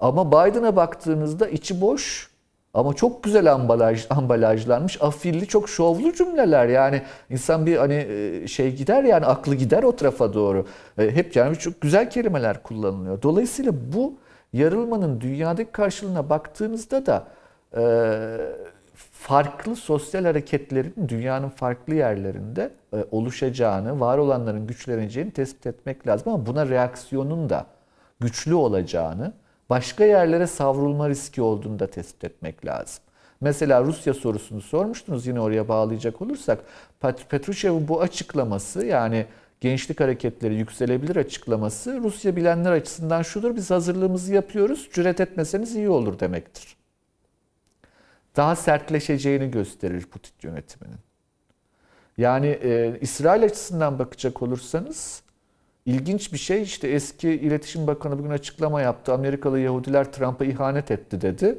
[0.00, 2.30] Ama Biden'a baktığınızda içi boş
[2.74, 6.66] ama çok güzel ambalaj, ambalajlanmış, afilli, çok şovlu cümleler.
[6.68, 8.06] Yani insan bir hani
[8.48, 10.66] şey gider yani aklı gider o tarafa doğru.
[10.96, 13.22] Hep yani çok güzel kelimeler kullanılıyor.
[13.22, 14.14] Dolayısıyla bu
[14.52, 17.26] yarılmanın dünyadaki karşılığına baktığınızda da
[17.76, 17.82] e,
[19.12, 26.32] farklı sosyal hareketlerin dünyanın farklı yerlerinde e, oluşacağını, var olanların güçleneceğini tespit etmek lazım.
[26.32, 27.66] Ama buna reaksiyonun da
[28.20, 29.32] güçlü olacağını,
[29.70, 33.02] başka yerlere savrulma riski olduğunu da tespit etmek lazım.
[33.40, 36.58] Mesela Rusya sorusunu sormuştunuz yine oraya bağlayacak olursak.
[37.28, 39.26] Petrushev'in bu açıklaması yani
[39.60, 46.18] gençlik hareketleri yükselebilir açıklaması Rusya bilenler açısından şudur biz hazırlığımızı yapıyoruz cüret etmeseniz iyi olur
[46.18, 46.76] demektir.
[48.36, 50.98] Daha sertleşeceğini gösterir Putin yönetiminin.
[52.18, 55.22] Yani e, İsrail açısından bakacak olursanız
[55.86, 59.12] ilginç bir şey işte eski iletişim bakanı bugün açıklama yaptı.
[59.12, 61.58] Amerikalı Yahudiler Trump'a ihanet etti dedi.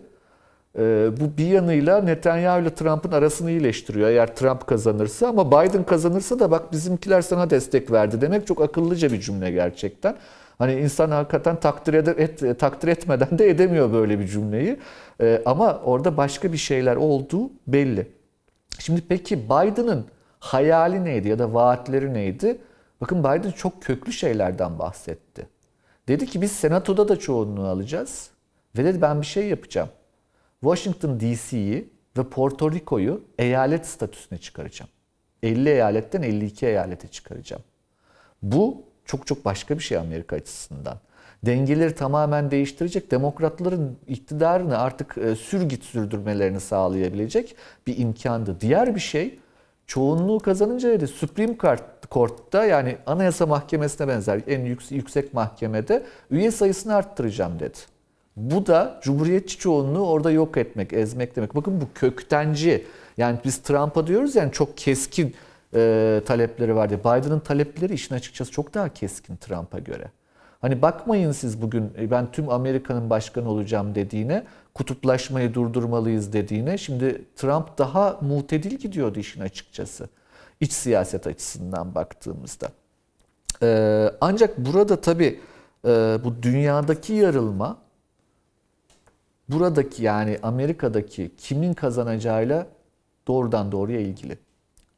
[0.77, 6.39] E, bu bir yanıyla Netanyahu ile Trump'ın arasını iyileştiriyor eğer Trump kazanırsa ama Biden kazanırsa
[6.39, 10.15] da bak bizimkiler sana destek verdi demek çok akıllıca bir cümle gerçekten.
[10.57, 14.77] Hani insan hakikaten takdir, eder, et, takdir etmeden de edemiyor böyle bir cümleyi.
[15.21, 18.07] E, ama orada başka bir şeyler olduğu belli.
[18.79, 20.05] Şimdi peki Biden'ın
[20.39, 22.57] hayali neydi ya da vaatleri neydi?
[23.01, 25.47] Bakın Biden çok köklü şeylerden bahsetti.
[26.07, 28.29] Dedi ki biz senatoda da çoğunluğu alacağız.
[28.77, 29.89] Ve dedi ben bir şey yapacağım.
[30.61, 34.91] Washington DC'yi ve Porto Rico'yu eyalet statüsüne çıkaracağım.
[35.43, 37.63] 50 eyaletten 52 eyalete çıkaracağım.
[38.41, 40.99] Bu çok çok başka bir şey Amerika açısından.
[41.45, 47.55] Dengeleri tamamen değiştirecek, demokratların iktidarını artık e, sürgit sürdürmelerini sağlayabilecek
[47.87, 48.61] bir imkandı.
[48.61, 49.39] Diğer bir şey
[49.87, 51.57] çoğunluğu kazanınca dedi Supreme
[52.11, 57.77] Court'ta yani Anayasa Mahkemesi'ne benzer en yüksek mahkemede üye sayısını arttıracağım dedi.
[58.39, 61.55] Bu da cumhuriyetçi çoğunluğu orada yok etmek, ezmek demek.
[61.55, 62.85] Bakın bu köktenci.
[63.17, 65.35] Yani biz Trump'a diyoruz yani çok keskin
[65.73, 66.99] e, talepleri vardı.
[66.99, 70.11] Biden'ın talepleri işin açıkçası çok daha keskin Trump'a göre.
[70.61, 74.43] Hani bakmayın siz bugün e, ben tüm Amerika'nın başkanı olacağım dediğine,
[74.73, 76.77] kutuplaşmayı durdurmalıyız dediğine.
[76.77, 80.09] Şimdi Trump daha mutedil gidiyordu işin açıkçası.
[80.59, 82.69] İç siyaset açısından baktığımızda.
[83.63, 85.39] Ee, ancak burada tabii
[85.85, 87.77] e, bu dünyadaki yarılma
[89.49, 92.67] buradaki yani Amerika'daki kimin kazanacağıyla
[93.27, 94.37] doğrudan doğruya ilgili.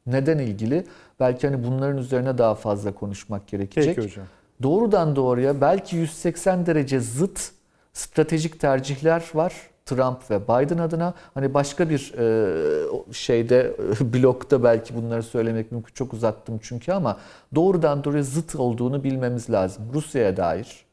[0.06, 0.84] Neden ilgili?
[1.20, 3.96] Belki hani bunların üzerine daha fazla konuşmak gerekecek.
[3.96, 4.26] Peki hocam.
[4.62, 7.50] Doğrudan doğruya belki 180 derece zıt
[7.92, 9.54] stratejik tercihler var
[9.86, 11.14] Trump ve Biden adına.
[11.34, 15.94] Hani başka bir e, şeyde blokta belki bunları söylemek mümkün.
[15.94, 17.18] Çok uzattım çünkü ama
[17.54, 19.84] doğrudan doğruya zıt olduğunu bilmemiz lazım.
[19.94, 20.84] Rusya'ya dair,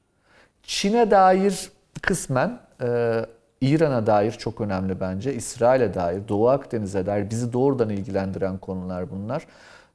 [0.63, 1.71] Çin'e dair
[2.01, 3.25] kısmen e,
[3.61, 5.33] İran'a dair çok önemli bence.
[5.33, 9.47] İsrail'e dair, Doğu Akdeniz'e dair bizi doğrudan ilgilendiren konular bunlar.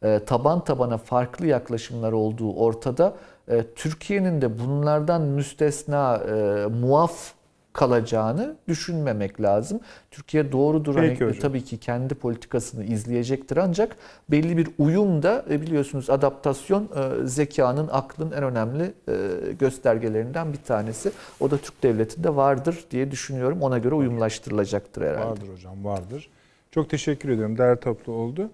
[0.02, 3.14] e, taban tabana farklı yaklaşımlar olduğu ortada.
[3.48, 7.32] E, Türkiye'nin de bunlardan müstesna, e, muaf
[7.74, 9.80] kalacağını düşünmemek lazım.
[10.10, 11.40] Türkiye doğru duran Peki hocam.
[11.40, 13.96] tabii ki kendi politikasını izleyecektir ancak
[14.30, 20.58] belli bir uyum da e, biliyorsunuz adaptasyon e, zekanın, aklın en önemli e, göstergelerinden bir
[20.58, 21.12] tanesi.
[21.40, 23.62] O da Türk devletinde vardır diye düşünüyorum.
[23.62, 25.26] Ona göre uyumlaştırılacaktır herhalde.
[25.26, 26.28] Vardır hocam vardır.
[26.70, 27.58] Çok teşekkür ediyorum.
[27.58, 28.50] Değerli toplu oldu.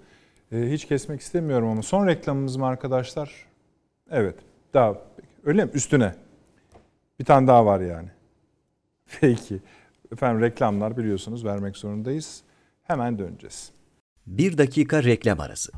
[0.52, 3.46] Hiç kesmek istemiyorum ama son reklamımız mı arkadaşlar?
[4.10, 4.34] Evet.
[4.74, 4.94] Daha
[5.44, 5.70] öyle mi?
[5.74, 6.14] Üstüne.
[7.20, 8.08] Bir tane daha var yani.
[9.20, 9.60] Peki.
[10.12, 12.42] Efendim reklamlar biliyorsunuz vermek zorundayız.
[12.82, 13.70] Hemen döneceğiz.
[14.26, 15.72] Bir dakika reklam arası.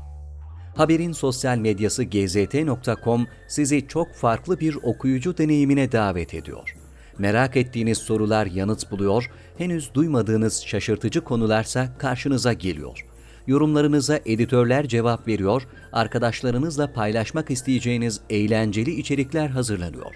[0.75, 6.75] Haberin sosyal medyası gzt.com sizi çok farklı bir okuyucu deneyimine davet ediyor.
[7.17, 13.05] Merak ettiğiniz sorular yanıt buluyor, henüz duymadığınız şaşırtıcı konularsa karşınıza geliyor.
[13.47, 20.15] Yorumlarınıza editörler cevap veriyor, arkadaşlarınızla paylaşmak isteyeceğiniz eğlenceli içerikler hazırlanıyor.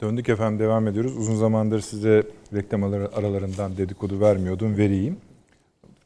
[0.00, 1.16] Döndük efendim devam ediyoruz.
[1.16, 2.22] Uzun zamandır size
[2.54, 4.76] reklam aralarından dedikodu vermiyordum.
[4.76, 5.16] Vereyim.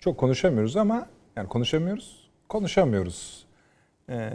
[0.00, 1.06] Çok konuşamıyoruz ama
[1.36, 2.30] yani konuşamıyoruz.
[2.48, 3.44] Konuşamıyoruz.
[4.08, 4.30] Ee,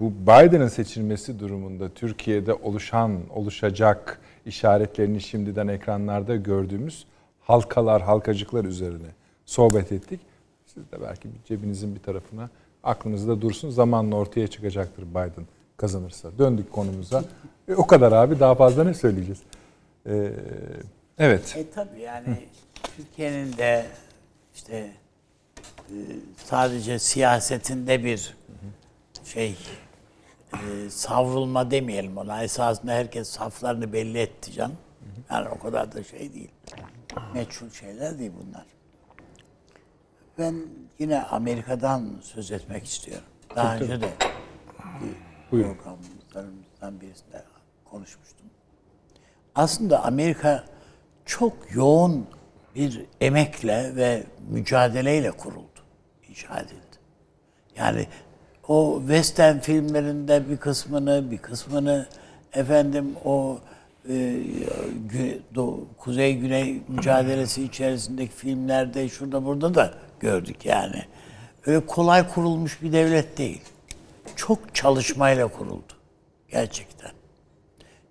[0.00, 7.06] bu Biden'ın seçilmesi durumunda Türkiye'de oluşan, oluşacak işaretlerini şimdiden ekranlarda gördüğümüz
[7.40, 9.08] halkalar, halkacıklar üzerine
[9.46, 10.20] sohbet ettik.
[10.66, 12.48] Siz de belki cebinizin bir tarafına
[12.82, 13.70] aklınızda dursun.
[13.70, 15.46] Zamanla ortaya çıkacaktır Biden
[15.76, 16.30] kazanırsa.
[16.38, 17.24] Döndük konumuza.
[17.70, 19.38] E, o kadar abi daha fazla ne söyleyeceğiz?
[20.06, 20.32] Ee,
[21.18, 21.56] evet.
[21.56, 22.48] E tabii yani
[22.96, 23.86] Türkiye'nin de
[24.54, 24.92] işte
[25.88, 25.96] e,
[26.44, 28.36] sadece siyasetinde bir
[29.24, 29.56] şey
[30.52, 32.42] e, savrulma demeyelim ona.
[32.42, 34.72] Esasında herkes saflarını belli etti can.
[35.30, 36.50] Yani o kadar da şey değil.
[37.34, 38.64] Meçhul şeyler değil bunlar.
[40.38, 40.54] Ben
[40.98, 43.24] yine Amerika'dan söz etmek istiyorum.
[43.56, 44.08] Daha önce de
[45.00, 45.16] bir
[45.52, 45.74] Buyurun.
[45.74, 47.42] programlarımızdan birisinde
[47.90, 48.46] konuşmuştum.
[49.54, 50.64] Aslında Amerika
[51.26, 52.26] çok yoğun
[52.74, 55.80] bir emekle ve mücadeleyle kuruldu,
[56.28, 56.80] inşa edildi.
[57.76, 58.06] Yani
[58.68, 62.06] o western filmlerinde bir kısmını, bir kısmını
[62.52, 63.58] efendim o
[64.08, 64.12] e,
[65.08, 71.04] gü- doğu- kuzey güney mücadelesi içerisindeki filmlerde şurada burada da gördük yani.
[71.66, 73.62] Öyle kolay kurulmuş bir devlet değil.
[74.36, 75.92] Çok çalışmayla kuruldu.
[76.48, 77.10] Gerçekten.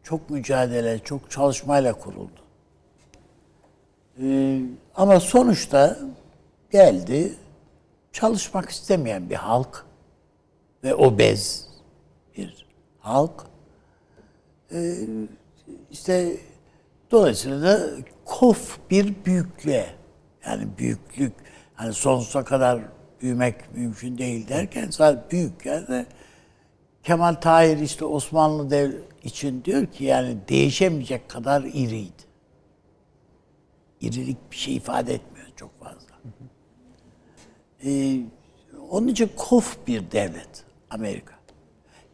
[0.09, 2.41] Çok mücadele, çok çalışmayla kuruldu.
[4.21, 4.61] Ee,
[4.95, 5.99] ama sonuçta
[6.71, 7.33] geldi
[8.13, 9.85] çalışmak istemeyen bir halk
[10.83, 11.67] ve obez
[12.37, 12.65] bir
[12.99, 13.45] halk.
[14.71, 14.95] Ee,
[15.91, 16.37] işte
[17.11, 17.87] dolayısıyla da
[18.25, 19.85] kof bir büyüklüğe
[20.45, 21.33] yani büyüklük
[21.73, 22.79] hani sonsuza kadar
[23.21, 26.05] büyümek mümkün değil derken sadece büyük yani
[27.03, 28.91] Kemal Tahir işte Osmanlı dev
[29.23, 32.29] için diyor ki yani değişemeyecek kadar iriydi.
[34.01, 36.19] İrilik bir şey ifade etmiyor çok fazla.
[37.85, 38.21] Ee,
[38.89, 41.33] onun için kof bir devlet Amerika.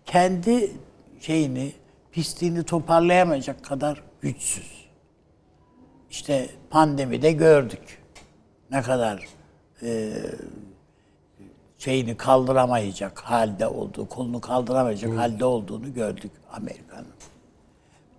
[0.06, 0.72] Kendi
[1.20, 1.72] şeyini,
[2.12, 4.86] pisliğini toparlayamayacak kadar güçsüz.
[6.10, 8.02] İşte pandemide gördük.
[8.72, 9.28] Ne kadar
[9.82, 10.14] e,
[11.86, 17.14] şeyini kaldıramayacak halde olduğu, kolunu kaldıramayacak halde olduğunu gördük Amerika'nın.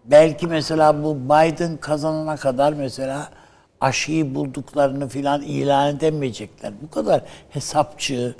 [0.04, 3.30] Belki mesela bu Biden kazanana kadar mesela
[3.80, 6.72] aşıyı bulduklarını filan ilan edemeyecekler.
[6.82, 8.34] Bu kadar hesapçı,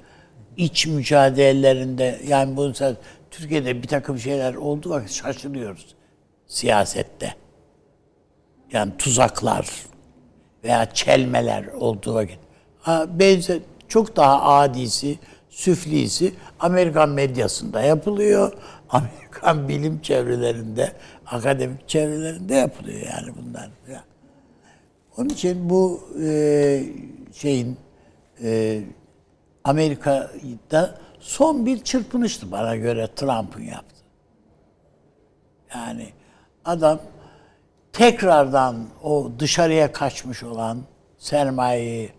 [0.57, 2.97] iç mücadelelerinde yani bu mesela
[3.31, 5.87] Türkiye'de bir takım şeyler olduğu vakit şaşırıyoruz
[6.47, 7.35] siyasette.
[8.73, 9.71] Yani tuzaklar
[10.65, 12.39] veya çelmeler olduğu vakit.
[12.81, 13.59] Ha, benzer,
[13.89, 15.19] çok daha adisi,
[15.51, 18.53] süflisi Amerikan medyasında yapılıyor.
[18.91, 20.93] Amerikan bilim çevrelerinde,
[21.27, 23.71] akademik çevrelerinde yapılıyor yani bunlar.
[25.17, 26.83] Onun için bu e,
[27.33, 27.77] şeyin
[28.43, 28.81] e,
[29.65, 33.97] Amerika'da son bir çırpınıştı bana göre Trump'ın yaptı.
[35.75, 36.09] Yani
[36.65, 37.01] adam
[37.93, 40.79] tekrardan o dışarıya kaçmış olan
[41.19, 42.13] sermayeyi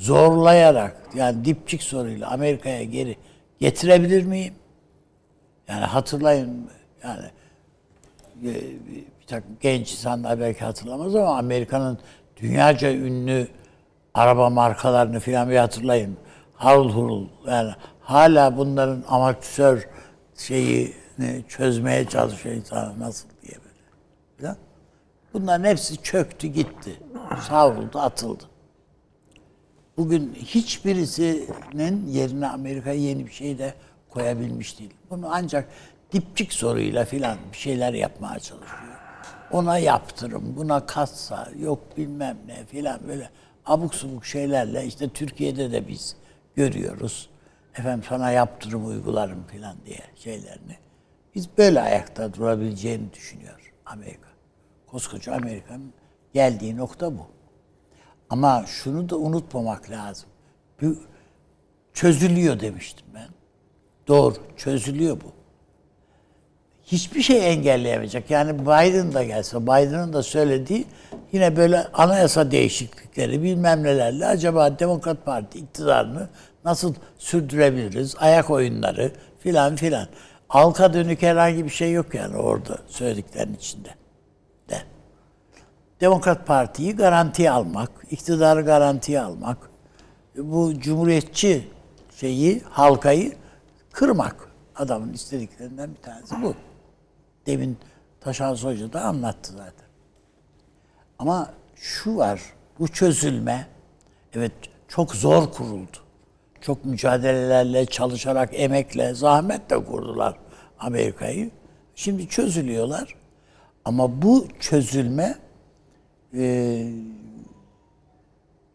[0.00, 3.16] zorlayarak yani dipçik soruyla Amerika'ya geri
[3.60, 4.54] getirebilir miyim?
[5.68, 6.70] Yani hatırlayın
[7.04, 7.24] yani
[8.42, 8.52] e,
[9.20, 11.98] bir takım genç insanlar belki hatırlamaz ama Amerika'nın
[12.36, 13.48] dünyaca ünlü
[14.14, 16.16] araba markalarını filan bir hatırlayın.
[16.54, 19.88] Harul hurul yani hala bunların amatör
[20.36, 23.58] şeyini çözmeye çalışıyor insanlar nasıl diye
[24.40, 24.56] böyle.
[25.34, 27.00] Bunların hepsi çöktü gitti.
[27.48, 28.49] Savruldu atıldı.
[30.00, 33.74] Bugün hiçbirisinin yerine Amerika yeni bir şey de
[34.08, 34.94] koyabilmiş değil.
[35.10, 35.68] Bunu ancak
[36.12, 38.98] dipçik soruyla filan bir şeyler yapmaya çalışıyor.
[39.52, 43.30] Ona yaptırım, buna katsa, yok bilmem ne filan böyle
[43.66, 46.16] abuk subuk şeylerle işte Türkiye'de de biz
[46.54, 47.30] görüyoruz.
[47.74, 50.76] Efendim sana yaptırım uygularım filan diye şeylerini.
[51.34, 54.28] Biz böyle ayakta durabileceğini düşünüyor Amerika.
[54.86, 55.92] Koskoca Amerika'nın
[56.34, 57.39] geldiği nokta bu.
[58.30, 60.28] Ama şunu da unutmamak lazım.
[61.94, 63.28] Çözülüyor demiştim ben.
[64.08, 65.32] Doğru, çözülüyor bu.
[66.86, 68.30] Hiçbir şey engelleyemeyecek.
[68.30, 70.86] Yani Biden da gelse, Biden'ın da söylediği
[71.32, 76.28] yine böyle anayasa değişiklikleri bilmem nelerle acaba Demokrat Parti iktidarını
[76.64, 78.16] nasıl sürdürebiliriz?
[78.18, 80.08] Ayak oyunları filan filan.
[80.48, 83.99] Halka dönük herhangi bir şey yok yani orada söylediklerinin içinde.
[86.00, 86.04] De.
[86.06, 89.70] Demokrat Parti'yi garantiye almak, iktidarı garantiye almak,
[90.36, 91.68] bu cumhuriyetçi
[92.16, 93.32] şeyi, halkayı
[93.92, 94.50] kırmak.
[94.76, 96.54] Adamın istediklerinden bir tanesi bu.
[97.46, 97.78] Demin
[98.20, 99.86] Taşan Hoca da anlattı zaten.
[101.18, 102.40] Ama şu var,
[102.78, 103.66] bu çözülme,
[104.34, 104.52] evet
[104.88, 105.96] çok zor kuruldu.
[106.60, 110.34] Çok mücadelelerle, çalışarak, emekle, zahmetle kurdular
[110.78, 111.50] Amerika'yı.
[111.94, 113.14] Şimdi çözülüyorlar.
[113.84, 115.38] Ama bu çözülme
[116.34, 116.86] e,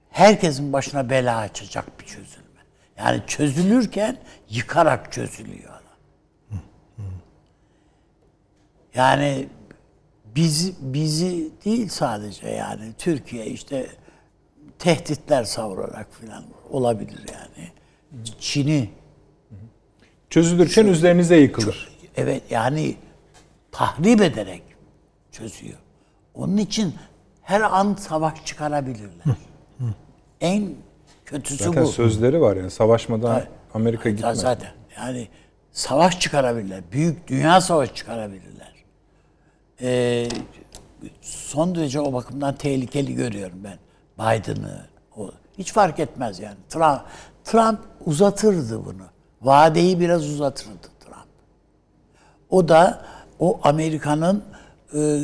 [0.10, 2.46] herkesin başına bela açacak bir çözülme.
[2.98, 4.18] Yani çözülürken
[4.50, 5.82] yıkarak çözülüyor adam.
[8.96, 9.48] Yani
[10.36, 13.88] bizi bizi değil sadece yani Türkiye işte
[14.80, 17.72] tehditler savurarak falan olabilir yani.
[18.40, 18.90] Çin'i
[20.30, 21.90] Çözülürken üzerinize yıkılır.
[22.16, 22.96] evet yani
[23.72, 24.64] tahrip ederek
[25.32, 25.78] çözüyor.
[26.34, 26.96] Onun için
[27.46, 29.26] her an savaş çıkarabilirler.
[30.42, 30.70] en
[31.26, 31.88] kötüsü Zaten bu.
[31.88, 33.44] sözleri var yani savaşmadan
[33.74, 34.40] Amerika gitmez.
[34.40, 35.28] Zaten yani
[35.72, 36.82] savaş çıkarabilirler.
[36.92, 38.76] Büyük dünya savaşı çıkarabilirler.
[39.82, 40.28] Ee,
[41.22, 43.78] son derece o bakımdan tehlikeli görüyorum ben
[44.20, 44.86] Biden'ı.
[45.18, 46.58] O, hiç fark etmez yani.
[46.70, 47.02] Trump,
[47.44, 49.04] Trump uzatırdı bunu.
[49.42, 51.28] Vadeyi biraz uzatırdı Trump.
[52.50, 53.06] O da
[53.40, 54.44] o Amerika'nın
[54.94, 55.20] e,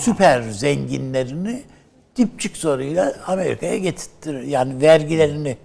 [0.00, 1.62] süper zenginlerini
[2.16, 4.42] dipçik soruyla Amerika'ya getirtir.
[4.42, 5.56] Yani vergilerini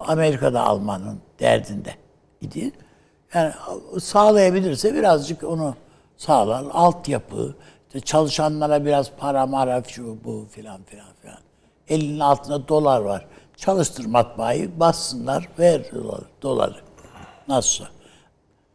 [0.00, 1.94] Amerika'da almanın derdinde
[2.40, 2.72] idi.
[3.34, 3.52] Yani
[4.00, 5.74] sağlayabilirse birazcık onu
[6.16, 6.64] sağlar.
[6.72, 7.54] Altyapı,
[7.86, 11.38] işte çalışanlara biraz para mara şu bu filan filan filan.
[11.88, 13.26] Elinin altında dolar var.
[13.56, 16.24] Çalıştır matbaayı, bassınlar, ver doları.
[16.42, 16.76] doları.
[17.48, 17.90] Nasılsa.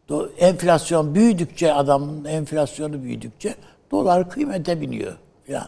[0.09, 3.55] Do- enflasyon büyüdükçe adamın enflasyonu büyüdükçe
[3.91, 5.13] dolar kıymete biniyor
[5.43, 5.67] filan.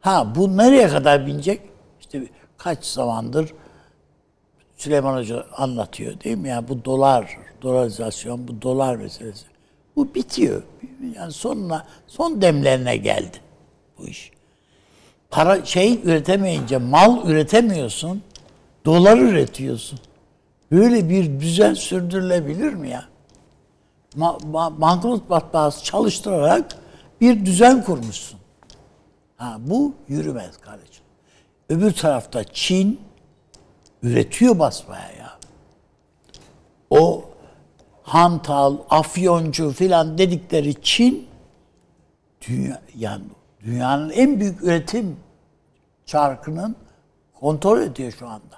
[0.00, 1.60] Ha bu nereye kadar binecek?
[2.00, 2.22] İşte
[2.58, 3.52] kaç zamandır
[4.76, 6.48] Süleyman Hoca anlatıyor değil mi?
[6.48, 9.44] Yani bu dolar, dolarizasyon, bu dolar meselesi.
[9.96, 10.62] Bu bitiyor.
[11.16, 13.36] Yani sonuna, son demlerine geldi
[13.98, 14.30] bu iş.
[15.30, 18.22] Para şey üretemeyince, mal üretemiyorsun,
[18.84, 19.98] dolar üretiyorsun.
[20.72, 23.04] Böyle bir düzen sürdürülebilir mi ya?
[24.16, 26.76] Ma- ba- banknot matbaası çalıştırarak
[27.20, 28.40] bir düzen kurmuşsun.
[29.36, 31.04] Ha, bu yürümez kardeşim.
[31.68, 33.00] Öbür tarafta Çin
[34.02, 35.38] üretiyor basmaya ya.
[36.90, 37.24] O
[38.02, 41.28] hantal, afyoncu filan dedikleri Çin
[42.48, 43.24] dünya, yani
[43.64, 45.16] dünyanın en büyük üretim
[46.06, 46.76] çarkının
[47.34, 48.56] kontrol ediyor şu anda.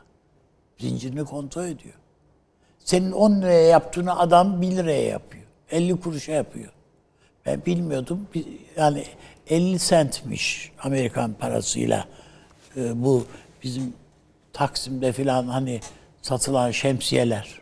[0.78, 1.94] Zincirini kontrol ediyor.
[2.78, 5.44] Senin 10 liraya yaptığını adam 1 liraya yapıyor.
[5.70, 6.72] 50 kuruşa yapıyor.
[7.48, 8.28] Ben bilmiyordum.
[8.76, 9.04] Yani
[9.50, 12.04] 50 centmiş Amerikan parasıyla
[12.76, 13.26] e, bu
[13.62, 13.92] bizim
[14.52, 15.80] Taksim'de filan hani
[16.22, 17.60] satılan şemsiyeler.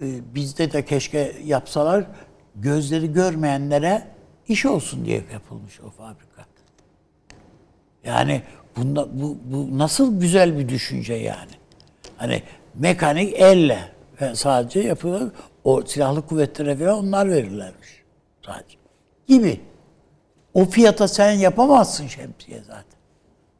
[0.00, 2.04] E, bizde de keşke yapsalar
[2.54, 4.06] gözleri görmeyenlere
[4.48, 6.46] iş olsun diye yapılmış o fabrika.
[8.04, 8.42] Yani
[8.76, 11.52] bunda bu, bu nasıl güzel bir düşünce yani.
[12.16, 12.42] Hani
[12.74, 13.92] mekanik elle
[14.34, 15.28] sadece yapıyorlar.
[15.64, 17.85] O silahlı kuvvetlere falan onlar verirlermiş.
[18.46, 18.78] Sadece.
[19.26, 19.60] Gibi.
[20.54, 23.00] O fiyata sen yapamazsın şemsiye zaten.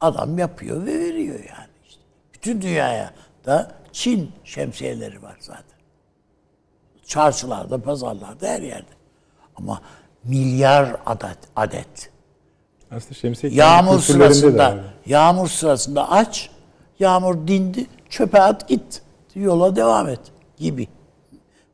[0.01, 2.01] Adam yapıyor ve veriyor yani işte.
[2.33, 3.13] Bütün dünyaya
[3.45, 5.77] da Çin şemsiyeleri var zaten.
[7.05, 8.91] Çarşılarda, pazarlarda, her yerde.
[9.55, 9.81] Ama
[10.23, 12.11] milyar adet, adet.
[12.91, 16.49] Aslında şemsiye Yağmur sırasında, yağmur sırasında aç,
[16.99, 19.01] yağmur dindi, çöpe at git.
[19.35, 20.19] Yola devam et
[20.57, 20.87] gibi.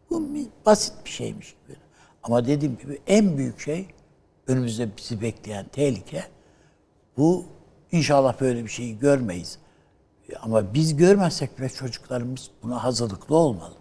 [0.10, 0.30] Bu
[0.66, 1.78] basit bir şeymiş gibi.
[2.24, 3.88] Ama dediğim gibi en büyük şey
[4.48, 6.24] önümüzde bizi bekleyen tehlike
[7.18, 7.46] bu
[7.92, 9.58] inşallah böyle bir şeyi görmeyiz.
[10.42, 13.76] Ama biz görmezsek bile çocuklarımız buna hazırlıklı olmalı.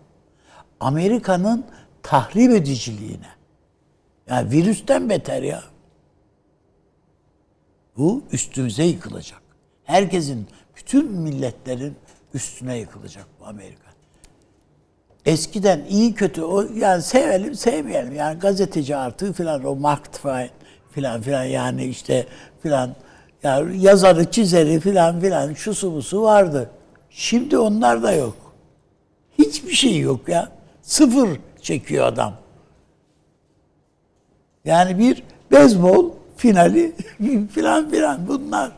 [0.80, 1.66] Amerika'nın
[2.02, 3.28] tahrip ediciliğine.
[4.26, 5.62] Yani virüsten beter ya.
[7.96, 9.42] Bu üstümüze yıkılacak.
[9.84, 10.46] Herkesin,
[10.76, 11.96] bütün milletlerin
[12.34, 13.91] üstüne yıkılacak bu Amerika.
[15.26, 20.50] Eskiden iyi kötü o yani sevelim sevmeyelim yani gazeteci artığı filan o Mark Twain
[20.90, 22.26] filan filan yani işte
[22.62, 22.90] filan
[23.42, 26.70] yani yazarı çizeri filan filan şusu busu vardı.
[27.10, 28.36] Şimdi onlar da yok.
[29.38, 30.48] Hiçbir şey yok ya.
[30.82, 31.28] Sıfır
[31.62, 32.34] çekiyor adam.
[34.64, 35.22] Yani bir
[35.52, 36.92] beyzbol finali
[37.54, 38.72] filan filan bunlar.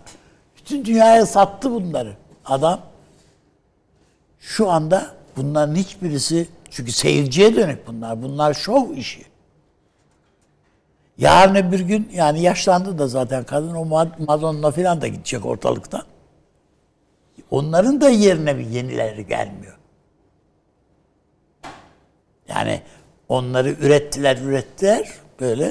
[0.57, 2.12] Bütün dünyaya sattı bunları.
[2.45, 2.81] Adam
[4.41, 8.23] şu anda bunların hiçbirisi çünkü seyirciye dönük bunlar.
[8.23, 9.24] Bunlar şov işi.
[11.19, 16.02] Yarın öbür gün yani yaşlandı da zaten kadın o Mad- Madonna filan da gidecek ortalıktan.
[17.51, 19.78] Onların da yerine bir yenileri gelmiyor.
[22.48, 22.82] Yani
[23.28, 25.69] onları ürettiler ürettiler böyle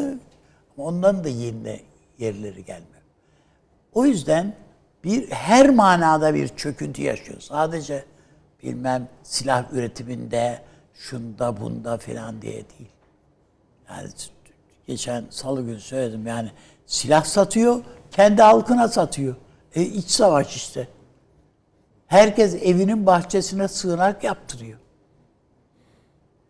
[0.77, 1.80] ama onların da yerine
[2.19, 3.02] yerleri gelmiyor.
[3.94, 4.53] O yüzden
[5.03, 7.40] bir her manada bir çöküntü yaşıyor.
[7.41, 8.06] Sadece
[8.64, 10.61] bilmem silah üretiminde,
[10.94, 12.90] şunda bunda filan diye değil.
[13.90, 14.10] Yani
[14.88, 16.52] geçen salı günü söyledim yani
[16.85, 17.81] silah satıyor,
[18.11, 19.35] kendi halkına satıyor.
[19.76, 20.88] E iç savaş işte.
[22.07, 24.80] Herkes evinin bahçesine sığınak yaptırıyor.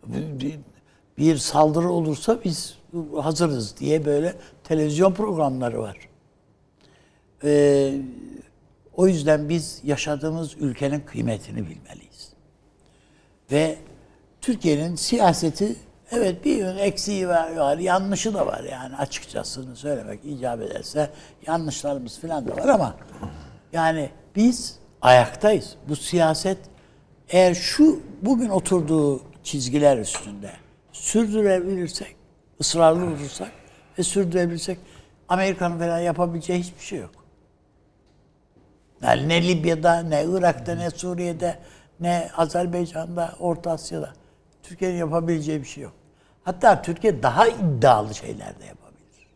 [0.07, 0.60] Bir-
[1.18, 2.77] bir- saldırı olursa biz
[3.22, 5.98] hazırız diye böyle televizyon programları var.
[7.44, 7.94] Ee,
[8.95, 12.03] o yüzden biz yaşadığımız ülkenin kıymetini bilmeliyiz.
[13.54, 13.76] Ve
[14.42, 15.76] Türkiye'nin siyaseti
[16.12, 21.10] evet bir yön eksiği var, var, yanlışı da var yani açıkçasını söylemek icap ederse
[21.48, 22.96] yanlışlarımız falan da var ama
[23.74, 25.76] yani biz ayaktayız.
[25.90, 26.58] Bu siyaset
[27.30, 30.52] eğer şu bugün oturduğu çizgiler üstünde
[30.92, 32.16] sürdürebilirsek,
[32.62, 33.52] ısrarlı olursak
[34.00, 34.78] ve sürdürebilirsek
[35.30, 37.12] Amerika'nın falan yapabileceği hiçbir şey yok.
[39.02, 41.60] Yani ne Libya'da, ne Irak'ta, ne Suriye'de,
[42.04, 44.14] ne Azerbaycan'da, Orta Asya'da.
[44.64, 45.94] Türkiye'nin yapabileceği bir şey yok.
[46.44, 49.28] Hatta Türkiye daha iddialı şeyler de yapabilir.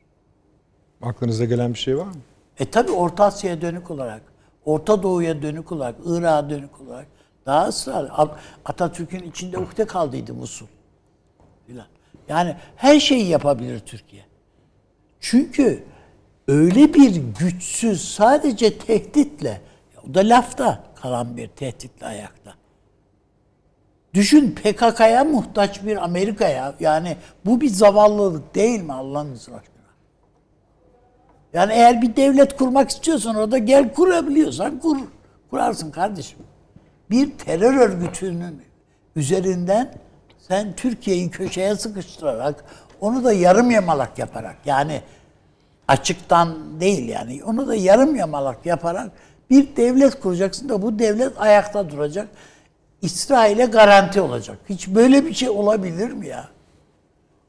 [1.01, 2.15] Aklınıza gelen bir şey var mı?
[2.59, 4.21] E tabi Orta Asya'ya dönük olarak,
[4.65, 7.07] Orta Doğu'ya dönük olarak, Irak'a dönük olarak
[7.45, 8.09] daha ısrarlı.
[8.13, 10.67] At- Atatürk'ün içinde ukde kaldıydı Musul.
[12.27, 14.25] Yani her şeyi yapabilir Türkiye.
[15.19, 15.83] Çünkü
[16.47, 19.61] öyle bir güçsüz sadece tehditle,
[20.09, 22.53] o da lafta kalan bir tehditle ayakta.
[24.17, 26.73] Düşün PKK'ya muhtaç bir Amerika'ya.
[26.79, 29.59] Yani bu bir zavallılık değil mi Allah'ın aşkına?
[31.53, 34.97] Yani eğer bir devlet kurmak istiyorsan orada gel kurabiliyorsan kur.
[35.49, 36.39] Kurarsın kardeşim.
[37.09, 38.61] Bir terör örgütünün
[39.15, 39.93] üzerinden
[40.39, 42.65] sen Türkiye'yi köşeye sıkıştırarak
[43.01, 45.01] onu da yarım yamalak yaparak yani
[45.87, 49.11] açıktan değil yani onu da yarım yamalak yaparak
[49.49, 52.27] bir devlet kuracaksın da bu devlet ayakta duracak.
[53.01, 54.57] İsrail'e garanti olacak.
[54.69, 56.49] Hiç böyle bir şey olabilir mi ya?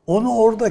[0.06, 0.70] Onu orada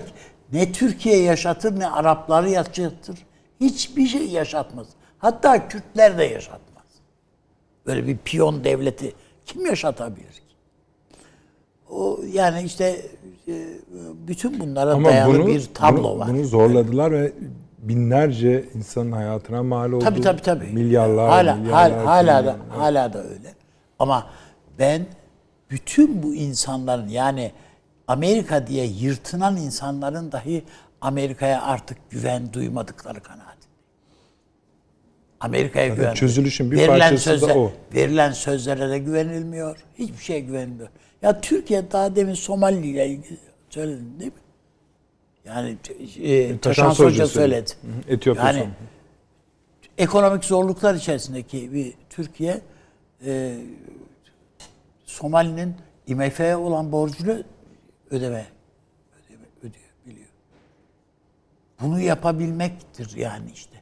[0.54, 3.20] ne Türkiye yaşatır ne Arapları yaşatır.
[3.62, 4.88] Hiçbir şey yaşatmaz.
[5.20, 6.86] Hatta Kürtler de yaşatmaz.
[7.86, 9.14] Böyle bir piyon devleti
[9.46, 10.42] kim yaşatabilir ki?
[11.90, 13.02] O yani işte
[13.48, 13.66] e,
[14.28, 16.28] bütün bunlara Ama dayalı bunu, bir tablo bunu, var.
[16.30, 17.34] bunu zorladılar ve
[17.78, 20.04] binlerce insanın hayatına mal oldu.
[20.04, 20.66] Tabii tabii tabii.
[20.66, 22.06] Milyarlar, hala, milyarlar.
[22.06, 23.54] hala, hala da hala da öyle.
[24.00, 24.28] Ama
[24.80, 25.06] ben
[25.70, 27.52] bütün bu insanların yani
[28.08, 30.64] Amerika diye yırtınan insanların dahi
[31.02, 33.58] Amerika'ya artık güven duymadıkları kanaatindeyim.
[35.40, 36.14] Amerika'ya güven.
[36.14, 37.72] çözülüşün bir verilen parçası da sözler, o.
[37.94, 39.78] Verilen sözlere de güvenilmiyor.
[40.00, 40.90] Hiçbir şeye güvenilmiyor.
[41.22, 43.38] Ya Türkiye daha demin Somali ile ilgili
[43.70, 44.40] söyledin değil mi?
[45.46, 45.78] Yani
[46.24, 47.72] e, Taşan Hoca söyledi.
[48.08, 48.70] Etiyopya yani son.
[49.98, 52.62] ekonomik zorluklar içerisindeki bir Türkiye
[53.26, 53.58] e,
[55.18, 55.76] Somali'nin
[56.08, 57.32] IMF'ye olan borcunu
[58.12, 58.46] ödeme,
[59.20, 60.28] ödeme ödeyebiliyor.
[61.82, 63.78] Bunu yapabilmektir yani işte.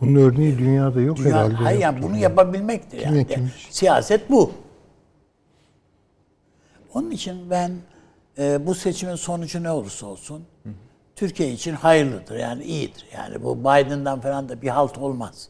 [0.00, 1.54] Bunun örneği dünyada yok Dünya, herhalde.
[1.54, 2.20] hayır yani bunu ya.
[2.22, 3.26] yapabilmektir yani.
[3.26, 3.50] kim?
[3.70, 4.52] Siyaset bu.
[6.94, 7.72] Onun için ben
[8.38, 10.44] e, bu seçimin sonucu ne olursa olsun
[11.16, 12.36] Türkiye için hayırlıdır.
[12.36, 13.06] Yani iyidir.
[13.14, 15.48] Yani bu Biden'dan falan da bir halt olmaz.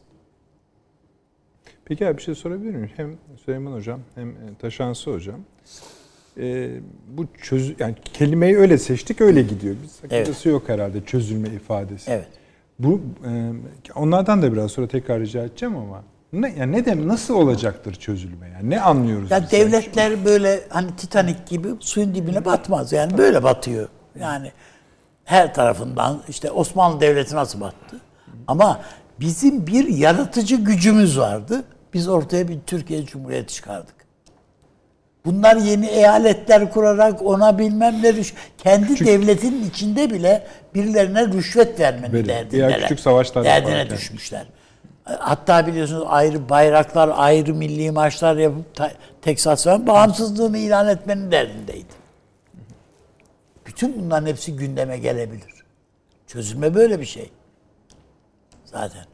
[1.89, 2.89] Peki abi bir şey sorabilir miyim?
[2.97, 5.39] Hem Süleyman Hocam hem e, Taşansı Hocam.
[6.37, 6.69] Ee,
[7.07, 9.75] bu çöz yani kelimeyi öyle seçtik öyle gidiyor.
[9.83, 12.11] Bir sakıncası yok herhalde çözülme ifadesi.
[12.11, 12.27] Evet.
[12.79, 13.51] Bu e,
[13.95, 16.03] onlardan da biraz sonra tekrar rica edeceğim ama
[16.33, 21.47] ne yani ne dem nasıl olacaktır çözülme yani ne anlıyoruz Ya devletler böyle hani Titanik
[21.47, 22.91] gibi suyun dibine batmaz.
[22.91, 23.89] Yani böyle batıyor.
[24.19, 24.51] Yani
[25.25, 27.97] her tarafından işte Osmanlı Devleti nasıl battı?
[28.47, 28.81] Ama
[29.19, 31.63] bizim bir yaratıcı gücümüz vardı.
[31.93, 33.95] Biz ortaya bir Türkiye Cumhuriyeti çıkardık.
[35.25, 42.13] Bunlar yeni eyaletler kurarak ona bilmem ne rüş- kendi devletinin içinde bile birilerine rüşvet vermenin
[42.13, 42.27] Verin.
[42.27, 42.81] derdindeler.
[42.81, 43.89] Küçük savaşlar Derdine yani.
[43.89, 44.45] düşmüşler.
[45.03, 48.91] Hatta biliyorsunuz ayrı bayraklar, ayrı milli maçlar yapıp ta-
[49.21, 51.99] Teksas falan bağımsızlığını ilan etmenin derdindeydi.
[53.65, 55.63] Bütün bunların hepsi gündeme gelebilir.
[56.27, 57.29] Çözülme böyle bir şey.
[58.65, 59.05] Zaten.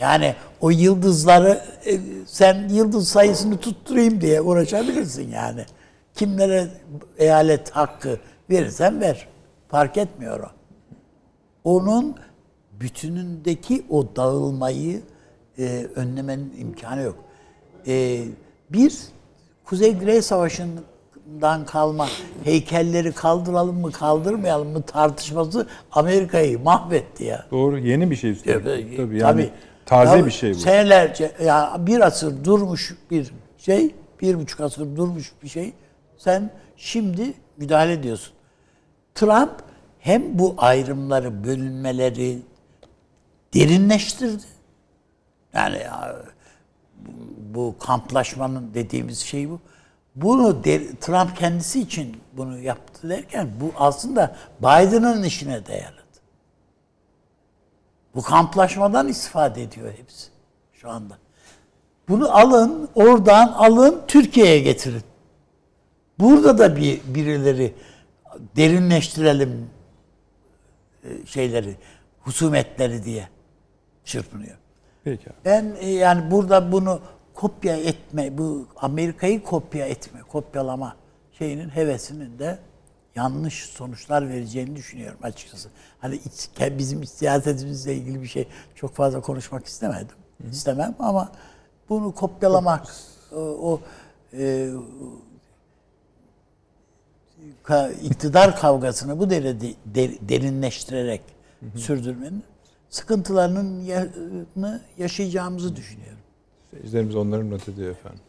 [0.00, 5.64] Yani o yıldızları e, sen yıldız sayısını tutturayım diye uğraşabilirsin yani.
[6.14, 6.68] Kimlere
[7.18, 8.18] eyalet hakkı
[8.50, 9.28] verirsen ver.
[9.68, 10.48] Fark etmiyor o.
[11.64, 12.16] Onun
[12.80, 15.02] bütünündeki o dağılmayı
[15.58, 17.16] e, önlemenin imkanı yok.
[17.86, 18.24] E,
[18.70, 18.98] bir
[19.64, 22.08] Kuzey-Güney Savaşı'ndan kalma
[22.44, 27.46] heykelleri kaldıralım mı kaldırmayalım mı tartışması Amerika'yı mahvetti ya.
[27.50, 28.64] Doğru yeni bir şey üstelik.
[28.64, 29.50] Tabii, Tabii yani
[29.90, 30.58] taze Ya bir şey bu.
[30.58, 35.72] Senelerce, ya bir asır durmuş bir şey, bir buçuk asır durmuş bir şey.
[36.18, 38.32] Sen şimdi müdahale ediyorsun.
[39.14, 39.50] Trump
[39.98, 42.38] hem bu ayrımları, bölünmeleri
[43.54, 44.42] derinleştirdi.
[45.54, 46.16] Yani ya,
[47.54, 49.60] bu- kamplaşmanın dediğimiz şey bu.
[50.14, 55.99] Bunu de- Trump kendisi için bunu yaptı derken bu aslında Biden'ın işine de yaradı.
[58.14, 60.28] Bu kamplaşmadan istifade ediyor hepsi
[60.72, 61.18] şu anda.
[62.08, 65.02] Bunu alın, oradan alın, Türkiye'ye getirin.
[66.18, 67.74] Burada da bir birileri
[68.56, 69.70] derinleştirelim
[71.04, 71.76] e, şeyleri,
[72.20, 73.28] husumetleri diye
[74.04, 74.56] çırpınıyor.
[75.04, 75.36] Peki abi.
[75.44, 77.00] Ben e, yani burada bunu
[77.34, 80.96] kopya etme, bu Amerika'yı kopya etme, kopyalama
[81.32, 82.58] şeyinin hevesinin de
[83.16, 85.68] yanlış sonuçlar vereceğini düşünüyorum açıkçası.
[86.00, 86.20] Hani
[86.78, 90.16] bizim siyasetimizle ilgili bir şey çok fazla konuşmak istemedim.
[90.50, 91.32] İstemem ama
[91.88, 92.86] bunu kopyalamak,
[93.32, 93.80] o, o
[94.32, 94.70] e,
[97.64, 101.20] ka- iktidar kavgasını bu derece de- derinleştirerek
[101.76, 102.42] sürdürmenin
[102.90, 104.08] sıkıntılarının ya-
[104.56, 106.18] ını yaşayacağımızı düşünüyorum.
[106.70, 108.20] Seyircilerimiz onları not ediyor efendim.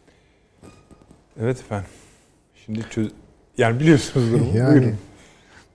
[1.40, 1.90] Evet efendim.
[2.66, 3.12] Şimdi çöz...
[3.58, 4.58] Yani biliyorsunuz durumu.
[4.58, 4.98] Yani Buyurun.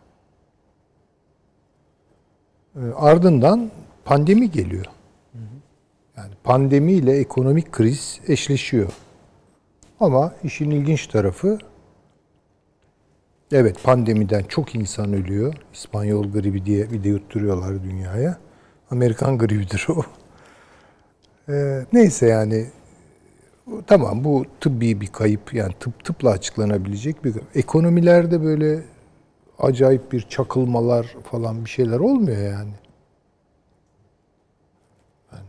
[2.80, 3.72] E, Ardından
[4.06, 4.86] pandemi geliyor.
[6.18, 8.90] Yani pandemiyle ekonomik kriz eşleşiyor.
[10.00, 11.58] Ama işin ilginç tarafı
[13.52, 15.54] evet pandemiden çok insan ölüyor.
[15.74, 18.38] İspanyol gribi diye bir de yutturuyorlar dünyaya.
[18.92, 20.02] Amerikan gribidir o.
[21.52, 22.66] E, neyse yani
[23.88, 28.84] tamam bu tıbbi bir kayıp yani tıp tıpla açıklanabilecek bir ekonomilerde böyle
[29.60, 32.74] acayip bir çakılmalar falan bir şeyler olmuyor yani.
[35.34, 35.46] Yani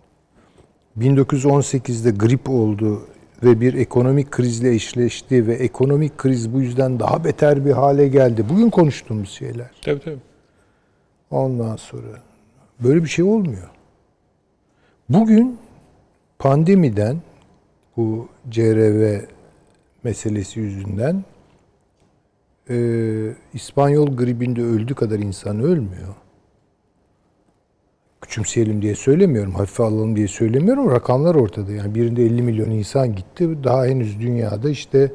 [0.98, 3.06] 1918'de grip oldu
[3.42, 8.44] ve bir ekonomik krizle eşleşti ve ekonomik kriz bu yüzden daha beter bir hale geldi.
[8.48, 9.70] Bugün konuştuğumuz şeyler.
[9.84, 10.18] Tabii tabii.
[11.30, 12.22] Ondan sonra
[12.80, 13.70] böyle bir şey olmuyor.
[15.08, 15.58] Bugün
[16.38, 17.16] pandemiden
[17.96, 19.20] bu CRV
[20.04, 21.24] meselesi yüzünden
[22.68, 22.76] e,
[23.54, 26.14] İspanyol gribinde öldü kadar insan ölmüyor.
[28.20, 30.90] Küçümseyelim diye söylemiyorum, hafife alalım diye söylemiyorum.
[30.90, 31.72] Rakamlar ortada.
[31.72, 33.64] Yani birinde 50 milyon insan gitti.
[33.64, 35.12] Daha henüz dünyada işte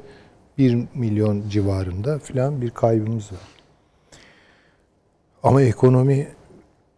[0.58, 3.40] 1 milyon civarında filan bir kaybımız var.
[5.44, 6.28] Ama ekonomi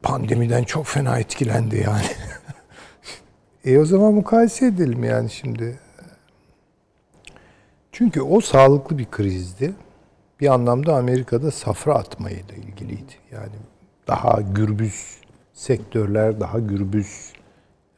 [0.01, 2.05] pandemiden çok fena etkilendi yani.
[3.65, 5.79] e o zaman mukayese edelim yani şimdi.
[7.91, 9.73] Çünkü o sağlıklı bir krizdi.
[10.39, 13.13] Bir anlamda Amerika'da safra atmayla ilgiliydi.
[13.31, 13.55] Yani
[14.07, 15.17] daha gürbüz
[15.53, 17.33] sektörler, daha gürbüz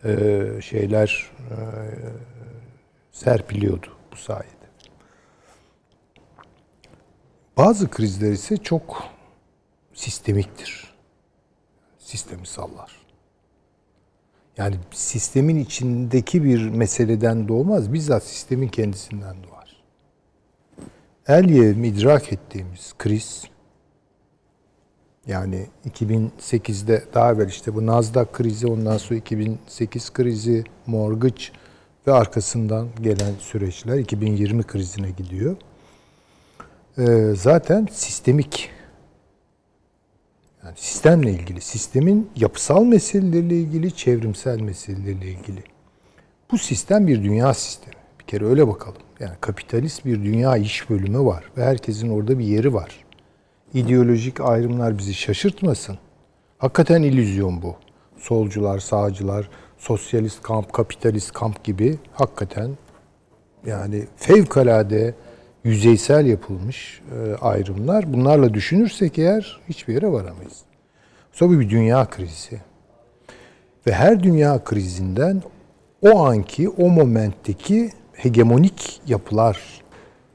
[0.04, 1.56] e, şeyler e,
[3.12, 4.50] serpiliyordu bu sayede.
[7.58, 9.04] Bazı krizler ise çok
[9.94, 10.94] sistemiktir.
[11.98, 12.92] Sistemi sallar.
[14.58, 19.59] Yani sistemin içindeki bir meseleden doğmaz, bizzat sistemin kendisinden doğar.
[21.30, 23.44] El yevmi idrak ettiğimiz kriz,
[25.28, 31.44] yani 2008'de daha evvel işte bu Nasdaq krizi, ondan sonra 2008 krizi, mortgage
[32.08, 35.56] ve arkasından gelen süreçler 2020 krizine gidiyor.
[36.98, 38.70] Ee, zaten sistemik
[40.64, 45.64] yani sistemle ilgili, sistemin yapısal meseleleriyle ilgili, çevrimsel meseleleriyle ilgili.
[46.52, 47.99] Bu sistem bir dünya sistemi.
[48.30, 49.02] Kere öyle bakalım.
[49.20, 53.06] Yani kapitalist bir dünya iş bölümü var ve herkesin orada bir yeri var.
[53.74, 55.98] İdeolojik ayrımlar bizi şaşırtmasın.
[56.58, 57.76] Hakikaten illüzyon bu.
[58.18, 62.72] Solcular, sağcılar, sosyalist kamp, kapitalist kamp gibi hakikaten
[63.66, 65.16] yani fevkalade
[65.64, 68.14] yüzeysel yapılmış e, ayrımlar.
[68.14, 70.62] Bunlarla düşünürsek eğer hiçbir yere varamayız.
[71.32, 72.62] Sonra bir dünya krizi.
[73.88, 75.44] Ve her dünya krizinden
[76.02, 79.82] o anki, o momentteki hegemonik yapılar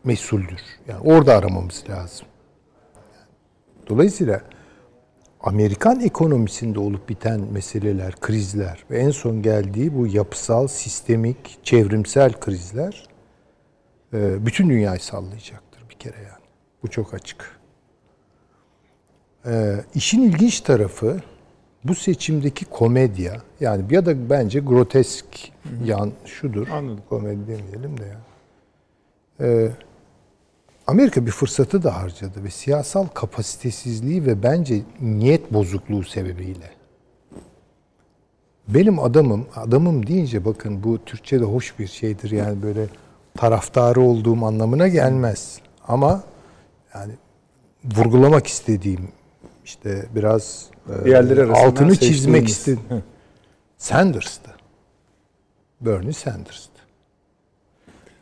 [0.04, 0.60] mesuldür.
[0.88, 2.26] Yani orada aramamız lazım.
[3.88, 4.42] Dolayısıyla
[5.40, 13.08] Amerikan ekonomisinde olup biten meseleler, krizler ve en son geldiği bu yapısal, sistemik, çevrimsel krizler
[14.12, 16.44] e, bütün dünyayı sallayacaktır bir kere yani.
[16.82, 17.60] Bu çok açık.
[19.46, 21.20] Ee, işin ilginç tarafı
[21.84, 25.26] bu seçimdeki komedya yani ya da bence grotesk
[25.84, 26.68] yan şudur.
[26.68, 27.02] Anladım.
[27.08, 28.24] Komedi demeyelim de yani.
[29.40, 29.70] Ee,
[30.86, 36.70] Amerika bir fırsatı da harcadı ve siyasal kapasitesizliği ve bence niyet bozukluğu sebebiyle.
[38.68, 42.86] Benim adamım, adamım deyince bakın bu Türkçe'de hoş bir şeydir yani böyle
[43.36, 45.58] taraftarı olduğum anlamına gelmez.
[45.88, 46.22] Ama
[46.94, 47.12] yani
[47.96, 49.08] vurgulamak istediğim
[49.64, 50.70] işte biraz
[51.04, 52.48] Diğerleri altını çizmek.
[52.66, 53.02] Hı.
[53.78, 54.50] Sanders'tı.
[55.80, 56.70] Bernie Sanders'tı.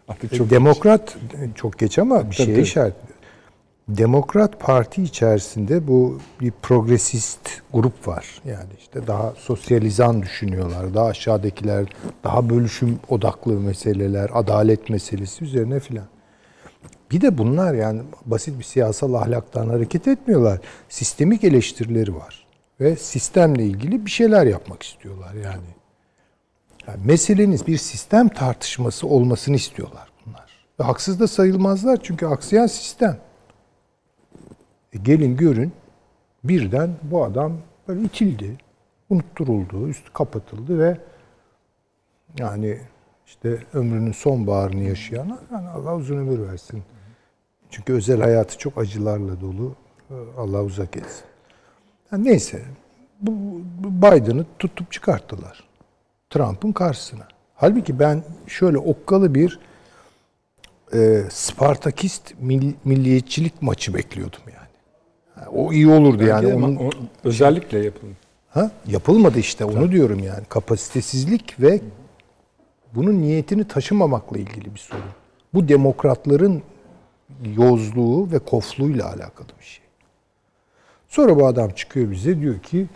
[0.08, 1.16] Artık çok Demokrat
[1.54, 2.94] çok geç ama bir şeye işaret.
[3.88, 8.40] Demokrat Parti içerisinde bu bir progresist grup var.
[8.44, 10.94] Yani işte daha sosyalizan düşünüyorlar.
[10.94, 11.84] Daha aşağıdakiler
[12.24, 16.06] daha bölüşüm odaklı meseleler, adalet meselesi üzerine filan.
[17.10, 20.60] Bir de bunlar yani basit bir siyasal ahlaktan hareket etmiyorlar.
[20.88, 22.41] Sistemik eleştirileri var.
[22.82, 25.66] Ve sistemle ilgili bir şeyler yapmak istiyorlar yani.
[26.86, 30.66] Yani meseleniz bir sistem tartışması olmasını istiyorlar bunlar.
[30.80, 33.18] Ve haksız da sayılmazlar çünkü aksayan sistem.
[34.92, 35.72] E gelin görün
[36.44, 37.52] birden bu adam
[37.88, 38.56] böyle itildi,
[39.10, 40.98] unutturuldu, üstü kapatıldı ve
[42.38, 42.78] yani
[43.26, 46.82] işte ömrünün son baharını yaşayan yani Allah uzun ömür versin.
[47.70, 49.74] Çünkü özel hayatı çok acılarla dolu.
[50.10, 51.31] E, Allah uzak etsin.
[52.12, 52.62] Yani neyse
[53.20, 53.32] bu
[53.84, 55.64] Biden'ı tutup çıkarttılar.
[56.30, 57.28] Trump'ın karşısına.
[57.54, 59.58] Halbuki ben şöyle okkalı bir
[60.94, 64.68] e, Spartakist mil- milliyetçilik maçı bekliyordum yani.
[65.34, 66.48] Ha, O iyi olurdu yani.
[66.48, 66.90] yani Onun, o,
[67.24, 68.16] özellikle yapılın.
[68.50, 70.44] ha, yapılmadı işte onu diyorum yani.
[70.48, 71.80] Kapasitesizlik ve
[72.94, 75.04] bunun niyetini taşımamakla ilgili bir sorun.
[75.54, 76.62] Bu demokratların
[77.56, 79.81] yozluğu ve kofluğuyla alakalı bir şey.
[81.12, 82.86] Sonra bu adam çıkıyor bize diyor ki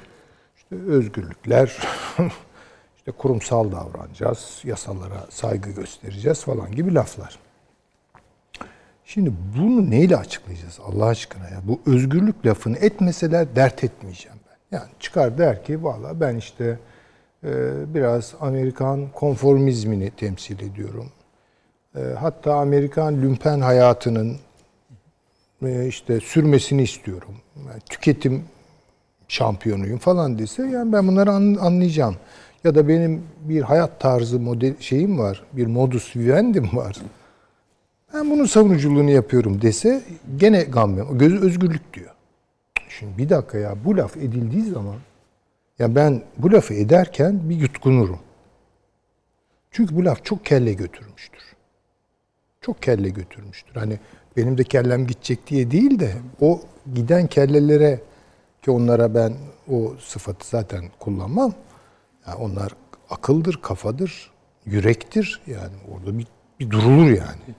[0.56, 1.76] işte özgürlükler,
[2.96, 7.38] işte kurumsal davranacağız, yasalara saygı göstereceğiz falan gibi laflar.
[9.04, 11.60] Şimdi bunu neyle açıklayacağız Allah aşkına ya?
[11.62, 14.78] Bu özgürlük lafını etmeseler dert etmeyeceğim ben.
[14.78, 16.78] Yani çıkar der ki valla ben işte
[17.44, 17.50] e,
[17.94, 21.10] biraz Amerikan konformizmini temsil ediyorum.
[21.96, 24.36] E, hatta Amerikan lümpen hayatının
[25.88, 27.34] işte sürmesini istiyorum.
[27.68, 28.44] Yani tüketim
[29.28, 32.16] şampiyonuyum falan dese yani ben bunları an- anlayacağım.
[32.64, 35.44] Ya da benim bir hayat tarzı model şeyim var.
[35.52, 36.96] Bir modus vivendim var.
[38.14, 40.02] Ben bunun savunuculuğunu yapıyorum dese
[40.36, 41.18] gene gam yemem.
[41.18, 42.10] Göz özgürlük diyor.
[42.88, 44.96] Şimdi bir dakika ya bu laf edildiği zaman
[45.78, 48.18] ya ben bu lafı ederken bir yutkunurum.
[49.70, 51.42] Çünkü bu laf çok kelle götürmüştür.
[52.60, 53.74] Çok kelle götürmüştür.
[53.74, 53.98] Hani
[54.36, 56.60] benim de kellem gidecek diye değil de o
[56.94, 58.00] giden kellelere
[58.62, 59.34] ki onlara ben
[59.70, 61.54] o sıfatı zaten kullanmam.
[62.26, 62.72] Yani onlar
[63.10, 64.30] akıldır, kafadır,
[64.66, 65.40] yürektir.
[65.46, 66.26] Yani orada bir,
[66.60, 67.54] bir durulur yani.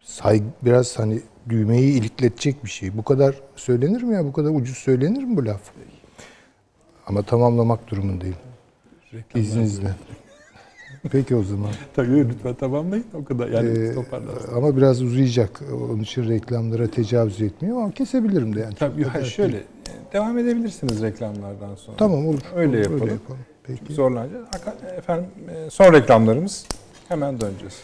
[0.00, 2.96] Saygı, biraz hani düğmeyi ilikletecek bir şey.
[2.96, 4.24] Bu kadar söylenir mi ya?
[4.24, 5.60] Bu kadar ucuz söylenir mi bu laf?
[7.06, 8.36] Ama tamamlamak durumundayım.
[9.34, 9.94] İzninizle.
[11.12, 11.70] Peki o zaman.
[11.96, 13.48] Tabii lütfen tamamlayın o kadar.
[13.48, 14.54] Yani Ee, toparlarsın.
[14.56, 15.62] ama biraz uzayacak.
[15.90, 18.74] Onun için reklamlara tecavüz etmiyor ama kesebilirim de yani.
[18.74, 19.62] Tabii da- şöyle e,
[20.12, 21.96] devam edebilirsiniz reklamlardan sonra.
[21.96, 22.40] Tamam olur.
[22.56, 23.08] Öyle Olur, yapalım.
[23.12, 23.40] yapalım.
[23.62, 23.92] Peki.
[23.94, 24.46] Zorlanacağız.
[24.48, 26.66] Haka- Efendim e, son reklamlarımız
[27.08, 27.74] hemen döneceğiz.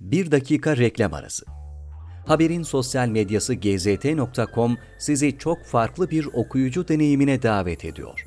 [0.00, 1.44] Bir dakika reklam arası.
[2.26, 8.26] Haberin sosyal medyası gzt.com sizi çok farklı bir okuyucu deneyimine davet ediyor.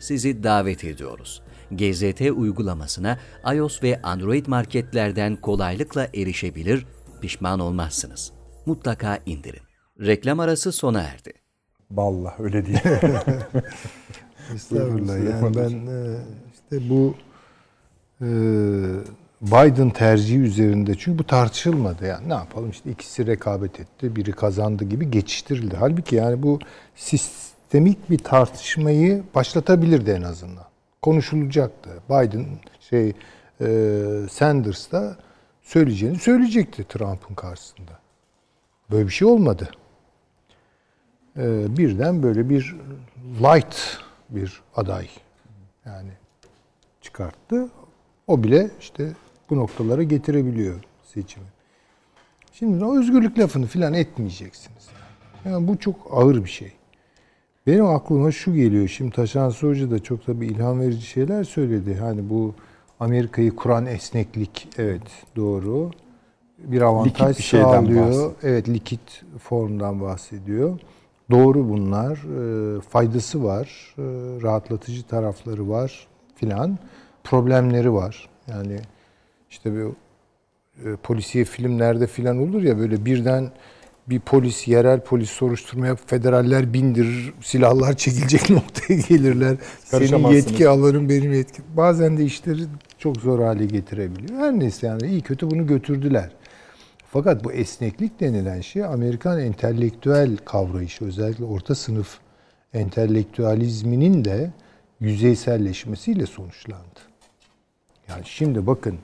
[0.00, 1.42] sizi davet ediyoruz.
[1.70, 3.18] GZT uygulamasına
[3.54, 6.86] iOS ve Android marketlerden kolaylıkla erişebilir,
[7.20, 8.32] pişman olmazsınız.
[8.66, 9.62] Mutlaka indirin.
[10.00, 11.32] Reklam arası sona erdi.
[11.90, 12.78] Vallahi öyle değil.
[14.54, 15.24] Estağfurullah.
[15.30, 16.16] Yani ben e,
[16.54, 17.14] işte bu
[18.20, 18.28] e,
[19.42, 24.84] Biden tercihi üzerinde çünkü bu tartışılmadı yani ne yapalım işte ikisi rekabet etti biri kazandı
[24.84, 25.76] gibi geçiştirildi.
[25.76, 26.58] Halbuki yani bu
[27.70, 30.64] sistemik bir tartışmayı başlatabilirdi en azından.
[31.02, 31.90] Konuşulacaktı.
[32.08, 32.46] Biden
[32.80, 33.12] şey
[33.60, 33.66] e,
[34.30, 35.16] Sanders da
[35.62, 37.92] söyleyeceğini söyleyecekti Trump'ın karşısında.
[38.90, 39.70] Böyle bir şey olmadı.
[41.36, 42.76] E, birden böyle bir
[43.40, 43.76] light
[44.30, 45.08] bir aday
[45.86, 46.12] yani
[47.00, 47.68] çıkarttı.
[48.26, 49.12] O bile işte
[49.50, 50.80] bu noktalara getirebiliyor
[51.14, 51.46] seçimi.
[52.52, 54.88] Şimdi o özgürlük lafını filan etmeyeceksiniz.
[55.44, 56.79] Yani bu çok ağır bir şey.
[57.66, 58.88] Benim aklıma şu geliyor.
[58.88, 61.94] Şimdi Taşan Hoca da çok tabii ilham verici şeyler söyledi.
[61.94, 62.54] Hani bu
[63.00, 65.02] Amerika'yı kuran esneklik evet
[65.36, 65.90] doğru.
[66.58, 68.06] Bir avantaj Likit bir şeyden sağlıyor.
[68.06, 68.32] bahsediyor.
[68.42, 70.78] Evet likit formdan bahsediyor.
[71.30, 72.12] Doğru bunlar.
[72.16, 73.94] E, faydası var.
[73.98, 74.02] E,
[74.42, 76.78] rahatlatıcı tarafları var filan.
[77.24, 78.28] Problemleri var.
[78.48, 78.76] Yani
[79.50, 79.94] işte bu
[80.84, 83.50] e, polisiye filmlerde filan olur ya böyle birden
[84.10, 89.56] bir polis, yerel polis soruşturmaya federaller bindirir, silahlar çekilecek noktaya gelirler.
[89.84, 91.62] Senin yetki alanın benim yetki.
[91.76, 92.62] Bazen de işleri
[92.98, 94.40] çok zor hale getirebiliyor.
[94.40, 96.30] Her neyse yani iyi kötü bunu götürdüler.
[97.12, 102.18] Fakat bu esneklik denilen şey Amerikan entelektüel kavrayışı özellikle orta sınıf
[102.74, 104.50] entelektüalizminin de
[105.00, 107.00] yüzeyselleşmesiyle sonuçlandı.
[108.08, 108.98] Yani şimdi bakın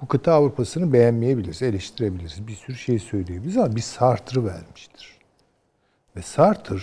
[0.00, 2.46] bu kıta Avrupa'sını beğenmeyebiliriz, eleştirebiliriz.
[2.46, 5.18] Bir sürü şey söyleyebiliriz ama bir Sartre vermiştir.
[6.16, 6.78] Ve Sartre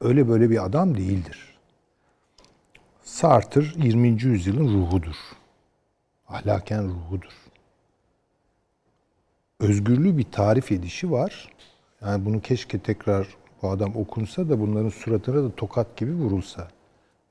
[0.00, 1.58] öyle böyle bir adam değildir.
[3.02, 4.08] Sartre 20.
[4.08, 5.16] yüzyılın ruhudur.
[6.28, 7.32] Ahlaken ruhudur.
[9.60, 11.52] Özgürlüğü bir tarif edişi var.
[12.00, 13.28] Yani bunu keşke tekrar
[13.62, 16.68] bu adam okunsa da bunların suratına da tokat gibi vurulsa.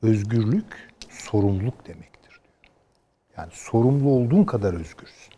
[0.02, 2.12] Özgürlük sorumluluk diyor.
[3.38, 5.34] Yani sorumlu olduğun kadar özgürsün.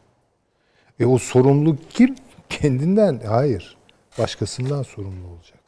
[0.99, 2.15] E o sorumluluk kim?
[2.49, 3.21] Kendinden.
[3.27, 3.77] Hayır.
[4.19, 5.65] Başkasından sorumlu olacaksın.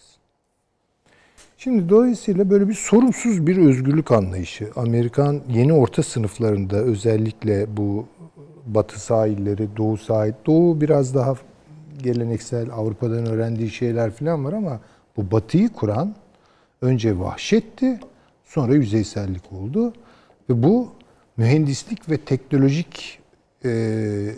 [1.57, 4.69] Şimdi dolayısıyla böyle bir sorumsuz bir özgürlük anlayışı.
[4.75, 8.05] Amerikan yeni orta sınıflarında özellikle bu
[8.67, 11.33] batı sahilleri, doğu sahil, doğu biraz daha
[12.03, 14.79] geleneksel Avrupa'dan öğrendiği şeyler falan var ama
[15.17, 16.15] bu batıyı kuran
[16.81, 17.99] önce vahşetti,
[18.45, 19.93] sonra yüzeysellik oldu.
[20.49, 20.89] Ve bu
[21.37, 23.19] mühendislik ve teknolojik
[23.65, 24.35] e,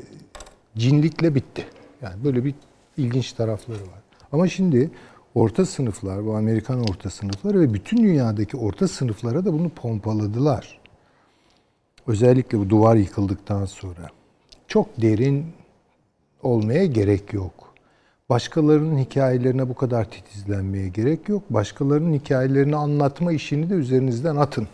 [0.78, 1.66] cinlikle bitti.
[2.02, 2.54] Yani böyle bir
[2.98, 4.00] ilginç tarafları var.
[4.32, 4.92] Ama şimdi
[5.36, 10.80] orta sınıflar, bu Amerikan orta sınıfları ve bütün dünyadaki orta sınıflara da bunu pompaladılar.
[12.08, 14.10] özellikle bu duvar yıkıldıktan sonra
[14.68, 15.46] çok derin
[16.44, 17.74] olmaya gerek yok.
[18.30, 21.44] Başkalarının hikayelerine bu kadar titizlenmeye gerek yok.
[21.50, 24.68] Başkalarının hikayelerini anlatma işini de üzerinizden atın.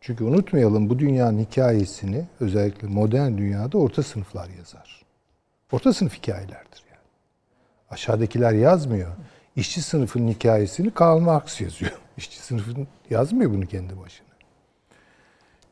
[0.00, 5.02] Çünkü unutmayalım bu dünyanın hikayesini özellikle modern dünyada orta sınıflar yazar.
[5.72, 7.00] Orta sınıf hikayelerdir yani.
[7.90, 9.10] Aşağıdakiler yazmıyor.
[9.56, 12.00] İşçi sınıfının hikayesini Karl Marx yazıyor.
[12.16, 14.26] İşçi sınıfın yazmıyor bunu kendi başına.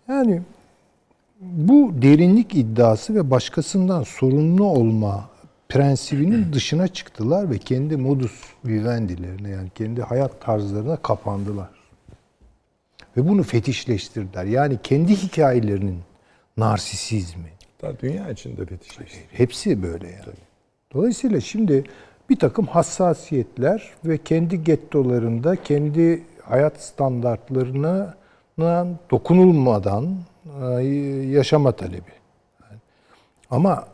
[0.08, 0.42] Yani
[1.40, 5.30] bu derinlik iddiası ve başkasından sorumlu olma
[5.68, 11.77] prensibinin dışına çıktılar ve kendi modus vivendilerine yani kendi hayat tarzlarına kapandılar.
[13.18, 14.44] Ve bunu fetişleştirdiler.
[14.44, 15.98] Yani kendi hikayelerinin
[16.56, 17.48] narsisizmi.
[17.82, 19.18] Daha dünya içinde fetişleşti.
[19.32, 20.38] Hepsi böyle yani.
[20.94, 21.84] Dolayısıyla şimdi
[22.30, 28.14] bir takım hassasiyetler ve kendi gettolarında kendi hayat standartlarına
[29.10, 30.16] dokunulmadan
[30.62, 30.82] e,
[31.26, 32.12] yaşama talebi.
[33.50, 33.88] Ama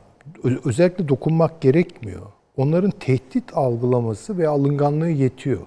[0.65, 2.27] özellikle dokunmak gerekmiyor.
[2.57, 5.61] Onların tehdit algılaması ve alınganlığı yetiyor.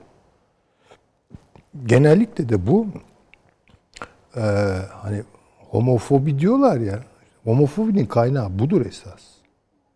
[1.85, 2.87] Genellikle de bu
[4.37, 4.41] e,
[5.01, 5.23] hani
[5.69, 6.99] homofobi diyorlar ya.
[7.43, 9.23] Homofobinin kaynağı budur esas.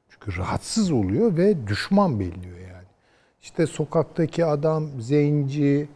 [0.10, 2.88] Çünkü rahatsız oluyor ve düşman belliyor yani.
[3.42, 5.88] İşte sokaktaki adam zenci,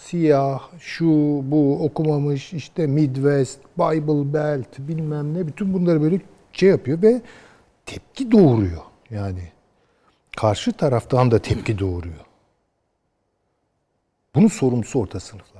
[0.00, 1.06] siyah, şu,
[1.44, 6.20] bu okumamış, işte Midwest, Bible Belt bilmem ne bütün bunları böyle
[6.52, 7.20] şey yapıyor ve
[7.86, 8.82] tepki doğuruyor.
[9.10, 9.42] Yani
[10.36, 12.26] karşı taraftan da tepki doğuruyor.
[14.34, 15.59] Bunun sorumlusu orta sınıflardır.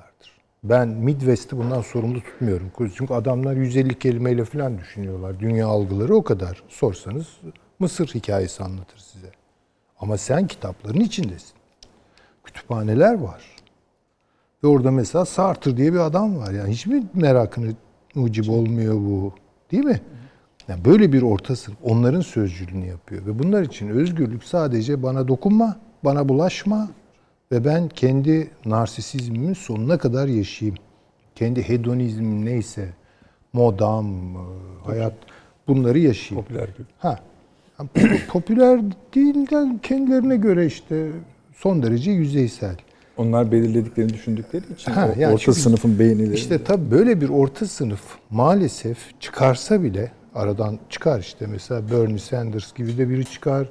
[0.65, 2.71] Ben Midwest'i bundan sorumlu tutmuyorum.
[2.95, 5.41] Çünkü adamlar 150 kelimeyle falan düşünüyorlar.
[5.41, 6.63] Dünya algıları o kadar.
[6.69, 7.27] Sorsanız
[7.79, 9.31] Mısır hikayesi anlatır size.
[10.01, 11.55] Ama sen kitapların içindesin.
[12.45, 13.43] Kütüphaneler var.
[14.65, 16.53] Ve orada mesela Sartre diye bir adam var.
[16.53, 17.73] Yani hiç mi merakını
[18.15, 19.33] mucib olmuyor bu?
[19.73, 20.01] Değil mi?
[20.69, 23.27] Yani böyle bir orta sınıf onların sözcülüğünü yapıyor.
[23.27, 26.89] Ve bunlar için özgürlük sadece bana dokunma, bana bulaşma
[27.53, 30.77] ve ben kendi narsisizmimin sonuna kadar yaşayayım.
[31.35, 32.89] Kendi hedonizmim neyse,
[33.53, 34.07] modam,
[34.87, 35.15] hayat
[35.69, 36.47] bunları yaşayayım.
[36.47, 36.87] Popüler gibi.
[36.99, 37.19] Ha.
[38.29, 38.81] Popüler
[39.15, 41.11] değil de kendilerine göre işte
[41.55, 42.77] son derece yüzeysel.
[43.17, 46.35] Onlar belirlediklerini düşündükleri için Ha, yani orta çünkü sınıfın beğenileri.
[46.35, 52.75] İşte tabii böyle bir orta sınıf maalesef çıkarsa bile aradan çıkar işte mesela Bernie Sanders
[52.75, 53.69] gibi de biri çıkar.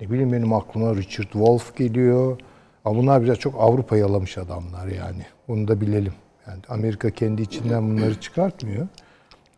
[0.00, 2.38] Ne bileyim benim aklıma Richard Wolff geliyor.
[2.84, 5.22] Ama bunlar biraz çok Avrupa yalamış adamlar yani.
[5.48, 6.12] Bunu da bilelim.
[6.46, 8.88] Yani Amerika kendi içinden bunları çıkartmıyor.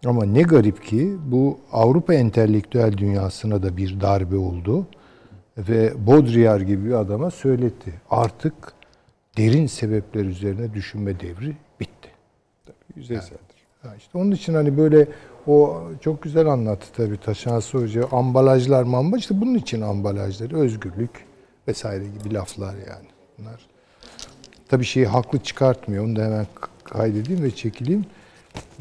[0.06, 4.86] Ama ne garip ki bu Avrupa entelektüel dünyasına da bir darbe oldu.
[5.58, 7.94] Ve Baudrillard gibi bir adama söyletti.
[8.10, 8.54] Artık
[9.36, 12.08] derin sebepler üzerine düşünme devri bitti.
[12.96, 13.66] Yüzeyseldir.
[13.82, 15.08] Ha işte onun için hani böyle
[15.46, 18.08] o çok güzel anlattı tabii Taşansı Hoca.
[18.12, 21.26] Ambalajlar mamba işte bunun için ambalajları özgürlük
[21.68, 23.11] vesaire gibi laflar yani.
[23.42, 23.60] Bunlar
[24.68, 26.04] tabii şeyi haklı çıkartmıyor.
[26.04, 26.46] Onu da hemen
[26.84, 28.06] kaydedeyim ve çekileyim.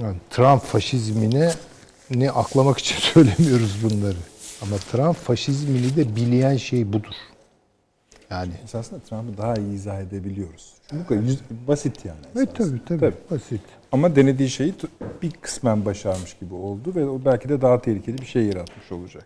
[0.01, 1.51] Yani Trump faşizmine
[2.11, 4.17] ne aklamak için söylemiyoruz bunları.
[4.61, 7.13] Ama Trump faşizmini de bileyen şey budur.
[8.29, 10.73] Yani Esasında Trump'ı daha iyi izah edebiliyoruz.
[10.89, 12.19] Çünkü yüz- basit yani.
[12.35, 12.53] e, esasında.
[12.53, 13.15] tabii, tabii Tabii.
[13.31, 13.61] basit.
[13.91, 14.73] Ama denediği şeyi
[15.21, 19.25] bir kısmen başarmış gibi oldu ve o belki de daha tehlikeli bir şey yaratmış olacak.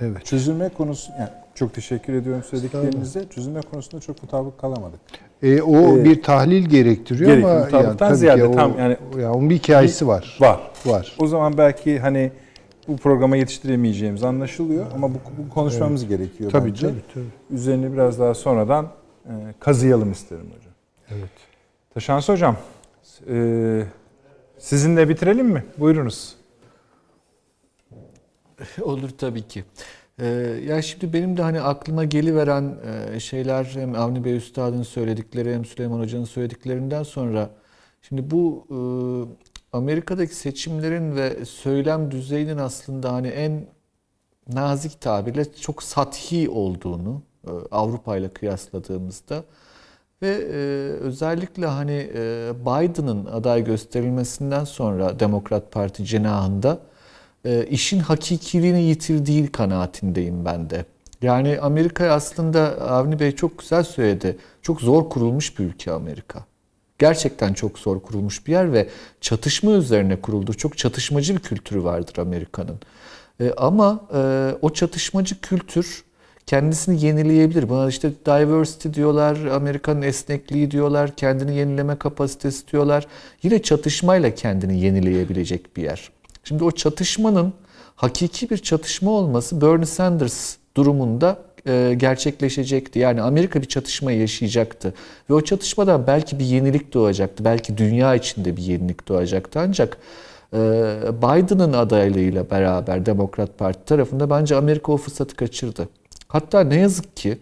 [0.00, 0.26] Evet.
[0.26, 3.28] Çözülme konusu, yani çok teşekkür ediyorum söylediklerinize.
[3.28, 5.00] Çözülme konusunda çok mutabık kalamadık.
[5.42, 7.54] E, o Ee, bir tahlil gerektiriyor gerekiyor.
[7.56, 10.36] ama Mutabıktan tabii ziyade ki o, tam yani- yani onun bir hikayesi var.
[10.40, 10.70] Var.
[10.86, 11.16] Var.
[11.18, 12.32] O zaman belki hani
[12.88, 16.86] bu programa yetiştiremeyeceğimiz anlaşılıyor ama bu, bu konuşmamız gerekiyor Tabii, bence.
[16.88, 17.24] tabii, tabii.
[17.50, 18.88] Üzerine biraz daha sonradan
[19.26, 20.72] e, kazıyalım isterim hocam.
[21.10, 21.30] Evet.
[21.94, 22.56] Taşansı hocam,
[23.30, 23.82] e,
[24.58, 25.64] sizinle bitirelim mi?
[25.78, 26.36] Buyurunuz.
[28.82, 29.64] Olur tabii ki.
[30.18, 30.26] Ee,
[30.68, 32.78] ya şimdi benim de hani aklıma geliveren
[33.14, 37.50] e, şeyler hem Avni Bey Üstad'ın söyledikleri hem Süleyman Hoca'nın söylediklerinden sonra
[38.02, 38.78] şimdi bu e,
[39.76, 43.66] Amerika'daki seçimlerin ve söylem düzeyinin aslında hani en
[44.48, 49.44] nazik tabirle çok sathi olduğunu e, Avrupa ile kıyasladığımızda
[50.22, 50.36] ve
[51.00, 56.80] özellikle hani e, Biden'ın aday gösterilmesinden sonra Demokrat Parti cenahında
[57.44, 60.84] e, işin hakikiliğini yitirdiği kanaatindeyim ben de.
[61.22, 62.60] Yani Amerika aslında
[62.90, 64.36] Avni Bey çok güzel söyledi.
[64.62, 66.44] Çok zor kurulmuş bir ülke Amerika.
[66.98, 68.88] Gerçekten çok zor kurulmuş bir yer ve
[69.20, 70.54] çatışma üzerine kuruldu.
[70.54, 72.80] Çok çatışmacı bir kültürü vardır Amerika'nın.
[73.40, 76.04] E, ama e, o çatışmacı kültür
[76.46, 77.68] kendisini yenileyebilir.
[77.68, 83.06] Buna işte diversity diyorlar, Amerika'nın esnekliği diyorlar, kendini yenileme kapasitesi diyorlar.
[83.42, 86.10] Yine çatışmayla kendini yenileyebilecek bir yer.
[86.44, 87.52] Şimdi o çatışmanın
[87.96, 92.98] hakiki bir çatışma olması Bernie Sanders durumunda e, gerçekleşecekti.
[92.98, 94.94] Yani Amerika bir çatışma yaşayacaktı.
[95.30, 97.44] Ve o çatışmadan belki bir yenilik doğacaktı.
[97.44, 99.60] Belki dünya içinde bir yenilik doğacaktı.
[99.60, 99.98] Ancak
[100.52, 100.58] e,
[101.22, 105.88] Biden'ın adaylığıyla beraber Demokrat Parti tarafında bence Amerika o fırsatı kaçırdı.
[106.28, 107.38] Hatta ne yazık ki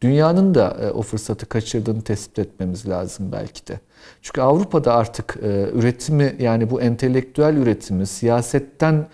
[0.00, 3.80] dünyanın da e, o fırsatı kaçırdığını tespit etmemiz lazım belki de.
[4.22, 9.06] Çünkü Avrupa'da artık e, üretimi yani bu entelektüel üretimi siyasetten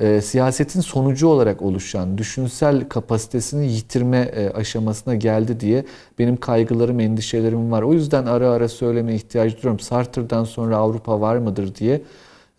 [0.00, 5.84] e, siyasetin sonucu olarak oluşan düşünsel kapasitesini yitirme e, aşamasına geldi diye
[6.18, 7.82] benim kaygılarım, endişelerim var.
[7.82, 9.80] O yüzden ara ara söylemeye ihtiyaç duyuyorum.
[9.80, 12.02] Sartre'dan sonra Avrupa var mıdır diye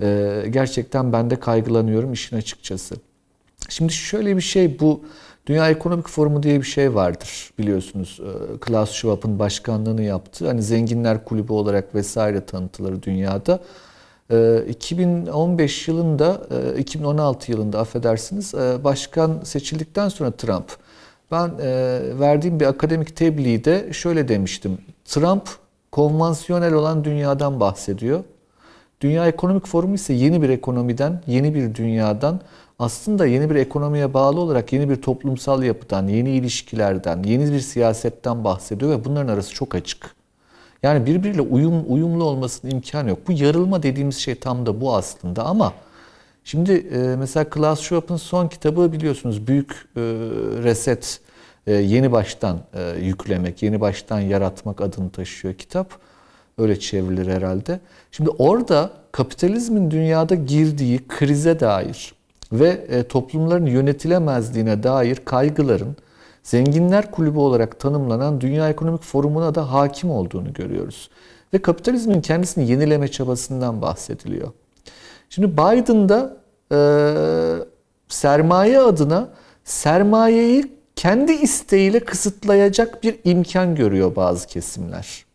[0.02, 2.96] e, gerçekten ben de kaygılanıyorum işin açıkçası.
[3.70, 5.02] Şimdi şöyle bir şey bu
[5.50, 8.20] Dünya Ekonomik Forumu diye bir şey vardır biliyorsunuz.
[8.62, 10.48] Klaus Schwab'ın başkanlığını yaptı.
[10.48, 13.60] Hani zenginler kulübü olarak vesaire tanıtılır dünyada.
[14.70, 16.42] 2015 ee, yılında,
[16.78, 20.78] 2016 e, yılında affedersiniz e, başkan seçildikten sonra Trump
[21.32, 24.78] ben e, verdiğim bir akademik tebliğde şöyle demiştim.
[25.06, 25.50] Trump
[25.92, 28.24] konvansiyonel olan dünyadan bahsediyor.
[29.02, 32.42] Dünya Ekonomik Forumu ise yeni bir ekonomiden, yeni bir dünyadan,
[32.80, 38.44] aslında yeni bir ekonomiye bağlı olarak yeni bir toplumsal yapıdan, yeni ilişkilerden, yeni bir siyasetten
[38.44, 40.16] bahsediyor ve bunların arası çok açık.
[40.84, 43.20] Yani birbiriyle uyum uyumlu olmasının imkanı yok.
[43.28, 45.74] Bu yarılma dediğimiz şey tam da bu aslında ama
[46.44, 50.02] şimdi e, mesela Klaus Schwab'ın son kitabı biliyorsunuz Büyük e,
[50.64, 51.22] Reset
[51.68, 55.92] e, yeni baştan e, yüklemek, yeni baştan yaratmak adını taşıyor kitap.
[56.58, 57.80] Öyle çevrilir herhalde.
[58.12, 62.19] Şimdi orada kapitalizmin dünyada girdiği krize dair
[62.52, 65.96] ve e, toplumların yönetilemezliğine dair kaygıların
[66.44, 71.10] Zenginler Kulübü olarak tanımlanan Dünya Ekonomik Forumu'na da hakim olduğunu görüyoruz.
[71.54, 74.52] Ve kapitalizmin kendisini yenileme çabasından bahsediliyor.
[75.30, 76.38] Şimdi Biden'da
[76.72, 76.80] e,
[78.08, 79.30] sermaye adına
[79.64, 85.26] sermayeyi kendi isteğiyle kısıtlayacak bir imkan görüyor bazı kesimler.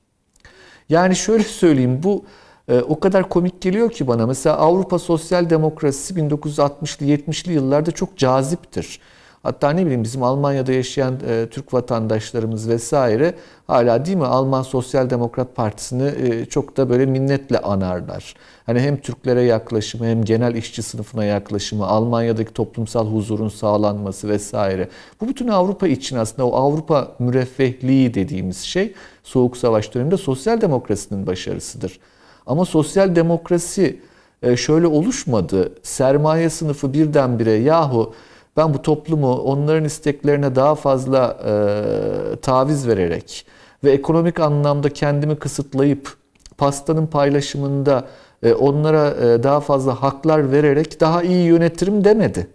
[0.89, 2.25] Yani şöyle söyleyeyim bu
[2.69, 4.27] e, o kadar komik geliyor ki bana.
[4.27, 9.01] Mesela Avrupa sosyal demokrasisi 1960'lı 70'li yıllarda çok caziptir.
[9.45, 13.35] Hatta ne bileyim bizim Almanya'da yaşayan e, Türk vatandaşlarımız vesaire
[13.67, 18.35] hala değil mi Alman Sosyal Demokrat Partisi'ni e, çok da böyle minnetle anarlar.
[18.67, 24.89] Hani hem Türklere yaklaşımı hem genel işçi sınıfına yaklaşımı, Almanya'daki toplumsal huzurun sağlanması vesaire.
[25.21, 31.27] Bu bütün Avrupa için aslında o Avrupa müreffehliği dediğimiz şey Soğuk Savaş döneminde sosyal demokrasinin
[31.27, 31.99] başarısıdır.
[32.47, 34.01] Ama sosyal demokrasi
[34.43, 35.73] e, şöyle oluşmadı.
[35.83, 38.15] Sermaye sınıfı birdenbire yahu
[38.57, 43.47] ben bu toplumu onların isteklerine daha fazla e, taviz vererek
[43.85, 46.17] ve ekonomik anlamda kendimi kısıtlayıp
[46.59, 48.09] pastanın paylaşımında
[48.43, 52.47] e, onlara e, daha fazla haklar vererek daha iyi yönetirim demedi.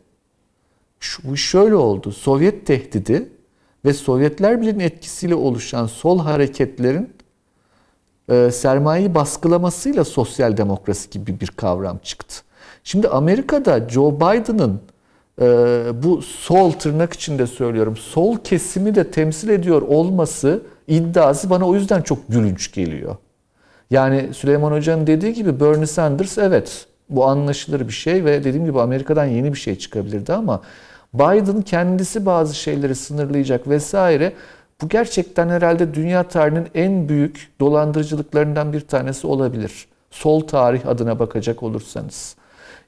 [1.00, 2.12] Şu, şöyle oldu.
[2.12, 3.30] Sovyet tehdidi
[3.86, 7.14] ve Sovyetler Birliği'nin etkisiyle oluşan sol hareketlerin
[8.30, 12.36] e, sermayeyi baskılamasıyla sosyal demokrasi gibi bir kavram çıktı.
[12.84, 14.82] Şimdi Amerika'da Joe Biden'ın
[15.42, 21.76] ee, bu sol tırnak içinde söylüyorum sol kesimi de temsil ediyor olması iddiası bana o
[21.76, 23.16] yüzden çok gülünç geliyor.
[23.90, 28.82] Yani Süleyman Hoca'nın dediği gibi Bernie Sanders evet bu anlaşılır bir şey ve dediğim gibi
[28.82, 30.62] Amerika'dan yeni bir şey çıkabilirdi ama
[31.14, 34.34] Biden kendisi bazı şeyleri sınırlayacak vesaire.
[34.82, 39.88] Bu gerçekten herhalde dünya tarihinin en büyük dolandırıcılıklarından bir tanesi olabilir.
[40.12, 42.36] Sol tarih adına bakacak olursanız.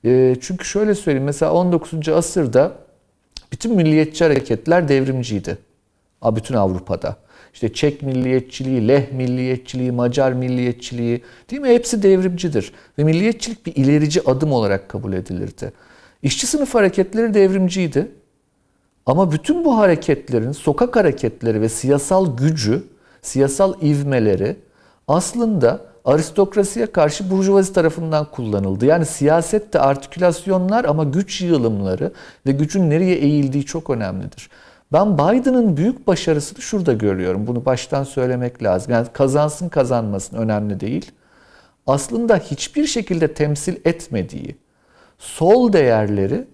[0.05, 2.09] E, çünkü şöyle söyleyeyim mesela 19.
[2.09, 2.71] asırda
[3.51, 5.57] bütün milliyetçi hareketler devrimciydi.
[6.25, 7.15] Bütün Avrupa'da.
[7.53, 11.69] İşte Çek milliyetçiliği, Leh milliyetçiliği, Macar milliyetçiliği değil mi?
[11.69, 12.73] Hepsi devrimcidir.
[12.97, 15.73] Ve milliyetçilik bir ilerici adım olarak kabul edilirdi.
[16.23, 18.11] İşçi sınıf hareketleri devrimciydi.
[19.05, 22.83] Ama bütün bu hareketlerin sokak hareketleri ve siyasal gücü,
[23.21, 24.55] siyasal ivmeleri
[25.07, 28.85] aslında aristokrasiye karşı burjuvazi tarafından kullanıldı.
[28.85, 32.11] Yani siyasette artikülasyonlar ama güç yığılımları
[32.45, 34.49] ve gücün nereye eğildiği çok önemlidir.
[34.93, 37.47] Ben Biden'ın büyük başarısını şurada görüyorum.
[37.47, 38.93] Bunu baştan söylemek lazım.
[38.93, 41.11] Yani kazansın kazanmasın önemli değil.
[41.87, 44.55] Aslında hiçbir şekilde temsil etmediği
[45.19, 46.47] sol değerleri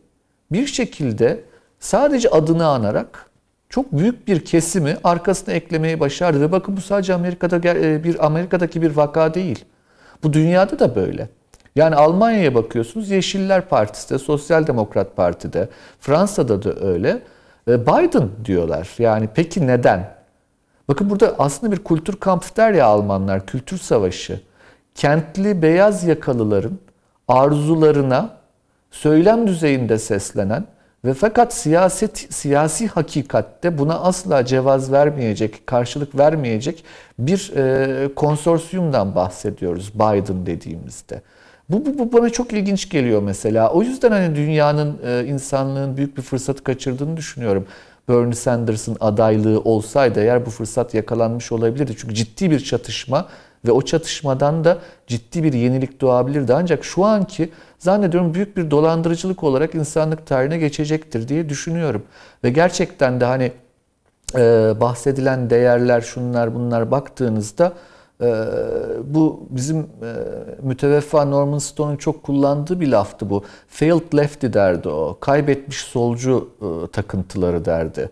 [0.52, 1.44] bir şekilde
[1.80, 3.26] sadece adını anarak
[3.70, 8.82] çok büyük bir kesimi arkasına eklemeyi başardı ve bakın bu sadece Amerika'da e, bir Amerika'daki
[8.82, 9.66] bir vaka değil.
[10.24, 11.30] Bu dünyada da böyle.
[11.76, 17.22] Yani Almanya'ya bakıyorsunuz Yeşiller Partisi'de, Sosyal Demokrat Parti'de, Fransa'da da öyle.
[17.68, 18.96] Biden diyorlar.
[18.98, 20.18] Yani peki neden?
[20.88, 24.42] Bakın burada aslında bir kültür kampı der ya Almanlar, kültür savaşı.
[24.96, 26.80] Kentli beyaz yakalıların
[27.28, 28.38] arzularına
[28.92, 30.66] söylem düzeyinde seslenen
[31.08, 36.84] ve fakat siyaset siyasi hakikatte buna asla cevaz vermeyecek, karşılık vermeyecek
[37.20, 41.22] bir e, konsorsiyumdan bahsediyoruz Biden dediğimizde.
[41.70, 43.72] Bu, bu, bu bana çok ilginç geliyor mesela.
[43.72, 47.66] O yüzden hani dünyanın, e, insanlığın büyük bir fırsatı kaçırdığını düşünüyorum.
[48.10, 51.96] Bernie Sanders'ın adaylığı olsaydı eğer bu fırsat yakalanmış olabilirdi.
[51.98, 53.28] Çünkü ciddi bir çatışma
[53.66, 54.78] ve o çatışmadan da
[55.08, 56.54] ciddi bir yenilik doğabilirdi.
[56.54, 62.04] Ancak şu anki zannediyorum büyük bir dolandırıcılık olarak insanlık tarihine geçecektir diye düşünüyorum.
[62.44, 63.52] Ve gerçekten de hani
[64.36, 67.74] e, bahsedilen değerler şunlar bunlar baktığınızda
[68.22, 68.36] e,
[69.04, 69.86] bu bizim e,
[70.62, 73.44] müteveffa Norman Stone'un çok kullandığı bir laftı bu.
[73.68, 75.18] Failed lefty derdi o.
[75.20, 78.10] Kaybetmiş solcu e, takıntıları derdi.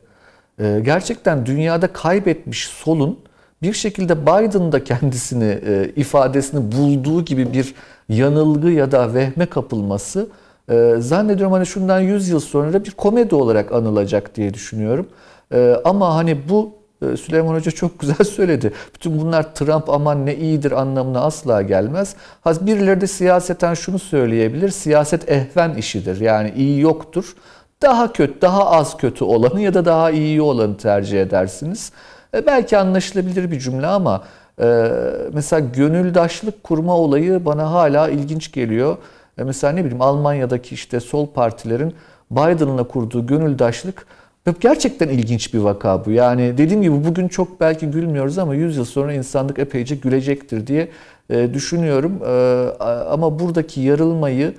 [0.60, 3.20] E, gerçekten dünyada kaybetmiş solun
[3.62, 7.76] bir şekilde Biden'da kendisini e, ifadesini bulduğu gibi bir
[8.10, 10.28] yanılgı ya da vehme kapılması
[10.70, 15.08] e, zannediyorum hani şundan 100 yıl sonra bir komedi olarak anılacak diye düşünüyorum.
[15.54, 18.74] E, ama hani bu e, Süleyman Hoca çok güzel söyledi.
[18.96, 22.16] Bütün bunlar Trump aman ne iyidir anlamına asla gelmez.
[22.46, 24.70] Birileri de siyaseten şunu söyleyebilir.
[24.70, 26.22] Siyaset ehven işidir.
[26.22, 27.36] Yani iyi yoktur.
[27.82, 31.92] Daha kötü, daha az kötü olanı ya da daha iyi olanı tercih edersiniz.
[32.34, 34.24] E, belki anlaşılabilir bir cümle ama
[34.62, 34.92] e,
[35.34, 38.98] mesela gönüldaşlık kurma olayı bana hala ilginç geliyor.
[39.38, 41.94] E, mesela ne bileyim Almanya'daki işte sol partilerin
[42.32, 44.06] Biden'la kurduğu gönüldaşlık
[44.60, 46.12] gerçekten ilginç bir vaka bu.
[46.12, 50.90] Yani dediğim gibi bugün çok belki gülmüyoruz ama 100 yıl sonra insanlık epeyce gülecektir diye
[51.30, 52.20] e, düşünüyorum.
[52.26, 52.70] E,
[53.10, 54.54] ama buradaki yarılmayı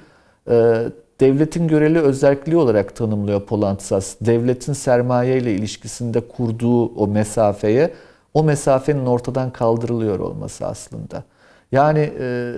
[0.50, 0.84] e,
[1.20, 4.16] devletin göreli özelliği olarak tanımlıyor Polantzas.
[4.20, 7.90] Devletin sermaye ile ilişkisinde kurduğu o mesafeye,
[8.36, 11.24] o mesafenin ortadan kaldırılıyor olması aslında.
[11.72, 12.52] Yani e,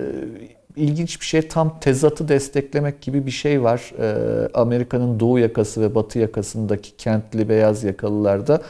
[0.75, 3.93] ilginç bir şey tam tezatı desteklemek gibi bir şey var.
[3.99, 8.61] E, Amerika'nın doğu yakası ve batı yakasındaki kentli beyaz yakalılarda.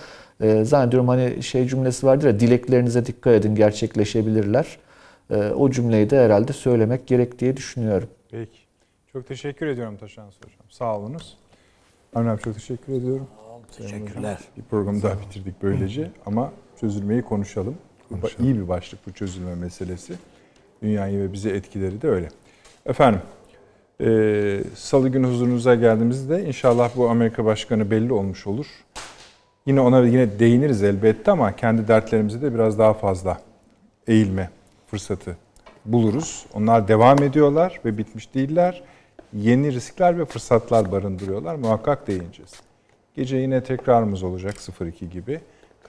[0.41, 4.77] E, zannediyorum hani şey cümlesi vardır ya dileklerinize dikkat edin gerçekleşebilirler.
[5.29, 8.09] E, o cümleyi de herhalde söylemek gerek diye düşünüyorum.
[8.31, 8.59] Peki.
[9.13, 10.69] Çok teşekkür ediyorum Taşan Hocam.
[10.69, 11.37] Sağ olunuz.
[12.15, 13.27] Avni abi çok teşekkür ediyorum.
[13.77, 14.37] Teşekkürler.
[14.57, 17.75] Bir programı daha bitirdik böylece ama çözülmeyi konuşalım.
[18.09, 18.45] Konuşalım.
[18.45, 20.13] İyi bir başlık bu çözülme meselesi.
[20.81, 22.29] Dünyayı ve bizi etkileri de öyle.
[22.85, 23.21] Efendim,
[24.01, 28.65] e, salı günü huzurunuza geldiğimizde inşallah bu Amerika Başkanı belli olmuş olur.
[29.65, 33.41] Yine ona yine değiniriz elbette ama kendi dertlerimizi de biraz daha fazla
[34.07, 34.49] eğilme
[34.87, 35.37] fırsatı
[35.85, 36.45] buluruz.
[36.53, 38.83] Onlar devam ediyorlar ve bitmiş değiller.
[39.33, 41.55] Yeni riskler ve fırsatlar barındırıyorlar.
[41.55, 42.51] Muhakkak değineceğiz.
[43.15, 45.39] Gece yine tekrarımız olacak 02 gibi.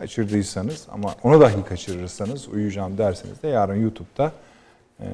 [0.00, 4.32] Kaçırdıysanız ama onu dahi kaçırırsanız uyuyacağım derseniz de yarın YouTube'da
[5.00, 5.06] e,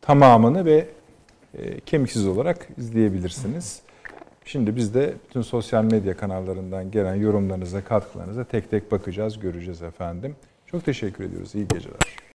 [0.00, 0.88] tamamını ve
[1.54, 3.80] e, kemiksiz olarak izleyebilirsiniz.
[4.44, 10.36] Şimdi biz de bütün sosyal medya kanallarından gelen yorumlarınıza, katkılarınıza tek tek bakacağız, göreceğiz efendim.
[10.66, 11.54] Çok teşekkür ediyoruz.
[11.54, 12.18] İyi geceler.